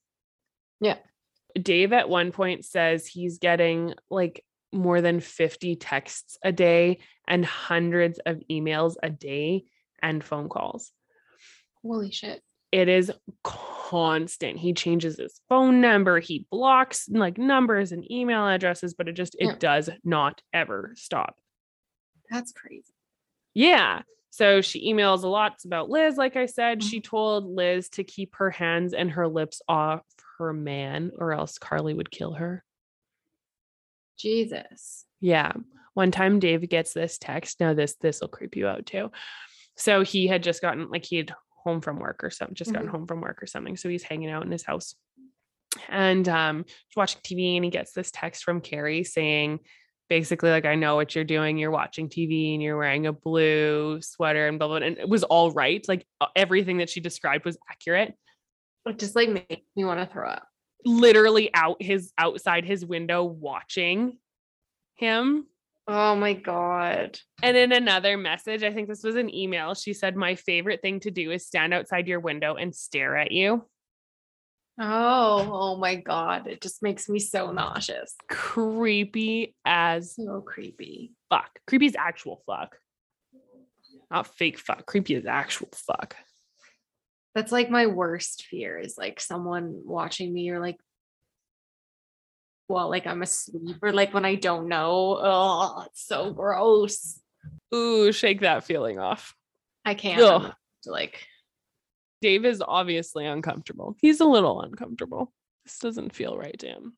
Yeah. 0.80 0.96
Dave 1.60 1.92
at 1.92 2.08
one 2.08 2.32
point 2.32 2.64
says 2.64 3.06
he's 3.06 3.38
getting 3.38 3.94
like 4.10 4.44
more 4.72 5.00
than 5.00 5.20
50 5.20 5.76
texts 5.76 6.38
a 6.44 6.52
day 6.52 7.00
and 7.26 7.44
hundreds 7.44 8.20
of 8.24 8.40
emails 8.50 8.94
a 9.02 9.10
day 9.10 9.64
and 10.00 10.22
phone 10.22 10.48
calls. 10.48 10.92
Holy 11.82 12.12
shit. 12.12 12.42
It 12.70 12.88
is 12.88 13.10
constant. 13.42 14.58
He 14.58 14.72
changes 14.74 15.18
his 15.18 15.40
phone 15.48 15.80
number, 15.80 16.20
he 16.20 16.46
blocks 16.52 17.08
like 17.08 17.36
numbers 17.36 17.90
and 17.90 18.08
email 18.10 18.46
addresses, 18.46 18.94
but 18.94 19.08
it 19.08 19.14
just 19.14 19.34
it 19.40 19.46
Yeah. 19.46 19.54
does 19.58 19.90
not 20.04 20.40
ever 20.52 20.92
stop. 20.96 21.36
That's 22.30 22.52
crazy. 22.52 22.94
Yeah. 23.54 24.02
So 24.30 24.60
she 24.60 24.92
emails 24.92 25.24
a 25.24 25.28
lot 25.28 25.56
about 25.64 25.90
Liz. 25.90 26.16
Like 26.16 26.36
I 26.36 26.46
said, 26.46 26.80
Mhm. 26.80 26.88
she 26.88 27.00
told 27.00 27.44
Liz 27.46 27.88
to 27.90 28.04
keep 28.04 28.36
her 28.36 28.50
hands 28.50 28.94
and 28.94 29.10
her 29.10 29.26
lips 29.28 29.60
off 29.68 30.02
her 30.38 30.52
man, 30.52 31.10
or 31.18 31.32
else 31.32 31.58
Carly 31.58 31.94
would 31.94 32.10
kill 32.10 32.34
her. 32.34 32.64
Jesus. 34.16 35.06
Yeah. 35.20 35.52
One 35.94 36.10
time 36.10 36.38
Dave 36.38 36.68
gets 36.68 36.92
this 36.92 37.18
text. 37.18 37.60
Now 37.60 37.74
this 37.74 37.96
this 37.96 38.20
will 38.20 38.28
creep 38.28 38.56
you 38.56 38.66
out 38.66 38.86
too. 38.86 39.10
So 39.76 40.02
he 40.02 40.26
had 40.26 40.42
just 40.42 40.62
gotten 40.62 40.88
like 40.90 41.04
he 41.04 41.16
had 41.16 41.34
home 41.50 41.80
from 41.80 41.98
work 41.98 42.22
or 42.24 42.30
something, 42.30 42.54
just 42.54 42.72
gotten 42.72 42.88
Mhm. 42.88 42.92
home 42.92 43.06
from 43.06 43.20
work 43.20 43.42
or 43.42 43.46
something. 43.46 43.76
So 43.76 43.88
he's 43.88 44.02
hanging 44.02 44.30
out 44.30 44.44
in 44.44 44.50
his 44.50 44.62
house. 44.62 44.94
And 45.88 46.28
um 46.28 46.64
he's 46.66 46.96
watching 46.96 47.20
TV 47.22 47.56
and 47.56 47.64
he 47.64 47.70
gets 47.70 47.92
this 47.92 48.10
text 48.10 48.44
from 48.44 48.60
Cari 48.60 49.04
saying 49.04 49.60
basically 50.10 50.50
like 50.50 50.66
I 50.66 50.74
know 50.74 50.96
what 50.96 51.14
you're 51.14 51.24
doing. 51.24 51.56
You're 51.56 51.70
watching 51.70 52.10
TV 52.10 52.52
and 52.52 52.62
you're 52.62 52.76
wearing 52.76 53.06
a 53.06 53.12
blue 53.12 54.02
sweater 54.02 54.46
and 54.46 54.58
blah 54.58 54.68
blah. 54.68 54.80
blah. 54.80 54.86
And 54.88 54.98
it 54.98 55.08
was 55.08 55.22
all 55.22 55.50
right. 55.52 55.82
Like 55.88 56.06
uh, 56.20 56.26
everything 56.36 56.78
that 56.78 56.90
she 56.90 57.00
described 57.00 57.46
was 57.46 57.56
accurate. 57.70 58.14
It 58.84 58.98
just 58.98 59.16
like 59.16 59.30
makes 59.30 59.62
me 59.74 59.84
want 59.84 60.00
to 60.00 60.12
throw 60.12 60.28
up. 60.28 60.46
Literally 60.84 61.50
out 61.54 61.80
his 61.80 62.12
outside 62.18 62.66
his 62.66 62.84
window 62.84 63.24
watching 63.24 64.18
him 64.96 65.46
Oh 65.92 66.14
my 66.14 66.34
god. 66.34 67.18
And 67.42 67.56
in 67.56 67.72
another 67.72 68.16
message, 68.16 68.62
I 68.62 68.72
think 68.72 68.86
this 68.86 69.02
was 69.02 69.16
an 69.16 69.34
email, 69.34 69.74
she 69.74 69.92
said, 69.92 70.14
My 70.14 70.36
favorite 70.36 70.82
thing 70.82 71.00
to 71.00 71.10
do 71.10 71.32
is 71.32 71.44
stand 71.44 71.74
outside 71.74 72.06
your 72.06 72.20
window 72.20 72.54
and 72.54 72.72
stare 72.72 73.16
at 73.16 73.32
you. 73.32 73.64
Oh, 74.82 75.50
oh 75.52 75.76
my 75.76 75.96
god. 75.96 76.46
It 76.46 76.62
just 76.62 76.82
makes 76.82 77.08
me 77.08 77.18
so 77.18 77.52
nauseous. 77.52 78.14
Creepy 78.28 79.54
as 79.64 80.14
So 80.14 80.40
creepy. 80.40 81.12
fuck. 81.28 81.60
Creepy 81.66 81.86
as 81.86 81.96
actual 81.96 82.42
fuck. 82.46 82.76
Not 84.10 84.26
fake 84.26 84.58
fuck. 84.58 84.86
Creepy 84.86 85.14
as 85.16 85.26
actual 85.26 85.68
fuck. 85.74 86.16
That's 87.34 87.52
like 87.52 87.70
my 87.70 87.86
worst 87.86 88.46
fear 88.46 88.78
is 88.78 88.96
like 88.96 89.20
someone 89.20 89.82
watching 89.84 90.32
me 90.32 90.50
or 90.50 90.58
like 90.60 90.78
well, 92.68 92.88
like 92.88 93.06
I'm 93.06 93.20
asleep 93.20 93.76
or 93.82 93.92
like 93.92 94.14
when 94.14 94.24
I 94.24 94.36
don't 94.36 94.68
know. 94.68 95.18
Oh, 95.20 95.82
it's 95.86 96.06
so 96.06 96.32
gross. 96.32 97.20
Ooh, 97.74 98.12
shake 98.12 98.40
that 98.40 98.64
feeling 98.64 98.98
off. 98.98 99.34
I 99.84 99.94
can't. 99.94 100.22
Ugh. 100.22 100.52
Like 100.86 101.26
Dave 102.20 102.44
is 102.44 102.62
obviously 102.66 103.26
uncomfortable. 103.26 103.96
He's 104.00 104.20
a 104.20 104.24
little 104.26 104.60
uncomfortable. 104.62 105.32
This 105.64 105.78
doesn't 105.78 106.14
feel 106.14 106.36
right 106.36 106.58
to 106.58 106.66
him. 106.66 106.96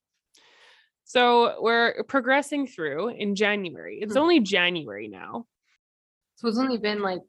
So 1.05 1.61
we're 1.61 2.03
progressing 2.05 2.67
through 2.67 3.09
in 3.09 3.35
January. 3.35 3.99
It's 4.01 4.15
Hmm. 4.15 4.21
only 4.21 4.41
January 4.41 5.09
now. 5.09 5.47
so 6.37 6.49
it's 6.49 6.59
only 6.59 6.79
been 6.79 7.03
like 7.03 7.23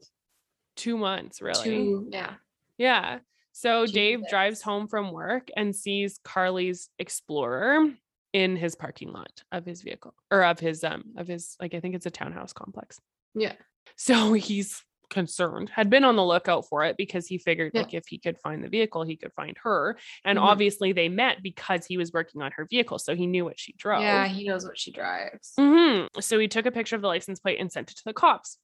Two 0.75 0.97
months, 0.97 1.39
really. 1.41 1.63
two, 1.63 2.07
yeah. 2.11 2.35
Yeah. 2.79 3.19
So 3.51 3.85
Dave 3.85 4.27
drives 4.27 4.61
home 4.63 4.87
from 4.87 5.11
work 5.11 5.49
and 5.55 5.75
sees 5.75 6.19
Carly's 6.23 6.89
Explorer 6.97 7.93
in 8.31 8.55
his 8.55 8.73
parking 8.73 9.11
lot 9.11 9.43
of 9.51 9.63
his 9.65 9.83
vehicle 9.83 10.15
or 10.31 10.43
of 10.43 10.59
his 10.59 10.83
um 10.83 11.13
of 11.17 11.27
his 11.27 11.55
like 11.61 11.75
I 11.75 11.79
think 11.79 11.93
it's 11.93 12.07
a 12.07 12.11
townhouse 12.11 12.53
complex. 12.53 12.99
Yeah. 13.35 13.53
So 13.95 14.33
he's 14.33 14.83
concerned, 15.14 15.70
had 15.70 15.89
been 15.89 16.03
on 16.03 16.16
the 16.18 16.26
lookout 16.26 16.68
for 16.68 16.84
it 16.84 16.97
because 16.97 17.28
he 17.28 17.38
figured 17.38 17.72
Yeah. 17.74 17.82
like 17.82 17.93
if 17.93 18.07
he 18.07 18.18
could 18.18 18.38
find 18.39 18.64
the 18.64 18.68
vehicle, 18.70 19.03
he 19.03 19.16
could 19.16 19.32
find 19.34 19.55
her. 19.64 19.97
And 20.26 20.38
Mhm. 20.38 20.41
obviously 20.43 20.91
they 20.91 21.07
met 21.07 21.41
because 21.41 21.86
he 21.86 21.97
was 21.97 22.11
working 22.11 22.41
on 22.41 22.51
her 22.53 22.66
vehicle, 22.70 22.99
so 22.99 23.16
he 23.16 23.28
knew 23.28 23.45
what 23.45 23.59
she 23.59 23.74
drove. 23.74 24.01
Yeah, 24.01 24.28
he 24.28 24.45
knows 24.47 24.66
what 24.66 24.78
she 24.78 24.91
drives. 24.91 25.53
hmm 25.57 26.07
So 26.20 26.38
he 26.39 26.47
took 26.49 26.66
a 26.66 26.72
picture 26.72 26.95
of 26.95 27.01
the 27.01 27.07
license 27.07 27.39
plate 27.39 27.59
and 27.59 27.72
sent 27.72 27.91
it 27.91 27.97
to 27.97 28.03
the 28.05 28.14
cops. 28.14 28.57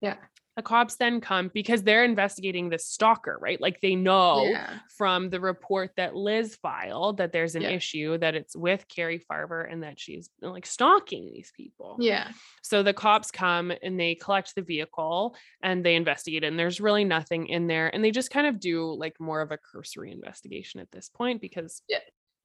Yeah. 0.00 0.16
The 0.56 0.62
cops 0.62 0.96
then 0.96 1.20
come 1.20 1.50
because 1.54 1.84
they're 1.84 2.04
investigating 2.04 2.68
the 2.68 2.78
stalker, 2.78 3.38
right? 3.40 3.58
Like 3.60 3.80
they 3.80 3.94
know 3.94 4.44
Yeah. 4.44 4.80
from 4.98 5.30
the 5.30 5.40
report 5.40 5.92
that 5.96 6.16
Liz 6.16 6.56
filed 6.56 7.18
that 7.18 7.32
there's 7.32 7.54
an 7.54 7.62
Yeah. 7.62 7.70
issue 7.70 8.18
that 8.18 8.34
it's 8.34 8.56
with 8.56 8.86
Cari 8.88 9.18
Farver 9.18 9.62
and 9.62 9.84
that 9.84 9.98
she's 10.00 10.28
like 10.42 10.66
stalking 10.66 11.32
these 11.32 11.52
people. 11.56 11.96
Yeah. 12.00 12.32
So 12.62 12.82
the 12.82 12.92
cops 12.92 13.30
come 13.30 13.72
and 13.82 13.98
they 13.98 14.16
collect 14.16 14.54
the 14.54 14.62
vehicle 14.62 15.36
and 15.62 15.84
they 15.84 15.94
investigate 15.94 16.42
it, 16.42 16.48
and 16.48 16.58
there's 16.58 16.80
really 16.80 17.04
nothing 17.04 17.46
in 17.46 17.66
there. 17.68 17.88
And 17.94 18.04
they 18.04 18.10
just 18.10 18.30
kind 18.32 18.46
of 18.48 18.58
do 18.60 18.92
like 18.92 19.18
more 19.20 19.40
of 19.40 19.52
a 19.52 19.58
cursory 19.58 20.10
investigation 20.10 20.80
at 20.80 20.90
this 20.90 21.08
point 21.08 21.40
because 21.40 21.80
Yeah. 21.88 22.00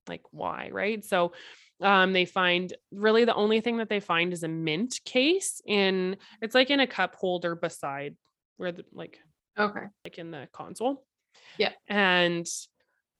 like 0.07 0.21
why, 0.31 0.69
right? 0.71 1.03
So 1.03 1.33
um 1.81 2.13
they 2.13 2.25
find 2.25 2.73
really 2.91 3.25
the 3.25 3.35
only 3.35 3.59
thing 3.61 3.77
that 3.77 3.89
they 3.89 3.99
find 3.99 4.31
is 4.33 4.43
a 4.43 4.47
mint 4.47 4.99
case 5.05 5.61
in 5.65 6.15
it's 6.41 6.55
like 6.55 6.69
in 6.69 6.79
a 6.79 6.87
cup 6.87 7.15
holder 7.15 7.55
beside 7.55 8.15
where 8.57 8.71
the 8.71 8.85
like 8.93 9.19
Okay. 9.57 9.85
like 10.03 10.17
in 10.17 10.31
the 10.31 10.47
console. 10.51 11.05
Yeah. 11.57 11.71
And 11.87 12.45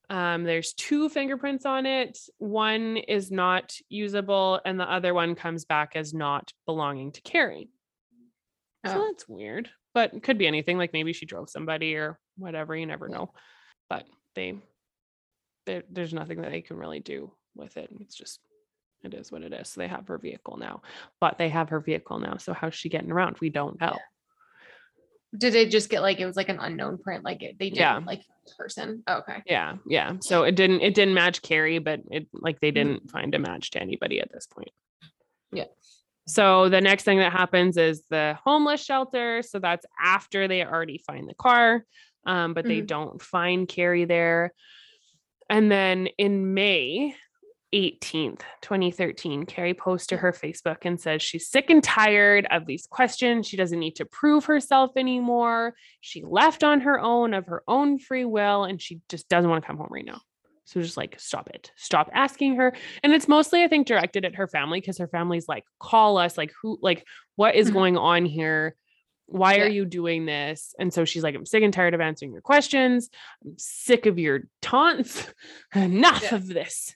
um, 0.10 0.44
there's 0.44 0.74
two 0.74 1.08
fingerprints 1.10 1.66
on 1.66 1.86
it. 1.86 2.18
One 2.38 2.98
is 2.98 3.32
not 3.32 3.74
usable, 3.90 4.60
and 4.66 4.78
the 4.80 4.90
other 4.92 5.14
one 5.14 5.34
comes 5.36 5.64
back 5.66 5.94
as 5.96 6.14
not 6.14 6.52
belonging 6.66 7.14
to 7.14 7.22
Cari. 7.22 7.70
So 8.86 8.94
Oh. 9.02 9.08
that's 9.08 9.28
weird, 9.30 9.70
but 9.94 10.14
it 10.14 10.24
could 10.24 10.38
be 10.38 10.46
anything. 10.46 10.78
Like 10.78 10.92
maybe 10.94 11.14
she 11.14 11.26
drove 11.26 11.50
somebody 11.50 11.96
or 11.96 12.20
whatever. 12.38 12.76
You 12.76 12.86
never 12.86 13.08
know. 13.10 13.32
But 13.90 14.06
they, 14.36 14.56
there- 15.66 15.84
there's 15.90 16.14
nothing 16.14 16.42
that 16.42 16.52
they 16.52 16.62
can 16.62 16.78
really 16.78 17.00
do 17.00 17.32
with 17.56 17.78
it. 17.78 17.90
It's 18.02 18.16
just, 18.16 18.40
it 19.04 19.14
is 19.14 19.32
what 19.32 19.44
it 19.44 19.54
is. 19.54 19.70
So 19.70 19.82
they 19.82 19.88
have 19.88 20.08
her 20.08 20.18
vehicle 20.18 20.58
now, 20.58 20.82
but 21.20 21.38
they 21.38 21.50
have 21.50 21.70
her 21.70 21.80
vehicle 21.80 22.20
now. 22.20 22.38
So 22.38 22.54
how's 22.54 22.76
she 22.76 22.90
getting 22.90 23.12
around? 23.12 23.38
We 23.40 23.50
don't 23.50 23.80
know. 23.80 23.98
Did 25.38 25.56
it 25.56 25.70
just 25.70 25.90
get 25.90 26.02
like 26.02 26.20
it 26.20 26.26
was 26.26 26.38
like 26.38 26.50
an 26.50 26.60
unknown 26.60 26.98
print? 26.98 27.24
Like 27.24 27.44
it, 27.44 27.60
they 27.60 27.70
didn't 27.70 27.80
Yeah. 27.80 28.00
like 28.06 28.22
person. 28.58 29.04
Okay. 29.10 29.44
Yeah, 29.46 29.76
yeah. 29.86 30.14
So 30.22 30.44
it 30.44 30.56
didn't 30.56 30.82
it 30.82 30.94
didn't 30.96 31.14
match 31.14 31.42
Cari, 31.42 31.80
but 31.80 32.00
it 32.10 32.28
like 32.32 32.62
they 32.62 32.72
Mhm. 32.72 32.76
didn't 32.76 33.12
find 33.12 33.36
a 33.36 33.40
match 33.40 33.72
to 33.72 33.82
anybody 33.82 34.22
at 34.22 34.32
this 34.32 34.48
point. 34.48 34.72
Yeah. 35.52 35.66
So 36.28 36.70
the 36.70 36.80
next 36.80 37.04
thing 37.04 37.20
that 37.20 37.34
happens 37.34 37.76
is 37.78 38.06
the 38.10 38.38
homeless 38.46 38.84
shelter. 38.84 39.42
So 39.42 39.60
that's 39.60 39.86
after 40.02 40.48
they 40.48 40.64
already 40.64 41.04
find 41.06 41.28
the 41.28 41.36
car, 41.36 41.86
um, 42.26 42.54
but 42.54 42.66
they 42.66 42.82
Mhm. 42.82 42.88
don't 42.88 43.22
find 43.22 43.68
Cari 43.68 44.06
there. 44.06 44.54
And 45.50 45.70
then 45.70 46.08
in 46.18 46.54
May 46.54 47.16
18th, 47.76 48.40
2013, 48.62 49.46
Cari 49.46 49.74
posts 49.74 50.08
to 50.08 50.18
her 50.18 50.32
Facebook 50.32 50.78
and 50.84 51.00
says 51.00 51.22
she's 51.22 51.50
sick 51.50 51.70
and 51.70 51.84
tired 51.84 52.48
of 52.50 52.66
these 52.66 52.88
questions. 52.88 53.48
She 53.48 53.58
doesn't 53.58 53.80
need 53.80 53.98
to 53.98 54.06
prove 54.06 54.46
herself 54.46 54.92
anymore. 54.96 55.76
She 56.00 56.24
left 56.24 56.64
on 56.64 56.82
her 56.82 56.98
own 57.00 57.34
of 57.34 57.48
her 57.48 57.64
own 57.68 58.00
free 58.00 58.24
will 58.24 58.64
and 58.64 58.82
she 58.82 59.02
just 59.10 59.28
doesn't 59.28 59.50
want 59.50 59.62
to 59.62 59.68
come 59.68 59.78
home 59.78 59.90
right 59.92 60.06
now. 60.06 60.22
So 60.64 60.82
just 60.82 60.96
like 60.98 61.20
stop 61.20 61.50
it. 61.50 61.72
Stop 61.76 62.10
asking 62.14 62.56
her. 62.56 62.74
And 63.04 63.14
it's 63.14 63.28
mostly 63.28 63.62
I 63.64 63.68
think 63.68 63.88
directed 63.88 64.24
at 64.26 64.36
her 64.36 64.48
family 64.48 64.80
because 64.80 64.98
her 65.00 65.08
family's 65.10 65.48
like 65.50 65.66
call 65.80 66.18
us 66.18 66.38
like 66.38 66.54
who 66.62 66.80
like 66.82 67.06
what 67.36 67.56
is 67.56 67.70
Mhm. 67.70 67.74
going 67.74 67.98
on 67.98 68.26
here? 68.26 68.76
Why 69.28 69.58
are 69.60 69.68
you 69.68 69.86
doing 69.86 70.26
this? 70.26 70.74
And 70.80 70.94
so 70.94 71.04
she's 71.04 71.24
like 71.24 71.36
I'm 71.36 71.46
sick 71.46 71.62
and 71.62 71.74
tired 71.74 71.94
of 71.94 72.00
answering 72.02 72.32
your 72.32 72.42
questions. 72.42 73.10
I'm 73.44 73.56
sick 73.58 74.06
of 74.06 74.18
your 74.18 74.44
taunts. 74.62 75.28
Enough 75.76 76.24
Yeah. 76.24 76.36
of 76.36 76.48
this. 76.48 76.96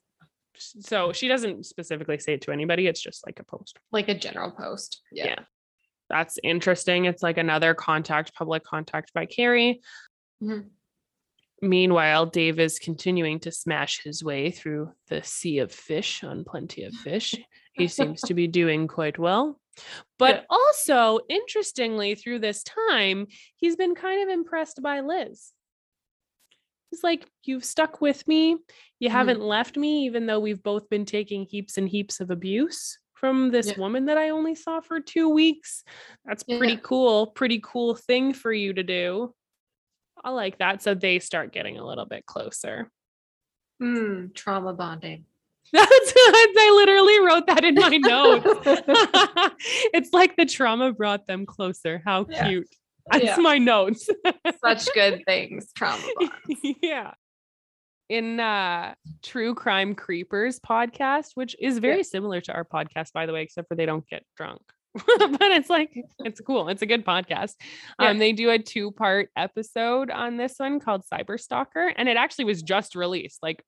So 0.59 1.11
she 1.13 1.27
doesn't 1.27 1.65
specifically 1.65 2.19
say 2.19 2.33
it 2.33 2.41
to 2.41 2.51
anybody. 2.51 2.87
It's 2.87 3.01
just 3.01 3.25
like 3.25 3.39
a 3.39 3.43
post. 3.43 3.77
Like 3.91 4.09
a 4.09 4.13
general 4.17 4.51
post. 4.51 5.01
Yeah. 5.11 5.25
Yeah. 5.27 5.39
That's 6.09 6.39
interesting. 6.43 7.05
It's 7.05 7.21
like 7.23 7.37
another 7.37 7.73
contact, 7.73 8.33
public 8.33 8.63
contact 8.63 9.13
by 9.13 9.25
Cari. 9.25 9.81
Mhm. 10.41 10.69
Meanwhile, 11.61 12.27
Dave 12.27 12.59
is 12.59 12.79
continuing 12.79 13.39
to 13.41 13.51
smash 13.51 14.01
his 14.01 14.23
way 14.23 14.49
through 14.49 14.93
the 15.09 15.21
sea 15.23 15.59
of 15.59 15.73
fish 15.73 16.23
on 16.23 16.45
Plenty 16.45 16.83
of 16.85 16.93
Fish. 16.93 17.35
He 17.73 17.87
seems 17.87 18.21
to 18.21 18.33
be 18.33 18.47
doing 18.61 18.87
quite 18.87 19.19
well. 19.19 19.59
But 20.17 20.35
Yeah. 20.35 20.41
also, 20.49 21.19
interestingly, 21.29 22.15
through 22.15 22.39
this 22.39 22.63
time, 22.63 23.27
he's 23.57 23.75
been 23.75 23.93
kind 23.93 24.23
of 24.23 24.29
impressed 24.29 24.81
by 24.81 25.01
Liz. 25.01 25.51
He's 26.89 27.03
like, 27.03 27.27
You've 27.43 27.65
stuck 27.65 28.01
with 28.01 28.27
me. 28.27 28.57
You 28.99 29.09
Mhm. 29.09 29.11
haven't 29.11 29.41
left 29.41 29.77
me, 29.77 30.05
even 30.05 30.25
though 30.25 30.39
we've 30.39 30.61
both 30.61 30.89
been 30.89 31.05
taking 31.05 31.45
heaps 31.45 31.77
and 31.77 31.87
heaps 31.89 32.19
of 32.19 32.29
abuse 32.31 32.99
from 33.13 33.51
this 33.51 33.67
Yeah. 33.67 33.77
woman 33.79 34.05
that 34.05 34.17
I 34.17 34.29
only 34.29 34.55
saw 34.55 34.79
for 34.81 34.99
two 34.99 35.29
weeks. 35.29 35.83
That's 36.25 36.43
pretty 36.43 36.73
Yeah. 36.73 36.79
cool. 36.83 37.27
Pretty 37.27 37.59
cool 37.63 37.95
thing 37.95 38.33
for 38.33 38.51
you 38.53 38.73
to 38.73 38.83
do. 38.83 39.33
I 40.23 40.29
like 40.31 40.57
that. 40.59 40.81
So 40.81 40.93
they 40.93 41.19
start 41.19 41.51
getting 41.53 41.77
a 41.77 41.85
little 41.85 42.05
bit 42.05 42.25
closer. 42.25 42.91
Mm, 43.81 44.33
trauma 44.33 44.73
bonding. 44.73 45.25
That's 45.73 46.13
I 46.15 46.71
literally 46.75 47.19
wrote 47.19 47.47
that 47.47 47.63
in 47.63 47.75
my 47.75 47.97
notes. 47.97 48.45
it's 49.93 50.11
like 50.13 50.35
the 50.35 50.45
trauma 50.45 50.91
brought 50.93 51.25
them 51.27 51.45
closer. 51.45 52.01
How 52.03 52.25
Yeah. 52.29 52.47
cute. 52.47 52.75
That's 53.11 53.23
Yeah. 53.23 53.37
my 53.37 53.57
notes. 53.57 54.09
Such 54.63 54.87
good 54.93 55.23
things. 55.27 55.71
Trauma 55.75 56.01
bonds. 56.19 56.59
yeah. 56.81 57.13
In 58.09 58.39
uh 58.39 58.95
True 59.21 59.53
Crime 59.53 59.93
Creepers 59.95 60.59
podcast, 60.59 61.31
which 61.35 61.55
is 61.59 61.77
very 61.77 62.03
similar 62.03 62.41
to 62.41 62.53
our 62.53 62.65
podcast, 62.65 63.13
by 63.13 63.25
the 63.25 63.33
way, 63.33 63.43
except 63.43 63.67
for 63.67 63.75
they 63.75 63.85
don't 63.85 64.07
get 64.07 64.23
drunk. 64.35 64.61
but 64.95 65.51
it's 65.51 65.69
like 65.69 65.91
it's 66.19 66.41
cool. 66.41 66.67
It's 66.69 66.81
a 66.81 66.87
good 66.87 67.05
podcast. 67.05 67.53
Yeah. 67.99 68.09
Um, 68.09 68.17
they 68.17 68.33
do 68.33 68.49
a 68.49 68.57
two-part 68.57 69.29
episode 69.35 70.09
on 70.09 70.37
this 70.37 70.55
one 70.57 70.79
called 70.79 71.03
Cyber 71.11 71.39
Stalker, 71.39 71.93
and 71.95 72.09
it 72.09 72.17
actually 72.17 72.45
was 72.45 72.63
just 72.63 72.95
released. 72.95 73.37
Like 73.43 73.63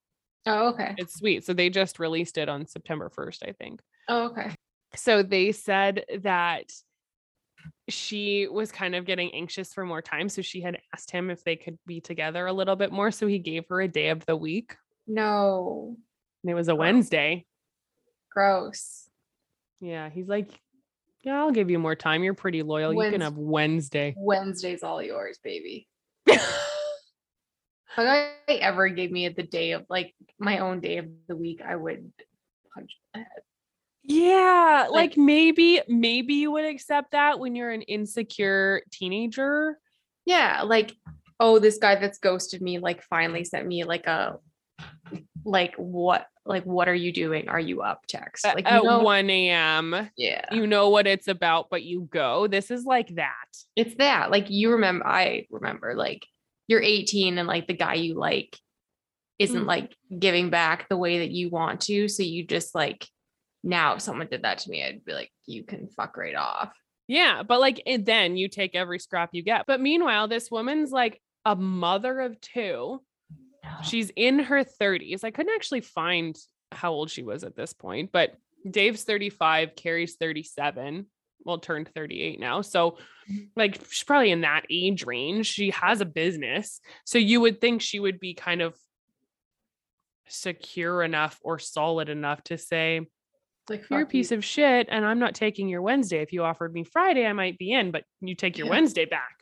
Oh, 0.47 0.69
okay. 0.69 0.95
it's 0.97 1.13
sweet. 1.19 1.45
So 1.45 1.53
they 1.53 1.69
just 1.69 1.99
released 1.99 2.39
it 2.39 2.49
on 2.49 2.65
September 2.65 3.11
1st, 3.15 3.47
I 3.47 3.51
think. 3.51 3.79
Oh, 4.09 4.29
okay. 4.31 4.55
So 4.95 5.21
they 5.21 5.51
said 5.51 6.03
that 6.23 6.63
she 7.89 8.47
was 8.47 8.71
kind 8.71 8.95
of 8.95 9.05
getting 9.05 9.33
anxious 9.33 9.73
for 9.73 9.85
more 9.85 10.01
time. 10.01 10.29
So 10.29 10.41
she 10.41 10.61
had 10.61 10.79
asked 10.93 11.11
him 11.11 11.29
if 11.29 11.43
they 11.43 11.55
could 11.55 11.77
be 11.85 12.01
together 12.01 12.45
a 12.45 12.53
little 12.53 12.75
bit 12.75 12.91
more. 12.91 13.11
So 13.11 13.27
he 13.27 13.39
gave 13.39 13.65
her 13.69 13.81
a 13.81 13.87
day 13.87 14.09
of 14.09 14.25
the 14.25 14.35
week. 14.35 14.75
No. 15.07 15.97
And 16.43 16.51
it 16.51 16.55
was 16.55 16.67
a 16.67 16.75
Wednesday. 16.75 17.45
Gross. 18.31 19.09
Yeah. 19.79 20.09
He's 20.09 20.27
like, 20.27 20.49
Yeah, 21.23 21.39
I'll 21.39 21.51
give 21.51 21.69
you 21.69 21.79
more 21.79 21.95
time. 21.95 22.23
You're 22.23 22.33
pretty 22.33 22.63
loyal. 22.63 22.93
You 22.93 23.11
can 23.11 23.21
have 23.21 23.37
Wednesday. 23.37 24.13
Wednesday's 24.17 24.83
all 24.83 25.01
yours, 25.01 25.39
baby. 25.43 25.87
If 27.97 27.99
I 27.99 28.31
ever 28.47 28.87
gave 28.87 29.11
me 29.11 29.27
the 29.27 29.43
day 29.43 29.71
of 29.71 29.85
like 29.89 30.13
my 30.39 30.59
own 30.59 30.79
day 30.79 30.97
of 30.97 31.07
the 31.27 31.35
week, 31.35 31.61
I 31.61 31.75
would 31.75 32.11
punch 32.73 32.97
the 33.13 33.19
head. 33.19 33.41
Yeah. 34.03 34.87
Like- 34.89 35.11
Like 35.11 35.17
maybe, 35.17 35.81
maybe 35.87 36.35
you 36.35 36.51
would 36.51 36.65
accept 36.65 37.11
that 37.11 37.39
when 37.39 37.55
you're 37.55 37.71
an 37.71 37.81
insecure 37.83 38.81
teenager. 38.91 39.77
Yeah, 40.25 40.61
like, 40.63 40.93
oh, 41.39 41.57
this 41.59 41.77
guy 41.79 41.95
that's 41.95 42.19
ghosted 42.19 42.61
me, 42.61 42.77
like, 42.79 43.01
finally 43.03 43.43
sent 43.43 43.65
me 43.67 43.83
like 43.83 44.05
a, 44.05 44.37
like, 45.43 45.73
what, 45.75 46.27
like, 46.45 46.63
what 46.65 46.87
are 46.87 46.93
you 46.95 47.11
doing? 47.11 47.49
Are 47.49 47.59
you 47.59 47.81
up? 47.81 48.05
Text. 48.07 48.45
Like, 48.45 48.65
At 48.71 48.83
know, 48.83 48.99
1 48.99 49.29
a.m. 49.29 50.09
yeah, 50.15 50.45
You 50.51 50.67
know 50.67 50.89
what 50.89 51.07
it's 51.07 51.27
about, 51.27 51.67
but 51.71 51.83
you 51.83 52.07
go. 52.11 52.45
This 52.47 52.69
is 52.71 52.85
like 52.85 53.15
that. 53.15 53.33
it's 53.75 53.95
that. 53.95 54.29
Like, 54.31 54.49
you 54.51 54.71
remember, 54.73 55.07
I 55.07 55.47
remember, 55.49 55.95
like, 55.95 56.25
you're 56.67 56.81
18 56.81 57.37
and 57.37 57.47
like 57.47 57.67
the 57.67 57.73
guy 57.73 57.95
you 57.95 58.13
like 58.13 58.57
isn't 59.39 59.63
Mm. 59.63 59.67
like 59.67 59.95
giving 60.17 60.49
back 60.51 60.87
the 60.87 60.95
way 60.97 61.19
that 61.19 61.31
you 61.31 61.49
want 61.49 61.81
to. 61.81 62.07
So 62.07 62.23
you 62.23 62.45
just 62.45 62.73
like, 62.75 63.05
now 63.63 63.95
if 63.95 64.01
someone 64.01 64.27
did 64.27 64.43
that 64.43 64.59
to 64.59 64.69
me, 64.69 64.83
I'd 64.83 65.05
be 65.05 65.13
like, 65.13 65.31
you 65.45 65.63
can 65.63 65.87
fuck 65.87 66.17
right 66.17 66.35
off. 66.35 66.73
Yeah, 67.07 67.43
but 67.43 67.59
like 67.59 67.81
then 67.99 68.37
you 68.37 68.47
take 68.47 68.75
every 68.75 68.99
scrap 68.99 69.31
you 69.33 69.43
get. 69.43 69.65
But 69.67 69.81
meanwhile, 69.81 70.27
this 70.27 70.49
woman's 70.49 70.91
like 70.91 71.21
a 71.45 71.55
mother 71.55 72.19
of 72.21 72.39
two. 72.39 73.01
She's 73.83 74.11
in 74.15 74.39
her 74.39 74.63
30s. 74.63 75.23
I 75.23 75.31
couldn't 75.31 75.53
actually 75.53 75.81
find 75.81 76.37
how 76.71 76.91
old 76.91 77.09
she 77.09 77.23
was 77.23 77.43
at 77.43 77.55
this 77.55 77.73
point, 77.73 78.11
but 78.11 78.35
Dave's 78.69 79.03
35, 79.03 79.75
Cari's 79.75 80.15
37. 80.15 81.07
Well, 81.43 81.57
turned 81.57 81.89
38 81.93 82.39
now. 82.39 82.61
So, 82.61 82.91
mm-hmm. 83.29 83.45
like, 83.55 83.83
she's 83.89 84.03
probably 84.03 84.31
in 84.31 84.41
that 84.41 84.65
age 84.69 85.05
range. 85.05 85.47
She 85.47 85.71
has 85.71 85.99
a 85.99 86.05
business. 86.05 86.79
So, 87.03 87.17
you 87.17 87.41
would 87.41 87.59
think 87.59 87.81
she 87.81 87.99
would 87.99 88.19
be 88.19 88.35
kind 88.35 88.61
of 88.61 88.75
secure 90.27 91.01
enough 91.01 91.39
or 91.41 91.57
solid 91.57 92.09
enough 92.09 92.43
to 92.45 92.57
say, 92.59 93.07
Like, 93.69 93.87
you're 93.89 93.99
a 93.99 94.03
fuck 94.03 94.13
you. 94.13 94.19
piece 94.19 94.31
of 94.31 94.43
shit 94.43 94.87
and 94.89 95.05
I'm 95.05 95.19
not 95.19 95.35
taking 95.35 95.69
your 95.69 95.81
Wednesday. 95.81 96.21
If 96.21 96.33
you 96.33 96.43
offered 96.43 96.73
me 96.73 96.83
Friday, 96.83 97.25
I 97.25 97.33
might 97.33 97.57
be 97.57 97.71
in, 97.71 97.91
but 97.91 98.03
you 98.19 98.35
take 98.35 98.57
your 98.57 98.67
Yeah. 98.67 98.71
Wednesday 98.71 99.05
back. 99.05 99.37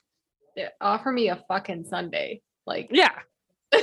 Yeah, 0.56 0.70
offer 0.82 1.12
me 1.12 1.30
a 1.30 1.44
fucking 1.48 1.86
Sunday. 1.86 2.42
Like, 2.66 2.90
Yeah. 2.92 3.12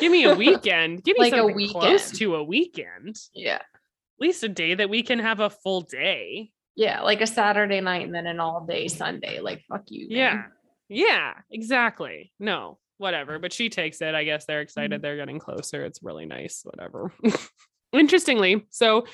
Give 0.00 0.10
me 0.12 0.24
a 0.24 0.34
weekend. 0.36 1.02
Give 1.04 1.16
me 1.16 1.24
Like 1.24 1.32
a 1.32 1.36
something 1.38 1.68
close 1.68 1.84
weekend. 2.12 2.18
to 2.18 2.34
a 2.36 2.42
weekend. 2.44 3.16
yeah. 3.34 3.56
At 3.56 4.20
least 4.20 4.42
a 4.44 4.48
day 4.48 4.74
that 4.74 4.88
we 4.90 5.02
can 5.02 5.18
have 5.18 5.40
a 5.40 5.50
full 5.50 5.82
day. 5.82 6.50
Yeah, 6.74 7.02
like 7.02 7.20
a 7.20 7.26
Saturday 7.26 7.80
night 7.80 8.04
and 8.06 8.14
then 8.14 8.26
an 8.26 8.40
all 8.40 8.64
day 8.66 8.88
Sunday. 8.88 9.40
Like, 9.40 9.62
fuck 9.68 9.84
you. 9.88 10.08
man. 10.08 10.16
Yeah. 10.18 10.42
Yeah, 10.88 11.32
exactly. 11.50 12.32
No, 12.38 12.78
whatever. 12.98 13.38
But 13.38 13.52
she 13.52 13.68
takes 13.70 14.00
it. 14.02 14.14
I 14.14 14.24
guess 14.24 14.44
they're 14.46 14.58
Mm-hmm. 14.58 14.62
excited. 14.64 15.02
They're 15.02 15.16
getting 15.16 15.38
closer. 15.38 15.84
It's 15.84 16.02
really 16.02 16.26
nice. 16.26 16.60
Whatever. 16.64 17.12
Interestingly, 17.92 18.66
so 18.70 19.06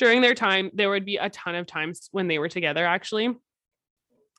during 0.00 0.22
their 0.22 0.34
time, 0.34 0.70
there 0.72 0.88
would 0.90 1.04
be 1.04 1.18
a 1.18 1.28
ton 1.30 1.54
of 1.54 1.66
times 1.66 2.08
when 2.10 2.26
they 2.26 2.38
were 2.38 2.48
together, 2.48 2.84
actually, 2.86 3.28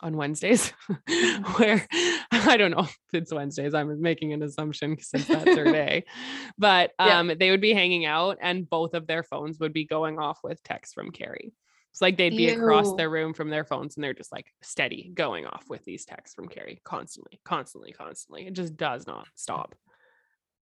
on 0.02 0.18
Wednesdays, 0.18 0.74
where 1.58 1.88
I 2.32 2.58
don't 2.58 2.72
know 2.72 2.80
if 2.86 2.98
it's 3.14 3.32
Wednesdays. 3.32 3.76
I'm 3.76 4.02
making 4.02 4.34
an 4.34 4.42
assumption 4.42 4.98
since 5.00 5.28
that's 5.28 5.46
their 5.46 5.66
day. 5.72 6.06
But 6.58 6.92
Yeah. 7.00 7.20
um, 7.20 7.32
they 7.40 7.52
would 7.52 7.62
be 7.62 7.74
hanging 7.74 8.06
out 8.06 8.40
and 8.42 8.68
both 8.68 8.96
of 8.96 9.06
their 9.06 9.22
phones 9.24 9.60
would 9.60 9.72
be 9.74 9.86
going 9.86 10.18
off 10.18 10.40
with 10.44 10.62
texts 10.64 10.94
from 10.96 11.12
Cari. 11.12 11.54
It's 11.92 12.02
like 12.02 12.18
they'd 12.18 12.36
be 12.36 12.50
across 12.50 12.96
their 12.96 13.10
room 13.12 13.34
from 13.36 13.50
their 13.52 13.64
phones 13.66 13.96
and 13.96 14.04
they're 14.04 14.14
just 14.14 14.32
like 14.32 14.48
steady 14.64 15.12
going 15.14 15.46
off 15.46 15.66
with 15.70 15.84
these 15.86 16.06
texts 16.06 16.34
from 16.34 16.48
Cari 16.48 16.82
constantly, 16.84 17.40
constantly, 17.46 17.92
constantly. 17.92 18.48
It 18.48 18.54
just 18.54 18.76
does 18.76 19.06
not 19.06 19.28
stop. 19.36 19.76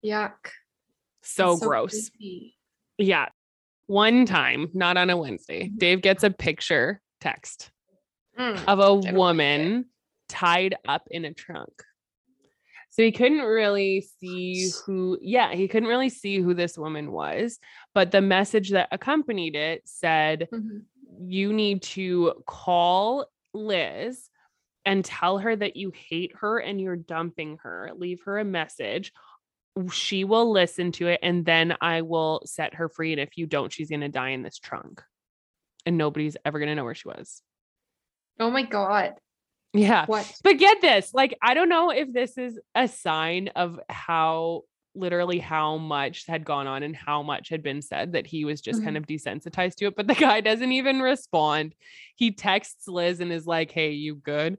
Yuck. 0.04 0.34
So, 1.24 1.52
That's 1.56 1.66
gross. 1.66 2.10
creepy. 2.10 2.58
Yeah. 2.98 3.30
One 3.88 4.26
time, 4.26 4.70
not 4.74 4.98
on 4.98 5.10
a 5.10 5.18
Wednesday, 5.18 5.68
Mhm. 5.70 5.78
Dave 5.78 6.02
gets 6.02 6.24
a 6.24 6.32
picture 6.32 7.02
text 7.20 7.72
Mm. 8.38 8.66
of 8.68 8.80
a 8.80 8.90
like 8.90 9.14
woman 9.14 9.90
tied 10.30 10.76
up 10.88 11.08
in 11.12 11.26
a 11.26 11.34
trunk. 11.34 11.84
So 12.90 13.04
he 13.04 13.12
couldn't 13.12 13.42
really 13.42 14.02
see 14.02 14.70
who, 14.86 15.18
yeah, 15.22 15.54
he 15.54 15.68
couldn't 15.68 15.88
really 15.90 16.10
see 16.10 16.40
who 16.40 16.54
this 16.54 16.78
woman 16.78 17.12
was. 17.12 17.60
But 17.94 18.12
the 18.12 18.22
message 18.22 18.72
that 18.72 18.90
accompanied 18.92 19.56
it 19.56 19.82
said, 19.88 20.50
Mhm. 20.52 20.86
you 21.22 21.54
need 21.54 21.82
to 21.84 22.44
call 22.46 23.28
Liz 23.54 24.30
and 24.86 25.06
tell 25.06 25.38
her 25.38 25.56
that 25.56 25.76
you 25.78 25.92
hate 25.92 26.34
her 26.38 26.60
and 26.60 26.82
you're 26.82 26.96
dumping 26.96 27.58
her. 27.64 27.92
Leave 27.96 28.24
her 28.24 28.40
a 28.40 28.46
message. 28.46 29.14
She 29.92 30.24
will 30.24 30.52
listen 30.52 30.92
to 30.94 31.08
it 31.08 31.20
and 31.24 31.46
then 31.46 31.76
I 31.82 32.02
will 32.02 32.42
set 32.46 32.76
her 32.76 32.90
free. 32.90 33.14
And 33.14 33.22
if 33.22 33.38
you 33.38 33.48
don't, 33.48 33.72
she's 33.72 33.90
going 33.90 34.02
to 34.02 34.10
die 34.10 34.30
in 34.30 34.44
this 34.44 34.58
trunk. 34.60 35.02
And 35.86 35.98
nobody's 35.98 36.38
ever 36.46 36.60
going 36.60 36.70
to 36.70 36.76
know 36.76 36.84
where 36.84 36.96
she 36.96 37.08
was. 37.08 37.42
Oh 38.40 38.52
my 38.52 38.64
God. 38.64 39.14
Yeah. 39.74 40.06
What? 40.06 40.32
But 40.44 40.58
get 40.58 40.82
this, 40.82 41.14
like, 41.14 41.38
I 41.42 41.54
don't 41.54 41.70
know 41.70 41.92
if 41.92 42.12
this 42.12 42.38
is 42.38 42.60
a 42.76 42.88
sign 42.88 43.50
of 43.56 43.80
how 43.90 44.64
literally 44.94 45.40
how 45.40 45.78
much 45.78 46.26
had 46.28 46.44
gone 46.44 46.68
on 46.68 46.84
and 46.84 46.96
how 46.96 47.24
much 47.24 47.50
had 47.50 47.64
been 47.64 47.82
said 47.82 48.14
that 48.14 48.28
he 48.28 48.44
was 48.44 48.60
just 48.62 48.84
kind 48.84 48.98
mm-hmm. 48.98 49.04
of 49.04 49.08
desensitized 49.08 49.76
to 49.76 49.86
it. 49.86 49.96
But 49.96 50.08
the 50.08 50.16
guy 50.16 50.42
doesn't 50.42 50.72
even 50.72 51.00
respond. 51.00 51.74
He 52.16 52.32
texts 52.32 52.88
Liz 52.88 53.22
and 53.22 53.32
is 53.32 53.46
like, 53.46 53.72
Hey, 53.72 53.92
you 53.92 54.16
good? 54.16 54.58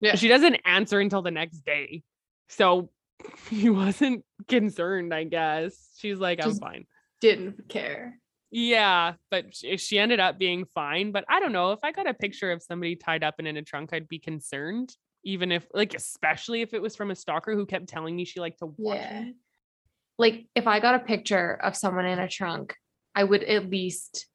Yeah. 0.00 0.14
She 0.14 0.28
doesn't 0.28 0.62
answer 0.64 0.98
until 0.98 1.22
the 1.22 1.30
next 1.30 1.58
day. 1.58 2.02
So 2.48 2.90
he 3.50 3.70
wasn't 3.70 4.24
concerned, 4.48 5.12
I 5.14 5.24
guess. 5.24 5.90
She's 5.96 6.18
like, 6.18 6.44
I'm 6.44 6.54
fine. 6.54 6.86
Didn't 7.20 7.68
care. 7.68 8.18
Yeah, 8.50 9.14
but 9.30 9.54
sh- 9.54 9.80
she 9.80 9.98
ended 9.98 10.18
up 10.20 10.38
being 10.38 10.64
fine. 10.64 11.12
But 11.12 11.24
I 11.28 11.38
don't 11.40 11.52
know 11.52 11.72
if 11.72 11.80
I 11.82 11.92
got 11.92 12.08
a 12.08 12.14
picture 12.14 12.50
of 12.50 12.62
somebody 12.62 12.96
tied 12.96 13.22
up 13.22 13.36
and 13.38 13.46
in 13.46 13.56
a 13.56 13.62
trunk, 13.62 13.90
I'd 13.92 14.08
be 14.08 14.18
concerned, 14.18 14.94
even 15.24 15.52
if, 15.52 15.66
like, 15.72 15.94
especially 15.94 16.62
if 16.62 16.74
it 16.74 16.82
was 16.82 16.96
from 16.96 17.10
a 17.10 17.14
stalker 17.14 17.54
who 17.54 17.66
kept 17.66 17.88
telling 17.88 18.16
me 18.16 18.24
she 18.24 18.40
liked 18.40 18.58
to 18.60 18.66
watch 18.76 18.98
Yeah. 19.00 19.22
me. 19.22 19.34
Like 20.18 20.46
if 20.54 20.66
I 20.66 20.80
got 20.80 20.96
a 20.96 20.98
picture 21.04 21.54
of 21.62 21.74
someone 21.76 22.04
in 22.06 22.18
a 22.18 22.28
trunk, 22.28 22.74
I 23.14 23.24
would 23.24 23.42
at 23.42 23.70
least 23.70 24.26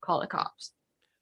call 0.00 0.20
the 0.20 0.26
cops. 0.26 0.72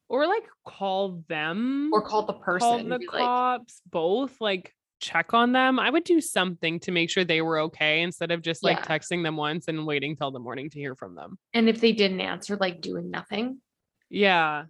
or 0.08 0.26
like 0.26 0.44
call 0.66 1.24
them 1.28 1.90
or 1.92 2.02
call 2.02 2.26
the 2.26 2.34
person. 2.34 2.60
call 2.68 2.78
the 2.84 2.98
be 2.98 3.06
like, 3.06 3.22
cops, 3.22 3.80
both 3.90 4.40
like 4.40 4.72
check 5.02 5.34
on 5.34 5.52
them. 5.52 5.78
I 5.78 5.90
would 5.90 6.04
do 6.04 6.20
something 6.20 6.80
to 6.80 6.92
make 6.92 7.10
sure 7.10 7.24
they 7.24 7.42
were 7.42 7.58
okay 7.60 8.00
instead 8.00 8.30
of 8.30 8.40
just 8.40 8.62
like 8.62 8.78
Yeah. 8.78 8.84
texting 8.98 9.22
them 9.22 9.36
once 9.36 9.68
and 9.68 9.84
waiting 9.86 10.16
till 10.16 10.30
the 10.30 10.38
morning 10.38 10.70
to 10.70 10.78
hear 10.78 10.94
from 10.94 11.14
them. 11.14 11.38
and 11.52 11.68
if 11.68 11.80
they 11.82 11.92
didn't 11.92 12.20
answer, 12.20 12.56
like 12.56 12.80
doing 12.80 13.10
nothing. 13.10 13.60
Yeah. 14.08 14.64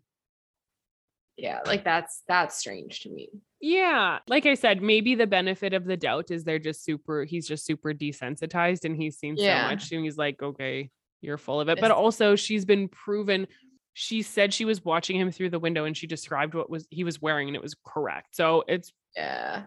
Yeah, 1.37 1.61
like 1.67 1.85
that's 1.85 2.23
that's 2.29 2.57
strange 2.59 3.01
to 3.01 3.11
me. 3.11 3.29
Yeah. 3.61 4.19
Like 4.27 4.45
I 4.47 4.55
said, 4.55 4.83
maybe 4.83 5.15
the 5.15 5.27
benefit 5.27 5.73
of 5.73 5.85
the 5.85 5.97
doubt 5.97 6.31
is 6.31 6.45
they're 6.45 6.59
just 6.59 6.85
super, 6.85 7.25
he's 7.25 7.47
just 7.47 7.65
super 7.65 7.93
desensitized 7.95 8.85
and 8.85 8.97
he's 8.97 9.19
seen 9.19 9.37
Yeah. 9.37 9.65
so 9.69 9.71
much 9.75 9.93
and 9.93 10.05
he's 10.05 10.17
like, 10.19 10.43
okay, 10.43 10.91
you're 11.21 11.39
full 11.39 11.61
of 11.61 11.69
it. 11.69 11.81
But 11.81 11.91
also, 11.91 12.37
she's 12.37 12.65
been 12.65 12.89
proven. 12.89 13.47
She 13.95 14.23
said 14.23 14.53
she 14.53 14.65
was 14.65 14.85
watching 14.85 15.17
him 15.17 15.31
through 15.31 15.51
the 15.51 15.59
window 15.59 15.85
and 15.85 15.97
she 15.97 16.07
described 16.07 16.55
what 16.55 16.69
was 16.71 16.87
he 16.91 17.05
was 17.05 17.21
wearing 17.23 17.49
and 17.49 17.57
it 17.57 17.63
was 17.63 17.77
correct. 17.87 18.35
So 18.37 18.65
it's 18.69 18.93
Yeah. 19.17 19.65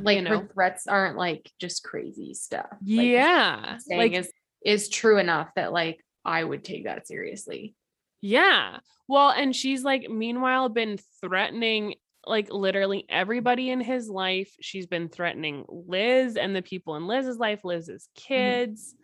Like 0.00 0.22
know. 0.22 0.40
her 0.40 0.48
threats 0.52 0.86
aren't 0.86 1.16
like 1.16 1.50
just 1.60 1.82
crazy 1.82 2.34
stuff. 2.34 2.68
Like, 2.70 2.80
yeah. 2.82 3.78
Like 3.88 4.12
is 4.12 4.32
is 4.64 4.88
true 4.88 5.18
enough 5.18 5.48
that 5.56 5.72
like 5.72 6.04
I 6.24 6.42
would 6.44 6.64
take 6.64 6.84
that 6.84 7.06
seriously. 7.06 7.74
Yeah. 8.20 8.78
Well, 9.08 9.30
and 9.30 9.56
she's 9.56 9.82
like, 9.82 10.08
meanwhile, 10.08 10.68
been 10.68 10.98
threatening 11.20 11.94
like 12.26 12.52
literally 12.52 13.06
everybody 13.08 13.70
in 13.70 13.80
his 13.80 14.08
life. 14.08 14.54
She's 14.60 14.86
been 14.86 15.08
threatening 15.08 15.64
Liz 15.68 16.36
and 16.36 16.54
the 16.54 16.62
people 16.62 16.96
in 16.96 17.06
Liz's 17.06 17.38
life, 17.38 17.64
Liz's 17.64 18.08
mm-hmm. 18.16 18.34
kids. 18.34 18.94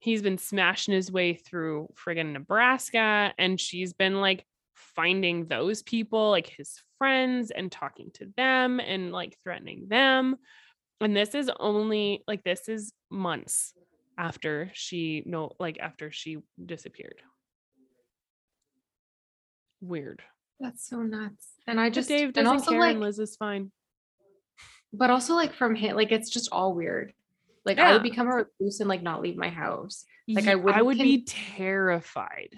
He's 0.00 0.22
been 0.22 0.38
smashing 0.38 0.94
his 0.94 1.12
way 1.12 1.34
through 1.34 1.88
friggin' 1.94 2.32
Nebraska. 2.32 3.32
And 3.38 3.60
she's 3.60 3.92
been 3.92 4.20
like 4.20 4.44
finding 5.00 5.46
those 5.46 5.82
people, 5.82 6.30
like 6.30 6.46
his 6.46 6.78
friends, 6.98 7.50
and 7.50 7.72
talking 7.72 8.10
to 8.12 8.30
them 8.36 8.80
and 8.80 9.12
like 9.12 9.38
threatening 9.42 9.86
them. 9.88 10.36
And 11.00 11.16
this 11.16 11.34
is 11.34 11.50
only 11.58 12.22
like, 12.28 12.44
this 12.44 12.68
is 12.68 12.92
months 13.08 13.72
after 14.18 14.70
she, 14.74 15.22
no, 15.24 15.52
like 15.58 15.78
after 15.80 16.10
she 16.10 16.38
disappeared. 16.62 17.22
Weird. 19.80 20.20
That's 20.58 20.86
so 20.86 20.98
nuts. 20.98 21.48
And 21.66 21.80
I 21.80 21.88
But 21.88 21.94
just 21.94 22.08
Dave 22.10 22.26
and 22.26 22.34
doesn't 22.34 22.52
also 22.52 22.70
care 22.72 22.80
like 22.80 22.90
and 22.90 23.00
Liz 23.00 23.18
is 23.18 23.36
fine. 23.36 23.72
but 24.92 25.08
also 25.08 25.34
like 25.34 25.54
from 25.54 25.74
him 25.74 25.96
like 25.96 26.12
it's 26.12 26.28
just 26.28 26.50
all 26.52 26.74
weird. 26.74 27.14
Like 27.64 27.78
I 27.78 27.92
would 27.94 28.02
become 28.02 28.26
a 28.26 28.34
recluse 28.34 28.80
and 28.80 28.88
like 28.88 29.02
not 29.02 29.22
leave 29.22 29.36
my 29.36 29.48
house. 29.48 30.04
Like, 30.28 30.46
I 30.46 30.54
Ye- 30.56 30.72
I 30.72 30.82
would 30.82 30.98
be 30.98 31.24
terrified. 31.24 32.54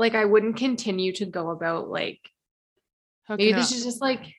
Like 0.00 0.14
I 0.14 0.24
wouldn't 0.24 0.56
continue 0.56 1.12
to 1.12 1.26
go 1.26 1.50
about 1.50 1.90
like 1.90 2.18
maybe 3.28 3.52
this 3.52 3.70
up. 3.70 3.76
is 3.78 3.84
just 3.84 4.00
like 4.00 4.34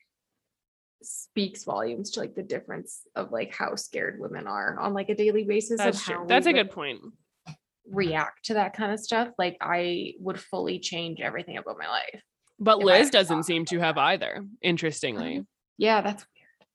speaks 1.04 1.64
volumes 1.64 2.12
to 2.12 2.20
like 2.20 2.36
the 2.36 2.44
difference 2.44 3.02
of 3.16 3.32
like 3.32 3.54
how 3.54 3.76
scared 3.76 4.20
women 4.20 4.48
are 4.48 4.78
on 4.80 4.94
like 4.94 5.10
a 5.10 5.16
daily 5.16 5.44
basis 5.44 5.78
That's 5.78 6.00
of 6.00 6.04
true. 6.04 6.16
how 6.18 6.26
That's 6.26 6.48
a 6.48 6.54
good 6.54 6.72
point. 6.72 7.00
react 7.90 8.46
to 8.46 8.56
that 8.56 8.74
kind 8.76 8.92
of 8.92 9.00
stuff 9.00 9.30
like 9.38 9.58
i 9.62 10.14
would 10.20 10.40
fully 10.40 10.80
change 10.80 11.20
everything 11.22 11.58
about 11.58 11.78
my 11.80 11.88
life 11.88 12.22
But 12.60 12.80
Liz 12.80 13.10
doesn't 13.10 13.44
seem 13.44 13.66
to 13.66 13.80
have 13.80 13.98
either. 13.98 14.44
Interestingly, 14.62 15.34
uh-huh. 15.38 15.44
yeah 15.78 16.02
that's 16.02 16.26
weird. 16.36 16.70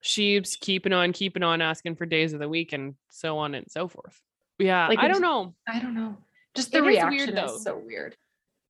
she's 0.00 0.56
keeping 0.60 0.92
on, 0.92 1.12
keeping 1.12 1.42
on, 1.42 1.60
asking 1.60 1.96
for 1.96 2.06
days 2.06 2.32
of 2.32 2.38
the 2.40 2.48
week 2.48 2.72
and 2.72 2.94
so 3.10 3.38
on 3.38 3.54
and 3.54 3.66
so 3.70 3.86
forth. 3.88 4.20
Yeah, 4.58 4.86
Like, 4.88 4.98
I 5.00 5.08
don't 5.08 5.22
know. 5.22 5.54
i 5.68 5.78
don't 5.80 5.94
know 5.94 6.16
just 6.56 6.72
the 6.72 6.78
It 6.78 6.80
is 6.80 6.84
weird, 6.84 7.10
reaction 7.10 7.34
though. 7.34 7.54
is 7.56 7.62
so 7.62 7.78
weird 7.78 8.16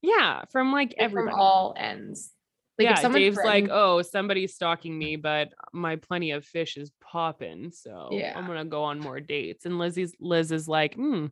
Yeah, 0.03 0.45
from 0.53 0.73
like 0.73 0.95
everybody. 0.99 1.33
from 1.33 1.41
all 1.41 1.75
ends 1.77 2.33
like 2.79 2.89
yeah, 2.89 3.09
Dave's 3.11 3.37
like, 3.37 3.69
oh, 3.71 4.01
somebody's 4.01 4.55
stalking 4.55 4.97
me, 4.97 5.17
but 5.17 5.51
my 5.75 5.97
plenty 5.97 6.31
of 6.31 6.47
fish 6.47 6.79
is 6.79 6.91
popping, 7.03 7.71
so 7.73 8.09
Yeah. 8.11 8.33
I'm 8.37 8.47
gonna 8.47 8.65
go 8.65 8.85
on 8.85 8.99
more 9.01 9.21
dates. 9.21 9.67
And 9.67 9.79
Lizzie's 9.79 10.15
Liz 10.19 10.51
is 10.51 10.67
like, 10.67 10.95
hmm, 10.95 11.27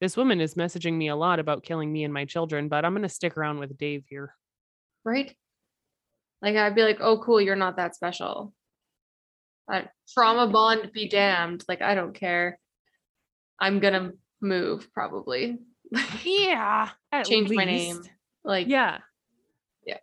this 0.00 0.16
woman 0.16 0.40
is 0.40 0.54
messaging 0.54 0.92
me 0.94 1.08
a 1.08 1.16
lot 1.16 1.40
about 1.40 1.64
killing 1.64 1.92
me 1.92 2.04
and 2.04 2.14
my 2.14 2.24
children, 2.24 2.68
but 2.68 2.84
I'm 2.84 2.94
gonna 2.94 3.08
stick 3.08 3.36
around 3.36 3.58
with 3.58 3.76
Dave 3.76 4.04
here. 4.08 4.34
right 5.04 5.34
like 6.40 6.54
i'd 6.56 6.74
be 6.76 6.82
like 6.82 6.98
oh 7.00 7.18
cool 7.18 7.40
you're 7.40 7.56
not 7.56 7.76
that 7.76 7.94
special 7.96 8.52
trauma 10.12 10.46
bond 10.48 10.90
be 10.92 11.08
damned 11.08 11.64
like 11.68 11.80
i 11.82 11.94
don't 11.94 12.14
care 12.14 12.58
i'm 13.60 13.78
gonna 13.80 14.12
move 14.40 14.88
probably 14.92 15.58
Yeah, 16.24 16.90
at 17.12 17.26
change 17.26 17.50
my 17.50 17.64
name 17.64 18.02
like 18.44 18.66
Yeah, 18.68 18.98
Yeah. 19.86 19.98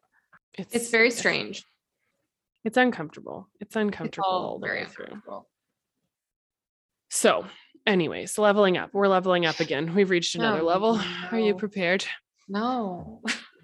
It's 0.54 0.74
it's 0.76 0.90
very 0.90 1.12
strange 1.12 1.66
It's 2.64 2.78
uncomfortable. 2.78 3.48
It's 3.56 3.70
it's 3.70 3.76
uncomfortable 3.76 4.26
all 4.28 4.46
all 4.46 4.60
the 4.60 4.68
very 4.68 4.84
way 4.84 4.90
through. 4.90 5.06
uncomfortable 5.06 5.48
So, 7.12 7.46
anyways, 7.88 8.38
leveling 8.38 8.78
up. 8.78 8.92
We're 8.94 9.08
leveling 9.08 9.46
up 9.48 9.60
again. 9.60 9.96
We've 9.96 10.10
reached 10.10 10.36
another 10.36 10.60
Oh, 10.62 10.66
level. 10.66 11.00
Are 11.32 11.40
you 11.40 11.56
prepared? 11.56 12.06
no 12.48 13.22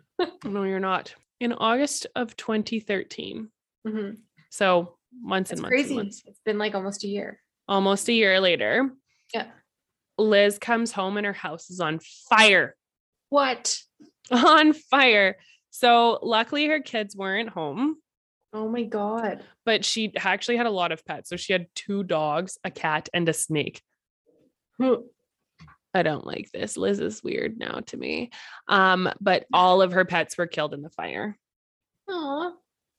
No, 0.45 0.63
you're 0.63 0.79
not. 0.79 1.13
In 1.39 1.51
August 1.53 2.07
of 2.15 2.35
2013, 2.37 3.49
Mhm. 3.85 4.17
so 4.49 4.97
months 5.13 5.51
it's 5.51 5.59
and 5.59 5.61
months 5.61 5.71
crazy 5.73 5.89
and 5.89 5.95
months, 6.05 6.23
it's 6.25 6.39
been 6.45 6.57
like 6.57 6.73
almost 6.75 7.03
a 7.03 7.07
year 7.07 7.39
almost 7.67 8.07
a 8.09 8.13
year 8.13 8.39
later, 8.39 8.89
yeah 9.33 9.51
Liz 10.17 10.57
comes 10.59 10.91
home 10.91 11.17
and 11.17 11.25
her 11.25 11.33
house 11.33 11.69
is 11.69 11.79
on 11.79 11.99
fire. 12.29 12.75
what 13.29 13.79
On 14.31 14.73
fire. 14.73 15.37
So, 15.71 16.19
luckily, 16.21 16.67
her 16.67 16.79
kids 16.79 17.15
weren't 17.15 17.49
home, 17.49 17.97
oh 18.53 18.69
my 18.69 18.83
god 18.83 19.43
but 19.65 19.83
she 19.83 20.13
actually 20.15 20.55
had 20.55 20.67
a 20.67 20.71
lot 20.71 20.91
of 20.91 21.05
pets. 21.05 21.29
So, 21.29 21.35
she 21.35 21.53
had 21.53 21.67
two 21.75 22.03
dogs, 22.03 22.57
a 22.63 22.71
cat, 22.71 23.09
and 23.13 23.27
a 23.27 23.33
snake. 23.33 23.81
I 25.95 26.03
don't 26.03 26.27
like 26.27 26.51
this. 26.51 26.75
Liz 26.75 26.99
is 26.99 27.23
weird 27.23 27.57
now 27.57 27.79
to 27.87 27.97
me. 27.97 28.31
Um, 28.67 29.09
but 29.21 29.45
all 29.53 29.81
of 29.81 29.93
her 29.93 30.03
pets 30.03 30.37
were 30.37 30.45
killed 30.45 30.73
in 30.73 30.81
the 30.81 30.89
fire. 30.89 31.37
Aw. 32.09 32.51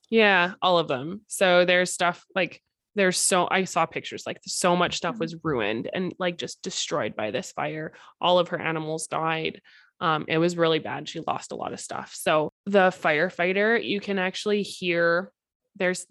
Yeah, 0.08 0.54
all 0.62 0.78
of 0.78 0.88
them. 0.88 1.20
So 1.26 1.66
there's 1.66 1.92
stuff 1.92 2.24
like 2.34 2.62
there's 2.96 3.18
so 3.18 3.46
I 3.48 3.64
saw 3.64 3.86
pictures 3.86 4.24
like 4.26 4.40
so 4.46 4.74
much 4.74 4.96
stuff 4.96 5.18
was 5.18 5.36
ruined 5.44 5.88
and 5.92 6.14
like 6.18 6.38
just 6.38 6.62
destroyed 6.62 7.14
by 7.14 7.30
this 7.30 7.52
fire. 7.52 7.92
All 8.20 8.38
of 8.38 8.48
her 8.48 8.60
animals 8.60 9.06
died. 9.06 9.60
Um, 10.00 10.24
it 10.28 10.38
was 10.38 10.56
really 10.56 10.78
bad. 10.78 11.08
She 11.08 11.20
lost 11.20 11.52
a 11.52 11.56
lot 11.56 11.72
of 11.72 11.80
stuff. 11.80 12.14
So 12.14 12.52
the 12.64 12.88
firefighter, 12.88 13.82
you 13.82 14.00
can 14.00 14.18
actually 14.18 14.62
hear 14.62 15.30
there's 15.78 16.06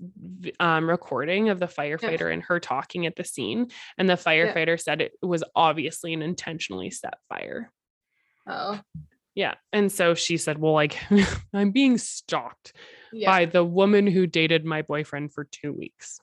um 0.60 0.88
recording 0.88 1.50
of 1.50 1.60
the 1.60 1.66
firefighter 1.66 2.32
and 2.32 2.44
her 2.44 2.60
talking 2.60 3.08
at 3.08 3.16
the 3.16 3.24
scene. 3.24 3.72
And 3.98 4.08
the 4.08 4.14
firefighter 4.14 4.80
said 4.80 5.02
it 5.02 5.14
was 5.24 5.44
obviously 5.56 6.14
an 6.14 6.22
intentionally 6.22 6.92
set 6.92 7.16
fire. 7.30 7.72
oh 8.48 8.80
Yeah. 9.34 9.56
And 9.74 9.92
so 9.92 10.14
she 10.14 10.38
said, 10.38 10.60
Well, 10.60 10.74
like, 10.74 11.00
I'm 11.54 11.72
being 11.72 11.98
stalked 11.98 12.74
yeah 13.12 13.32
by 13.32 13.46
the 13.46 13.64
woman 13.64 14.06
who 14.06 14.28
dated 14.28 14.66
my 14.66 14.84
boyfriend 14.84 15.34
for 15.34 15.46
two 15.46 15.74
weeks. 15.74 16.20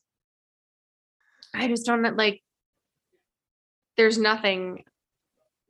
I 1.54 1.68
just 1.68 1.86
don't 1.86 2.02
know, 2.02 2.10
like 2.10 2.42
there's 3.96 4.18
nothing 4.18 4.84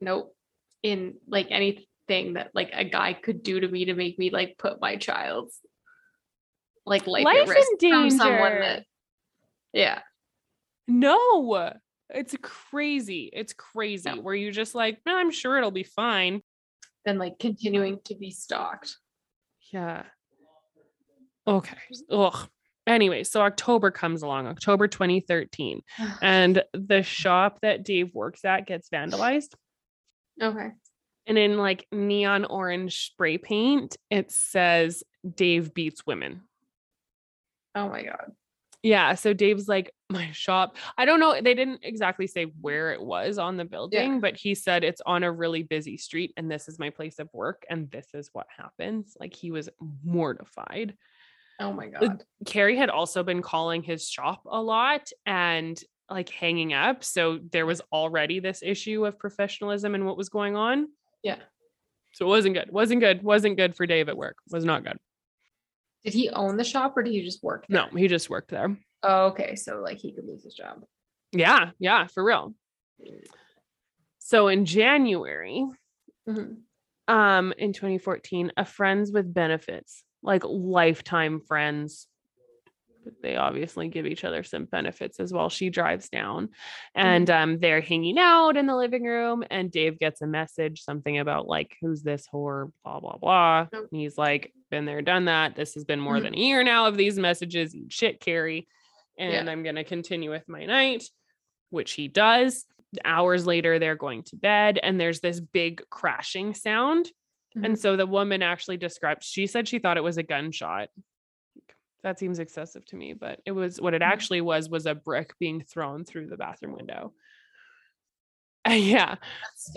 nope 0.01 0.35
in 0.81 1.15
like 1.27 1.47
anything 1.49 2.33
that 2.33 2.51
like 2.53 2.71
a 2.73 2.83
guy 2.83 3.13
could 3.13 3.43
do 3.43 3.59
to 3.59 3.67
me 3.67 3.85
to 3.85 3.93
make 3.93 4.17
me 4.19 4.29
like 4.29 4.57
put 4.57 4.81
my 4.81 4.95
child's 4.97 5.59
like 6.85 7.07
life, 7.07 7.23
Life 7.23 7.37
at 7.37 7.47
risk 7.47 7.83
in 7.83 7.89
from 7.89 8.09
someone 8.11 8.59
that 8.59 8.83
yeah 9.71 9.99
No, 10.87 11.71
it's 12.09 12.35
crazy. 12.41 13.29
It's 13.31 13.53
crazy 13.53 14.09
No. 14.09 14.21
where 14.21 14.35
you 14.35 14.51
just 14.51 14.75
like, 14.75 14.99
no, 15.05 15.15
I'm 15.17 15.31
sure 15.31 15.57
it'll 15.57 15.71
be 15.71 15.83
fine. 15.83 16.41
then 17.05 17.17
like 17.17 17.39
continuing 17.39 17.99
to 18.05 18.15
be 18.15 18.31
stalked 18.31 18.97
Yeah. 19.71 20.03
Okay. 21.47 21.77
Ugh. 22.11 22.49
Anyway, 22.85 23.23
so 23.23 23.41
October 23.41 23.91
comes 23.91 24.23
along, 24.23 24.47
October 24.47 24.87
2013, 24.87 25.81
and 26.21 26.63
the 26.73 27.01
shop 27.03 27.59
that 27.61 27.83
Dave 27.83 28.13
works 28.13 28.43
at 28.45 28.67
gets 28.67 28.89
vandalized. 28.89 29.53
okay 30.41 30.71
And 31.25 31.37
in 31.37 31.57
like 31.57 31.87
neon 31.91 32.45
orange 32.45 33.05
spray 33.05 33.37
paint, 33.37 33.95
it 34.09 34.31
says 34.31 35.03
Dave 35.35 35.73
beats 35.73 36.05
women. 36.05 36.41
oh 37.75 37.87
my 37.89 38.03
god 38.03 38.31
Yeah. 38.83 39.15
So 39.15 39.33
Dave's 39.33 39.69
like, 39.69 39.93
my 40.09 40.29
shop. 40.31 40.77
I 40.97 41.05
don't 41.05 41.19
know. 41.19 41.33
They 41.41 41.53
didn't 41.53 41.79
exactly 41.83 42.27
say 42.27 42.45
where 42.61 42.91
it 42.91 43.01
was 43.01 43.37
on 43.37 43.57
the 43.57 43.65
building, 43.65 44.19
but 44.19 44.37
he 44.37 44.55
said 44.55 44.83
it's 44.83 45.01
on 45.05 45.23
a 45.23 45.31
really 45.31 45.63
busy 45.63 45.97
street 45.97 46.33
and 46.37 46.51
this 46.51 46.67
is 46.67 46.77
my 46.77 46.89
place 46.91 47.17
of 47.19 47.29
work 47.33 47.65
and 47.69 47.89
this 47.89 48.07
is 48.13 48.29
what 48.33 48.47
happens. 48.55 49.17
Like 49.19 49.33
he 49.33 49.51
was 49.51 49.69
mortified. 50.03 50.95
Oh 51.59 51.71
my 51.71 51.87
god 51.87 52.23
Cari 52.45 52.75
had 52.77 52.89
also 52.89 53.23
been 53.23 53.41
calling 53.41 53.83
his 53.83 54.07
shop 54.09 54.41
a 54.45 54.61
lot 54.61 55.09
and 55.25 55.79
like 56.09 56.29
hanging 56.29 56.73
up. 56.73 57.03
So 57.03 57.39
there 57.51 57.65
was 57.65 57.81
already 57.91 58.39
this 58.39 58.61
issue 58.61 59.05
of 59.05 59.17
professionalism 59.17 59.95
and 59.95 60.05
what 60.05 60.17
was 60.17 60.29
going 60.29 60.55
on. 60.55 60.87
yeah 61.23 61.37
So 62.13 62.25
it 62.25 62.29
wasn't 62.29 62.55
good. 62.55 62.69
Wasn't 62.71 62.99
good. 63.01 63.23
Wasn't 63.23 63.57
good 63.57 63.75
for 63.75 63.85
Dave 63.87 64.09
at 64.09 64.17
work. 64.17 64.35
Was 64.51 64.65
not 64.65 64.83
good. 64.83 64.97
Did 66.03 66.13
he 66.13 66.29
own 66.29 66.57
the 66.57 66.63
shop 66.65 66.97
or 66.97 67.03
did 67.03 67.13
he 67.13 67.23
just 67.23 67.41
work? 67.41 67.65
No, 67.69 67.87
he 67.95 68.07
just 68.09 68.29
worked 68.29 68.51
there. 68.51 68.77
Oh, 69.03 69.27
okay. 69.27 69.55
So 69.55 69.79
like 69.81 69.97
he 69.97 70.11
could 70.13 70.25
lose 70.25 70.43
his 70.43 70.53
job. 70.53 70.83
Yeah, 71.31 71.71
yeah, 71.79 72.07
for 72.07 72.23
real. 72.23 72.53
So 74.19 74.47
in 74.49 74.65
January, 74.65 75.65
Mhm. 76.27 76.61
um, 77.07 77.53
in 77.57 77.73
2014, 77.73 78.51
a 78.57 78.65
friends 78.65 79.11
with 79.11 79.33
benefits, 79.33 80.03
like 80.23 80.43
lifetime 80.45 81.41
friends. 81.41 82.07
But 83.03 83.15
they 83.21 83.35
obviously 83.35 83.89
give 83.89 84.05
each 84.05 84.23
other 84.23 84.43
some 84.43 84.63
benefits 84.63 85.19
as 85.19 85.33
well. 85.33 85.49
She 85.49 85.69
drives 85.69 86.07
down 86.07 86.49
and 86.95 87.29
um, 87.29 87.59
they're 87.59 87.81
hanging 87.81 88.17
out 88.17 88.55
in 88.55 88.65
the 88.65 88.77
living 88.77 89.03
room. 89.03 89.43
And 89.51 89.69
Dave 89.69 89.99
gets 89.99 90.21
a 90.21 90.25
message, 90.25 90.81
something 90.83 91.19
about 91.19 91.45
like, 91.45 91.75
who's 91.81 92.01
this 92.01 92.25
whore? 92.33 92.71
Blah, 92.85 93.01
blah, 93.01 93.17
blah. 93.17 93.67
And 93.73 93.87
he's 93.91 94.17
like, 94.17 94.53
been 94.71 94.85
there, 94.85 95.01
done 95.01 95.25
that. 95.25 95.57
This 95.57 95.73
has 95.73 95.83
been 95.83 95.99
more 95.99 96.15
Mhm. 96.15 96.23
than 96.23 96.33
a 96.35 96.37
year 96.37 96.63
now 96.63 96.85
of 96.87 96.95
these 96.95 97.19
messages. 97.19 97.75
Eat 97.75 97.91
Shit, 97.91 98.21
Cari. 98.21 98.69
And 99.19 99.47
Yeah. 99.47 99.51
I'm 99.51 99.63
going 99.63 99.75
to 99.75 99.83
continue 99.83 100.29
with 100.31 100.47
my 100.47 100.65
night, 100.65 101.03
which 101.71 101.91
he 101.91 102.07
does. 102.07 102.65
Hours 103.03 103.45
later, 103.45 103.79
they're 103.79 103.95
going 103.97 104.23
to 104.27 104.37
bed 104.37 104.79
and 104.81 104.97
there's 104.97 105.19
this 105.19 105.41
big 105.41 105.81
crashing 105.89 106.53
sound. 106.53 107.11
And 107.55 107.77
so 107.77 107.95
the 107.95 108.07
woman 108.07 108.41
actually 108.41 108.77
described, 108.77 109.23
she 109.23 109.45
said 109.47 109.67
she 109.67 109.79
thought 109.79 109.97
it 109.97 110.03
was 110.03 110.17
a 110.17 110.23
gunshot. 110.23 110.89
That 112.03 112.19
seems 112.19 112.39
excessive 112.39 112.85
to 112.87 112.95
me, 112.95 113.13
but 113.13 113.39
it 113.45 113.51
was 113.51 113.79
what 113.79 113.93
it 113.93 114.01
Mhm. 114.01 114.07
actually 114.07 114.41
was 114.41 114.69
was 114.69 114.85
a 114.85 114.95
brick 114.95 115.37
being 115.39 115.61
thrown 115.63 116.03
through 116.03 116.27
the 116.27 116.37
bathroom 116.37 116.73
window. 116.73 117.13
yeah. 118.69 119.15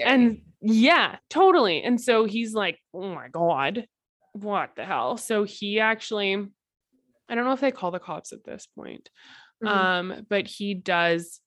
And 0.05 0.43
yeah, 0.61 1.17
totally. 1.29 1.83
And 1.83 2.01
so 2.01 2.25
he's 2.25 2.55
like, 2.55 2.81
oh 2.95 3.15
my 3.15 3.29
God, 3.29 3.87
what 4.33 4.77
the 4.77 4.85
hell? 4.85 5.17
So 5.17 5.45
he 5.45 5.81
actually, 5.81 6.35
I 7.29 7.35
don't 7.35 7.45
know 7.45 7.53
if 7.53 7.61
they 7.61 7.73
call 7.73 7.91
the 7.91 7.99
cops 7.99 8.33
at 8.33 8.45
this 8.45 8.67
point, 8.67 9.11
Mhm. 9.63 9.69
um, 9.69 10.27
but 10.29 10.47
he 10.47 10.75
does 10.75 11.41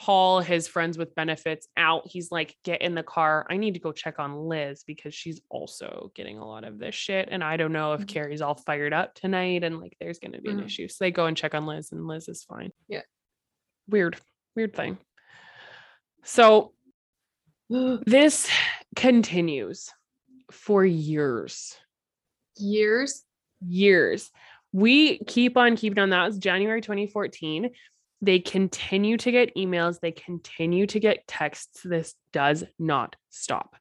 haul 0.00 0.38
his 0.40 0.68
friends 0.68 0.96
with 0.96 1.12
benefits 1.16 1.66
out. 1.76 2.02
He's 2.06 2.30
like, 2.30 2.54
get 2.62 2.82
in 2.82 2.94
the 2.94 3.02
car. 3.02 3.44
I 3.50 3.56
need 3.56 3.74
to 3.74 3.80
go 3.80 3.90
check 3.90 4.20
on 4.20 4.36
Liz 4.48 4.84
because 4.86 5.12
she's 5.12 5.40
also 5.50 6.12
getting 6.14 6.38
a 6.38 6.46
lot 6.46 6.62
of 6.62 6.78
this 6.78 6.94
shit. 6.94 7.28
And 7.32 7.42
I 7.42 7.56
don't 7.56 7.72
know 7.72 7.94
if 7.94 8.02
Mhm. 8.02 8.08
Cari's 8.08 8.40
all 8.40 8.54
fired 8.54 8.92
up 8.92 9.14
tonight 9.14 9.64
and 9.64 9.80
like 9.80 9.96
there's 10.00 10.20
going 10.20 10.32
to 10.34 10.40
be 10.40 10.50
an 10.50 10.60
Mhm. 10.60 10.66
issue. 10.66 10.86
So 10.86 10.98
they 11.04 11.10
go 11.10 11.26
and 11.26 11.36
check 11.36 11.52
on 11.52 11.66
Liz 11.66 11.90
and 11.90 12.06
Liz 12.06 12.28
is 12.28 12.44
fine. 12.44 12.70
Yeah. 12.86 13.02
Weird, 13.88 14.16
weird 14.54 14.76
thing. 14.76 14.98
So 16.22 16.74
this 17.68 18.48
continues 18.94 19.90
for 20.52 20.84
years 20.86 21.76
years. 22.56 23.24
years. 23.66 24.30
We 24.72 25.18
keep 25.24 25.56
on 25.56 25.74
keeping 25.76 25.98
on. 25.98 26.10
That 26.10 26.24
was 26.26 26.38
January 26.38 26.82
2014. 26.82 27.70
They 28.20 28.40
continue 28.40 29.16
to 29.18 29.30
get 29.30 29.54
emails, 29.56 30.00
they 30.00 30.12
continue 30.12 30.86
to 30.88 30.98
get 30.98 31.26
texts. 31.28 31.82
This 31.84 32.14
does 32.32 32.64
not 32.78 33.14
stop. 33.30 33.76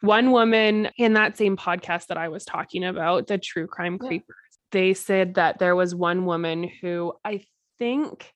One 0.00 0.32
woman 0.32 0.90
in 0.98 1.14
that 1.14 1.36
same 1.36 1.56
podcast 1.56 2.08
that 2.08 2.18
I 2.18 2.28
was 2.28 2.44
talking 2.44 2.84
about, 2.84 3.28
the 3.28 3.38
true 3.38 3.66
crime 3.66 3.98
Yeah. 4.02 4.08
creepers, 4.08 4.36
they 4.72 4.92
said 4.92 5.34
that 5.34 5.58
there 5.58 5.76
was 5.76 5.94
one 5.94 6.26
woman 6.26 6.68
who 6.80 7.14
I 7.24 7.44
think 7.78 8.32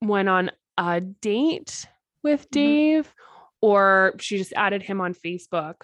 went 0.00 0.28
on 0.28 0.50
a 0.78 1.00
date 1.00 1.86
with 2.22 2.46
Mhm. 2.48 2.50
Dave, 2.50 3.14
or 3.60 4.14
she 4.18 4.38
just 4.38 4.52
added 4.56 4.82
him 4.82 5.00
on 5.00 5.14
Facebook. 5.14 5.82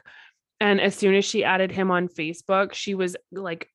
And 0.61 0.81
as 0.81 0.97
soon 0.97 1.15
as 1.15 1.25
she 1.25 1.45
added 1.45 1.71
him 1.71 1.91
on 1.91 2.09
Facebook, 2.09 2.73
she 2.73 2.95
was 2.95 3.17
like 3.31 3.71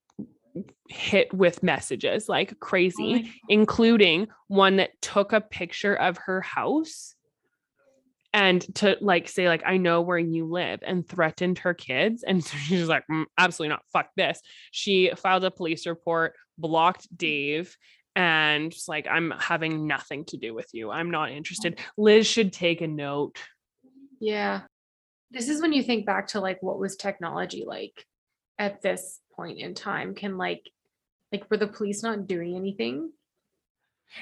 hit 0.89 1.33
with 1.33 1.63
messages 1.63 2.29
like 2.29 2.51
Oh 2.51 2.57
crazy, 2.59 3.23
God. 3.23 3.31
including 3.49 4.27
one 4.47 4.77
that 4.77 5.01
took 5.01 5.33
a 5.33 5.41
picture 5.41 5.95
of 5.95 6.17
her 6.17 6.41
house 6.41 7.15
and 8.33 8.61
to 8.75 8.97
like 8.99 9.29
say 9.29 9.47
like 9.47 9.63
I 9.65 9.77
know 9.77 10.01
where 10.01 10.17
you 10.17 10.45
live 10.45 10.79
and 10.83 11.07
threatened 11.07 11.59
her 11.59 11.73
kids 11.73 12.23
and 12.23 12.43
so 12.43 12.57
she's 12.67 12.87
like 12.87 13.03
"Mm, 13.09 13.25
absolutely 13.37 13.69
not 13.69 13.83
fuck 13.91 14.09
this. 14.15 14.41
She 14.71 15.11
filed 15.15 15.43
a 15.43 15.51
police 15.51 15.85
report, 15.85 16.33
blocked 16.57 17.07
Dave 17.15 17.75
and 18.15 18.71
just 18.71 18.87
like 18.87 19.07
I'm 19.09 19.33
having 19.39 19.87
nothing 19.87 20.25
to 20.25 20.37
do 20.37 20.53
with 20.53 20.69
you. 20.73 20.91
I'm 20.91 21.11
not 21.11 21.31
interested. 21.31 21.79
Liz 21.97 22.27
should 22.27 22.53
take 22.53 22.81
a 22.81 22.87
note. 22.87 23.37
Yeah. 24.19 24.61
This 25.31 25.49
is 25.49 25.61
when 25.61 25.73
you 25.73 25.81
think 25.81 26.05
back 26.05 26.27
to 26.27 26.39
like 26.39 26.61
what 26.61 26.79
was 26.79 26.95
technology 26.95 27.63
like 27.65 28.05
at 28.63 28.81
this 28.81 29.19
point 29.35 29.59
in 29.59 29.73
time. 29.73 30.15
Can 30.15 30.37
like 30.37 30.69
like 31.31 31.49
were 31.49 31.57
the 31.57 31.67
police 31.67 32.01
not 32.03 32.27
doing 32.27 32.55
anything? 32.55 33.11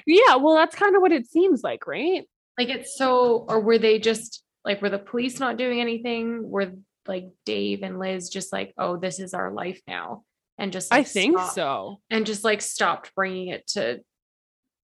Yeah, 0.05 0.35
well 0.37 0.55
that's 0.55 0.75
kind 0.75 0.95
of 0.95 1.01
what 1.01 1.11
it 1.11 1.27
seems 1.29 1.63
like, 1.63 1.85
right? 1.87 2.27
Like 2.57 2.69
it's 2.69 2.97
so 2.97 3.45
or 3.47 3.59
were 3.59 3.77
they 3.77 3.99
just 3.99 4.43
like 4.65 4.81
were 4.81 4.89
the 4.89 4.99
police 4.99 5.39
not 5.39 5.57
doing 5.57 5.79
anything? 5.81 6.49
Were 6.49 6.71
like 7.07 7.25
Dave 7.45 7.83
and 7.83 7.99
Liz 7.99 8.29
just 8.29 8.53
like, 8.53 8.73
"Oh, 8.77 8.97
this 8.97 9.19
is 9.19 9.33
our 9.33 9.51
life 9.51 9.81
now." 9.87 10.23
And 10.57 10.71
just 10.71 10.93
I 10.93 11.03
think 11.03 11.37
stopped- 11.37 11.55
so. 11.55 12.01
And 12.09 12.25
just 12.25 12.43
like 12.43 12.61
stopped 12.61 13.13
bringing 13.15 13.47
it 13.49 13.67
to 13.69 13.99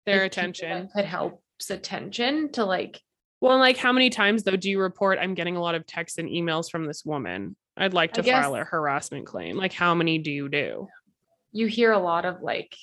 Their 0.05 0.21
like, 0.23 0.31
attention. 0.31 0.89
could 0.95 1.05
help's 1.05 1.69
attention 1.69 2.51
to 2.53 2.63
like 2.65 3.01
Well, 3.41 3.57
like 3.59 3.77
how 3.77 3.91
many 3.93 4.09
times 4.09 4.43
though 4.43 4.55
do 4.55 4.69
you 4.69 4.79
report 4.79 5.19
I'm 5.21 5.33
getting 5.35 5.55
a 5.57 5.61
lot 5.61 5.75
of 5.75 5.85
texts 5.85 6.17
and 6.17 6.29
emails 6.29 6.71
from 6.71 6.85
this 6.85 7.03
woman? 7.05 7.55
I'd 7.77 7.93
like 7.93 8.13
to 8.13 8.23
file 8.23 8.55
a 8.55 8.63
harassment 8.63 9.25
claim. 9.25 9.55
Like 9.57 9.73
how 9.73 9.93
many 9.93 10.17
do 10.17 10.31
you 10.31 10.49
do? 10.49 10.87
you 11.53 11.65
hear 11.65 11.91
a 11.93 11.97
lot 11.99 12.25
of 12.25 12.41
like 12.41 12.75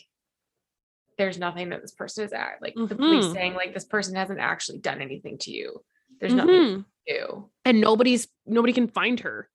there's 1.18 1.38
nothing 1.38 1.68
that 1.68 1.80
this 1.82 1.92
person 1.92 2.24
is 2.24 2.32
at 2.32 2.55
like 2.61 2.74
the 2.74 2.97
police 2.97 3.26
Mhm. 3.26 3.32
saying 3.32 3.55
like 3.55 3.72
this 3.74 3.84
person 3.84 4.16
hasn't 4.16 4.40
actually 4.40 4.78
done 4.78 5.01
anything 5.01 5.38
to 5.38 5.53
you 5.53 5.84
there's 6.18 6.34
nothing 6.34 6.55
Mhm. 6.55 6.84
to 7.07 7.14
do 7.14 7.51
And 7.64 7.80
nobody's 7.80 8.26
nobody 8.47 8.72
can 8.72 8.88
find 8.88 9.20
her. 9.20 9.49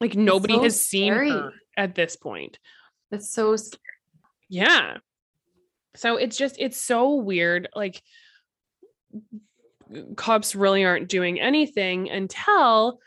Like 0.00 0.14
nobody 0.14 0.54
so 0.54 0.62
has 0.64 0.84
seen 0.84 1.12
her 1.12 1.52
at 1.76 1.94
this 1.94 2.16
point. 2.16 2.58
that's 3.10 3.32
so 3.32 3.54
scary. 3.56 3.80
Yeah. 4.48 4.98
So 5.94 6.16
it's 6.16 6.36
just 6.36 6.56
it's 6.58 6.76
so 6.78 7.14
weird. 7.14 7.68
Like 7.74 8.02
cops 10.16 10.54
really 10.54 10.84
aren't 10.84 11.08
doing 11.08 11.40
anything 11.40 12.10
until 12.10 13.00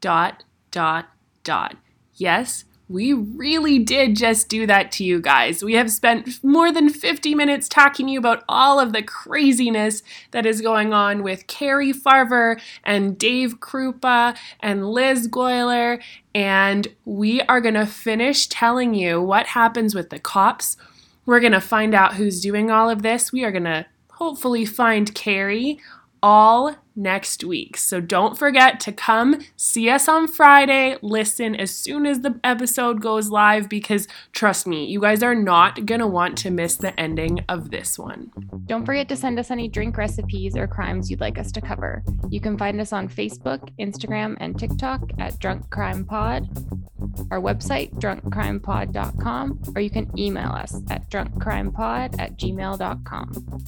dot 0.00 0.44
dot 0.70 1.08
dot 1.44 1.76
yes 2.14 2.64
we 2.90 3.12
really 3.12 3.78
did 3.78 4.16
just 4.16 4.48
do 4.48 4.66
that 4.66 4.90
to 4.92 5.04
you 5.04 5.20
guys. 5.20 5.62
We 5.62 5.74
have 5.74 5.92
spent 5.92 6.42
more 6.42 6.72
than 6.72 6.88
50 6.88 7.36
minutes 7.36 7.68
talking 7.68 8.06
to 8.06 8.12
you 8.12 8.18
about 8.18 8.42
all 8.48 8.80
of 8.80 8.92
the 8.92 9.00
craziness 9.00 10.02
that 10.32 10.44
is 10.44 10.60
going 10.60 10.92
on 10.92 11.22
with 11.22 11.46
Cari 11.46 11.92
Farver 11.92 12.58
and 12.82 13.16
Dave 13.16 13.60
Kroupa 13.60 14.36
and 14.58 14.90
Liz 14.90 15.28
Golyar. 15.28 16.02
And 16.34 16.88
we 17.04 17.42
are 17.42 17.60
going 17.60 17.74
to 17.74 17.86
finish 17.86 18.48
telling 18.48 18.92
you 18.92 19.22
what 19.22 19.46
happens 19.46 19.94
with 19.94 20.10
the 20.10 20.18
cops. 20.18 20.76
We're 21.24 21.38
going 21.38 21.52
to 21.52 21.60
find 21.60 21.94
out 21.94 22.14
who's 22.14 22.40
doing 22.40 22.72
all 22.72 22.90
of 22.90 23.02
this. 23.02 23.30
We 23.30 23.44
are 23.44 23.52
going 23.52 23.64
to 23.64 23.86
hopefully 24.14 24.64
find 24.64 25.14
Cari 25.14 25.78
all 26.24 26.74
next 27.00 27.42
week. 27.42 27.76
So 27.76 28.00
don't 28.00 28.38
forget 28.38 28.78
to 28.80 28.92
come 28.92 29.40
see 29.56 29.88
us 29.88 30.08
on 30.08 30.28
Friday. 30.28 30.96
Listen 31.02 31.54
as 31.54 31.74
soon 31.74 32.06
as 32.06 32.20
the 32.20 32.38
episode 32.44 33.00
goes 33.00 33.30
live 33.30 33.68
because 33.68 34.06
trust 34.32 34.66
me, 34.66 34.84
you 34.84 35.00
guys 35.00 35.22
are 35.22 35.34
not 35.34 35.86
going 35.86 36.00
to 36.00 36.06
want 36.06 36.36
to 36.38 36.50
miss 36.50 36.76
the 36.76 36.98
ending 36.98 37.44
of 37.48 37.70
this 37.70 37.98
one. 37.98 38.30
Don't 38.66 38.84
forget 38.84 39.08
to 39.08 39.16
send 39.16 39.38
us 39.38 39.50
any 39.50 39.68
drink 39.68 39.96
recipes 39.96 40.56
or 40.56 40.66
crimes 40.66 41.10
you'd 41.10 41.20
like 41.20 41.38
us 41.38 41.50
to 41.52 41.60
cover. 41.60 42.02
You 42.28 42.40
can 42.40 42.58
find 42.58 42.80
us 42.80 42.92
on 42.92 43.08
Facebook, 43.08 43.70
Instagram, 43.78 44.36
and 44.40 44.58
TikTok 44.58 45.00
at 45.18 45.38
Drunk 45.38 45.70
Crime 45.70 46.04
Pod, 46.04 46.48
our 47.30 47.40
website, 47.40 47.92
drunkcrimepod.com, 47.94 49.60
or 49.74 49.80
you 49.80 49.90
can 49.90 50.10
email 50.18 50.50
us 50.50 50.76
at 50.90 51.08
drunkcrimepod 51.10 52.18
at 52.18 52.36
gmail.com. 52.38 53.60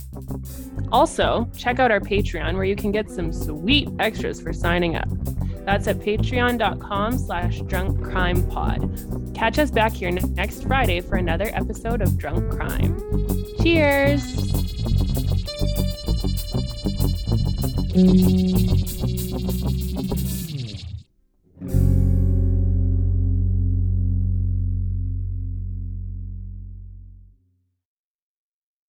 Also, 0.91 1.49
check 1.57 1.79
out 1.79 1.91
our 1.91 2.01
Patreon 2.01 2.55
where 2.55 2.65
you 2.65 2.77
can 2.77 2.93
get 2.93 3.11
some 3.11 3.22
sweet 3.31 3.91
extras 3.99 4.41
for 4.41 4.55
signing 4.55 4.97
up. 4.97 5.09
That's 5.67 5.87
at 5.87 5.99
patreon.com 5.99 7.19
slash 7.19 7.61
drunk 7.63 8.03
crime 8.03 8.49
pod. 8.49 9.35
Catch 9.35 9.59
us 9.59 9.71
back 9.71 9.93
here 9.93 10.11
next 10.11 10.65
Friday 10.65 11.01
for 11.01 11.17
another 11.17 11.51
episode 11.53 12.01
of 12.01 12.17
Drunk 12.17 12.51
Crime. 12.51 12.97
Cheers! 13.63 14.23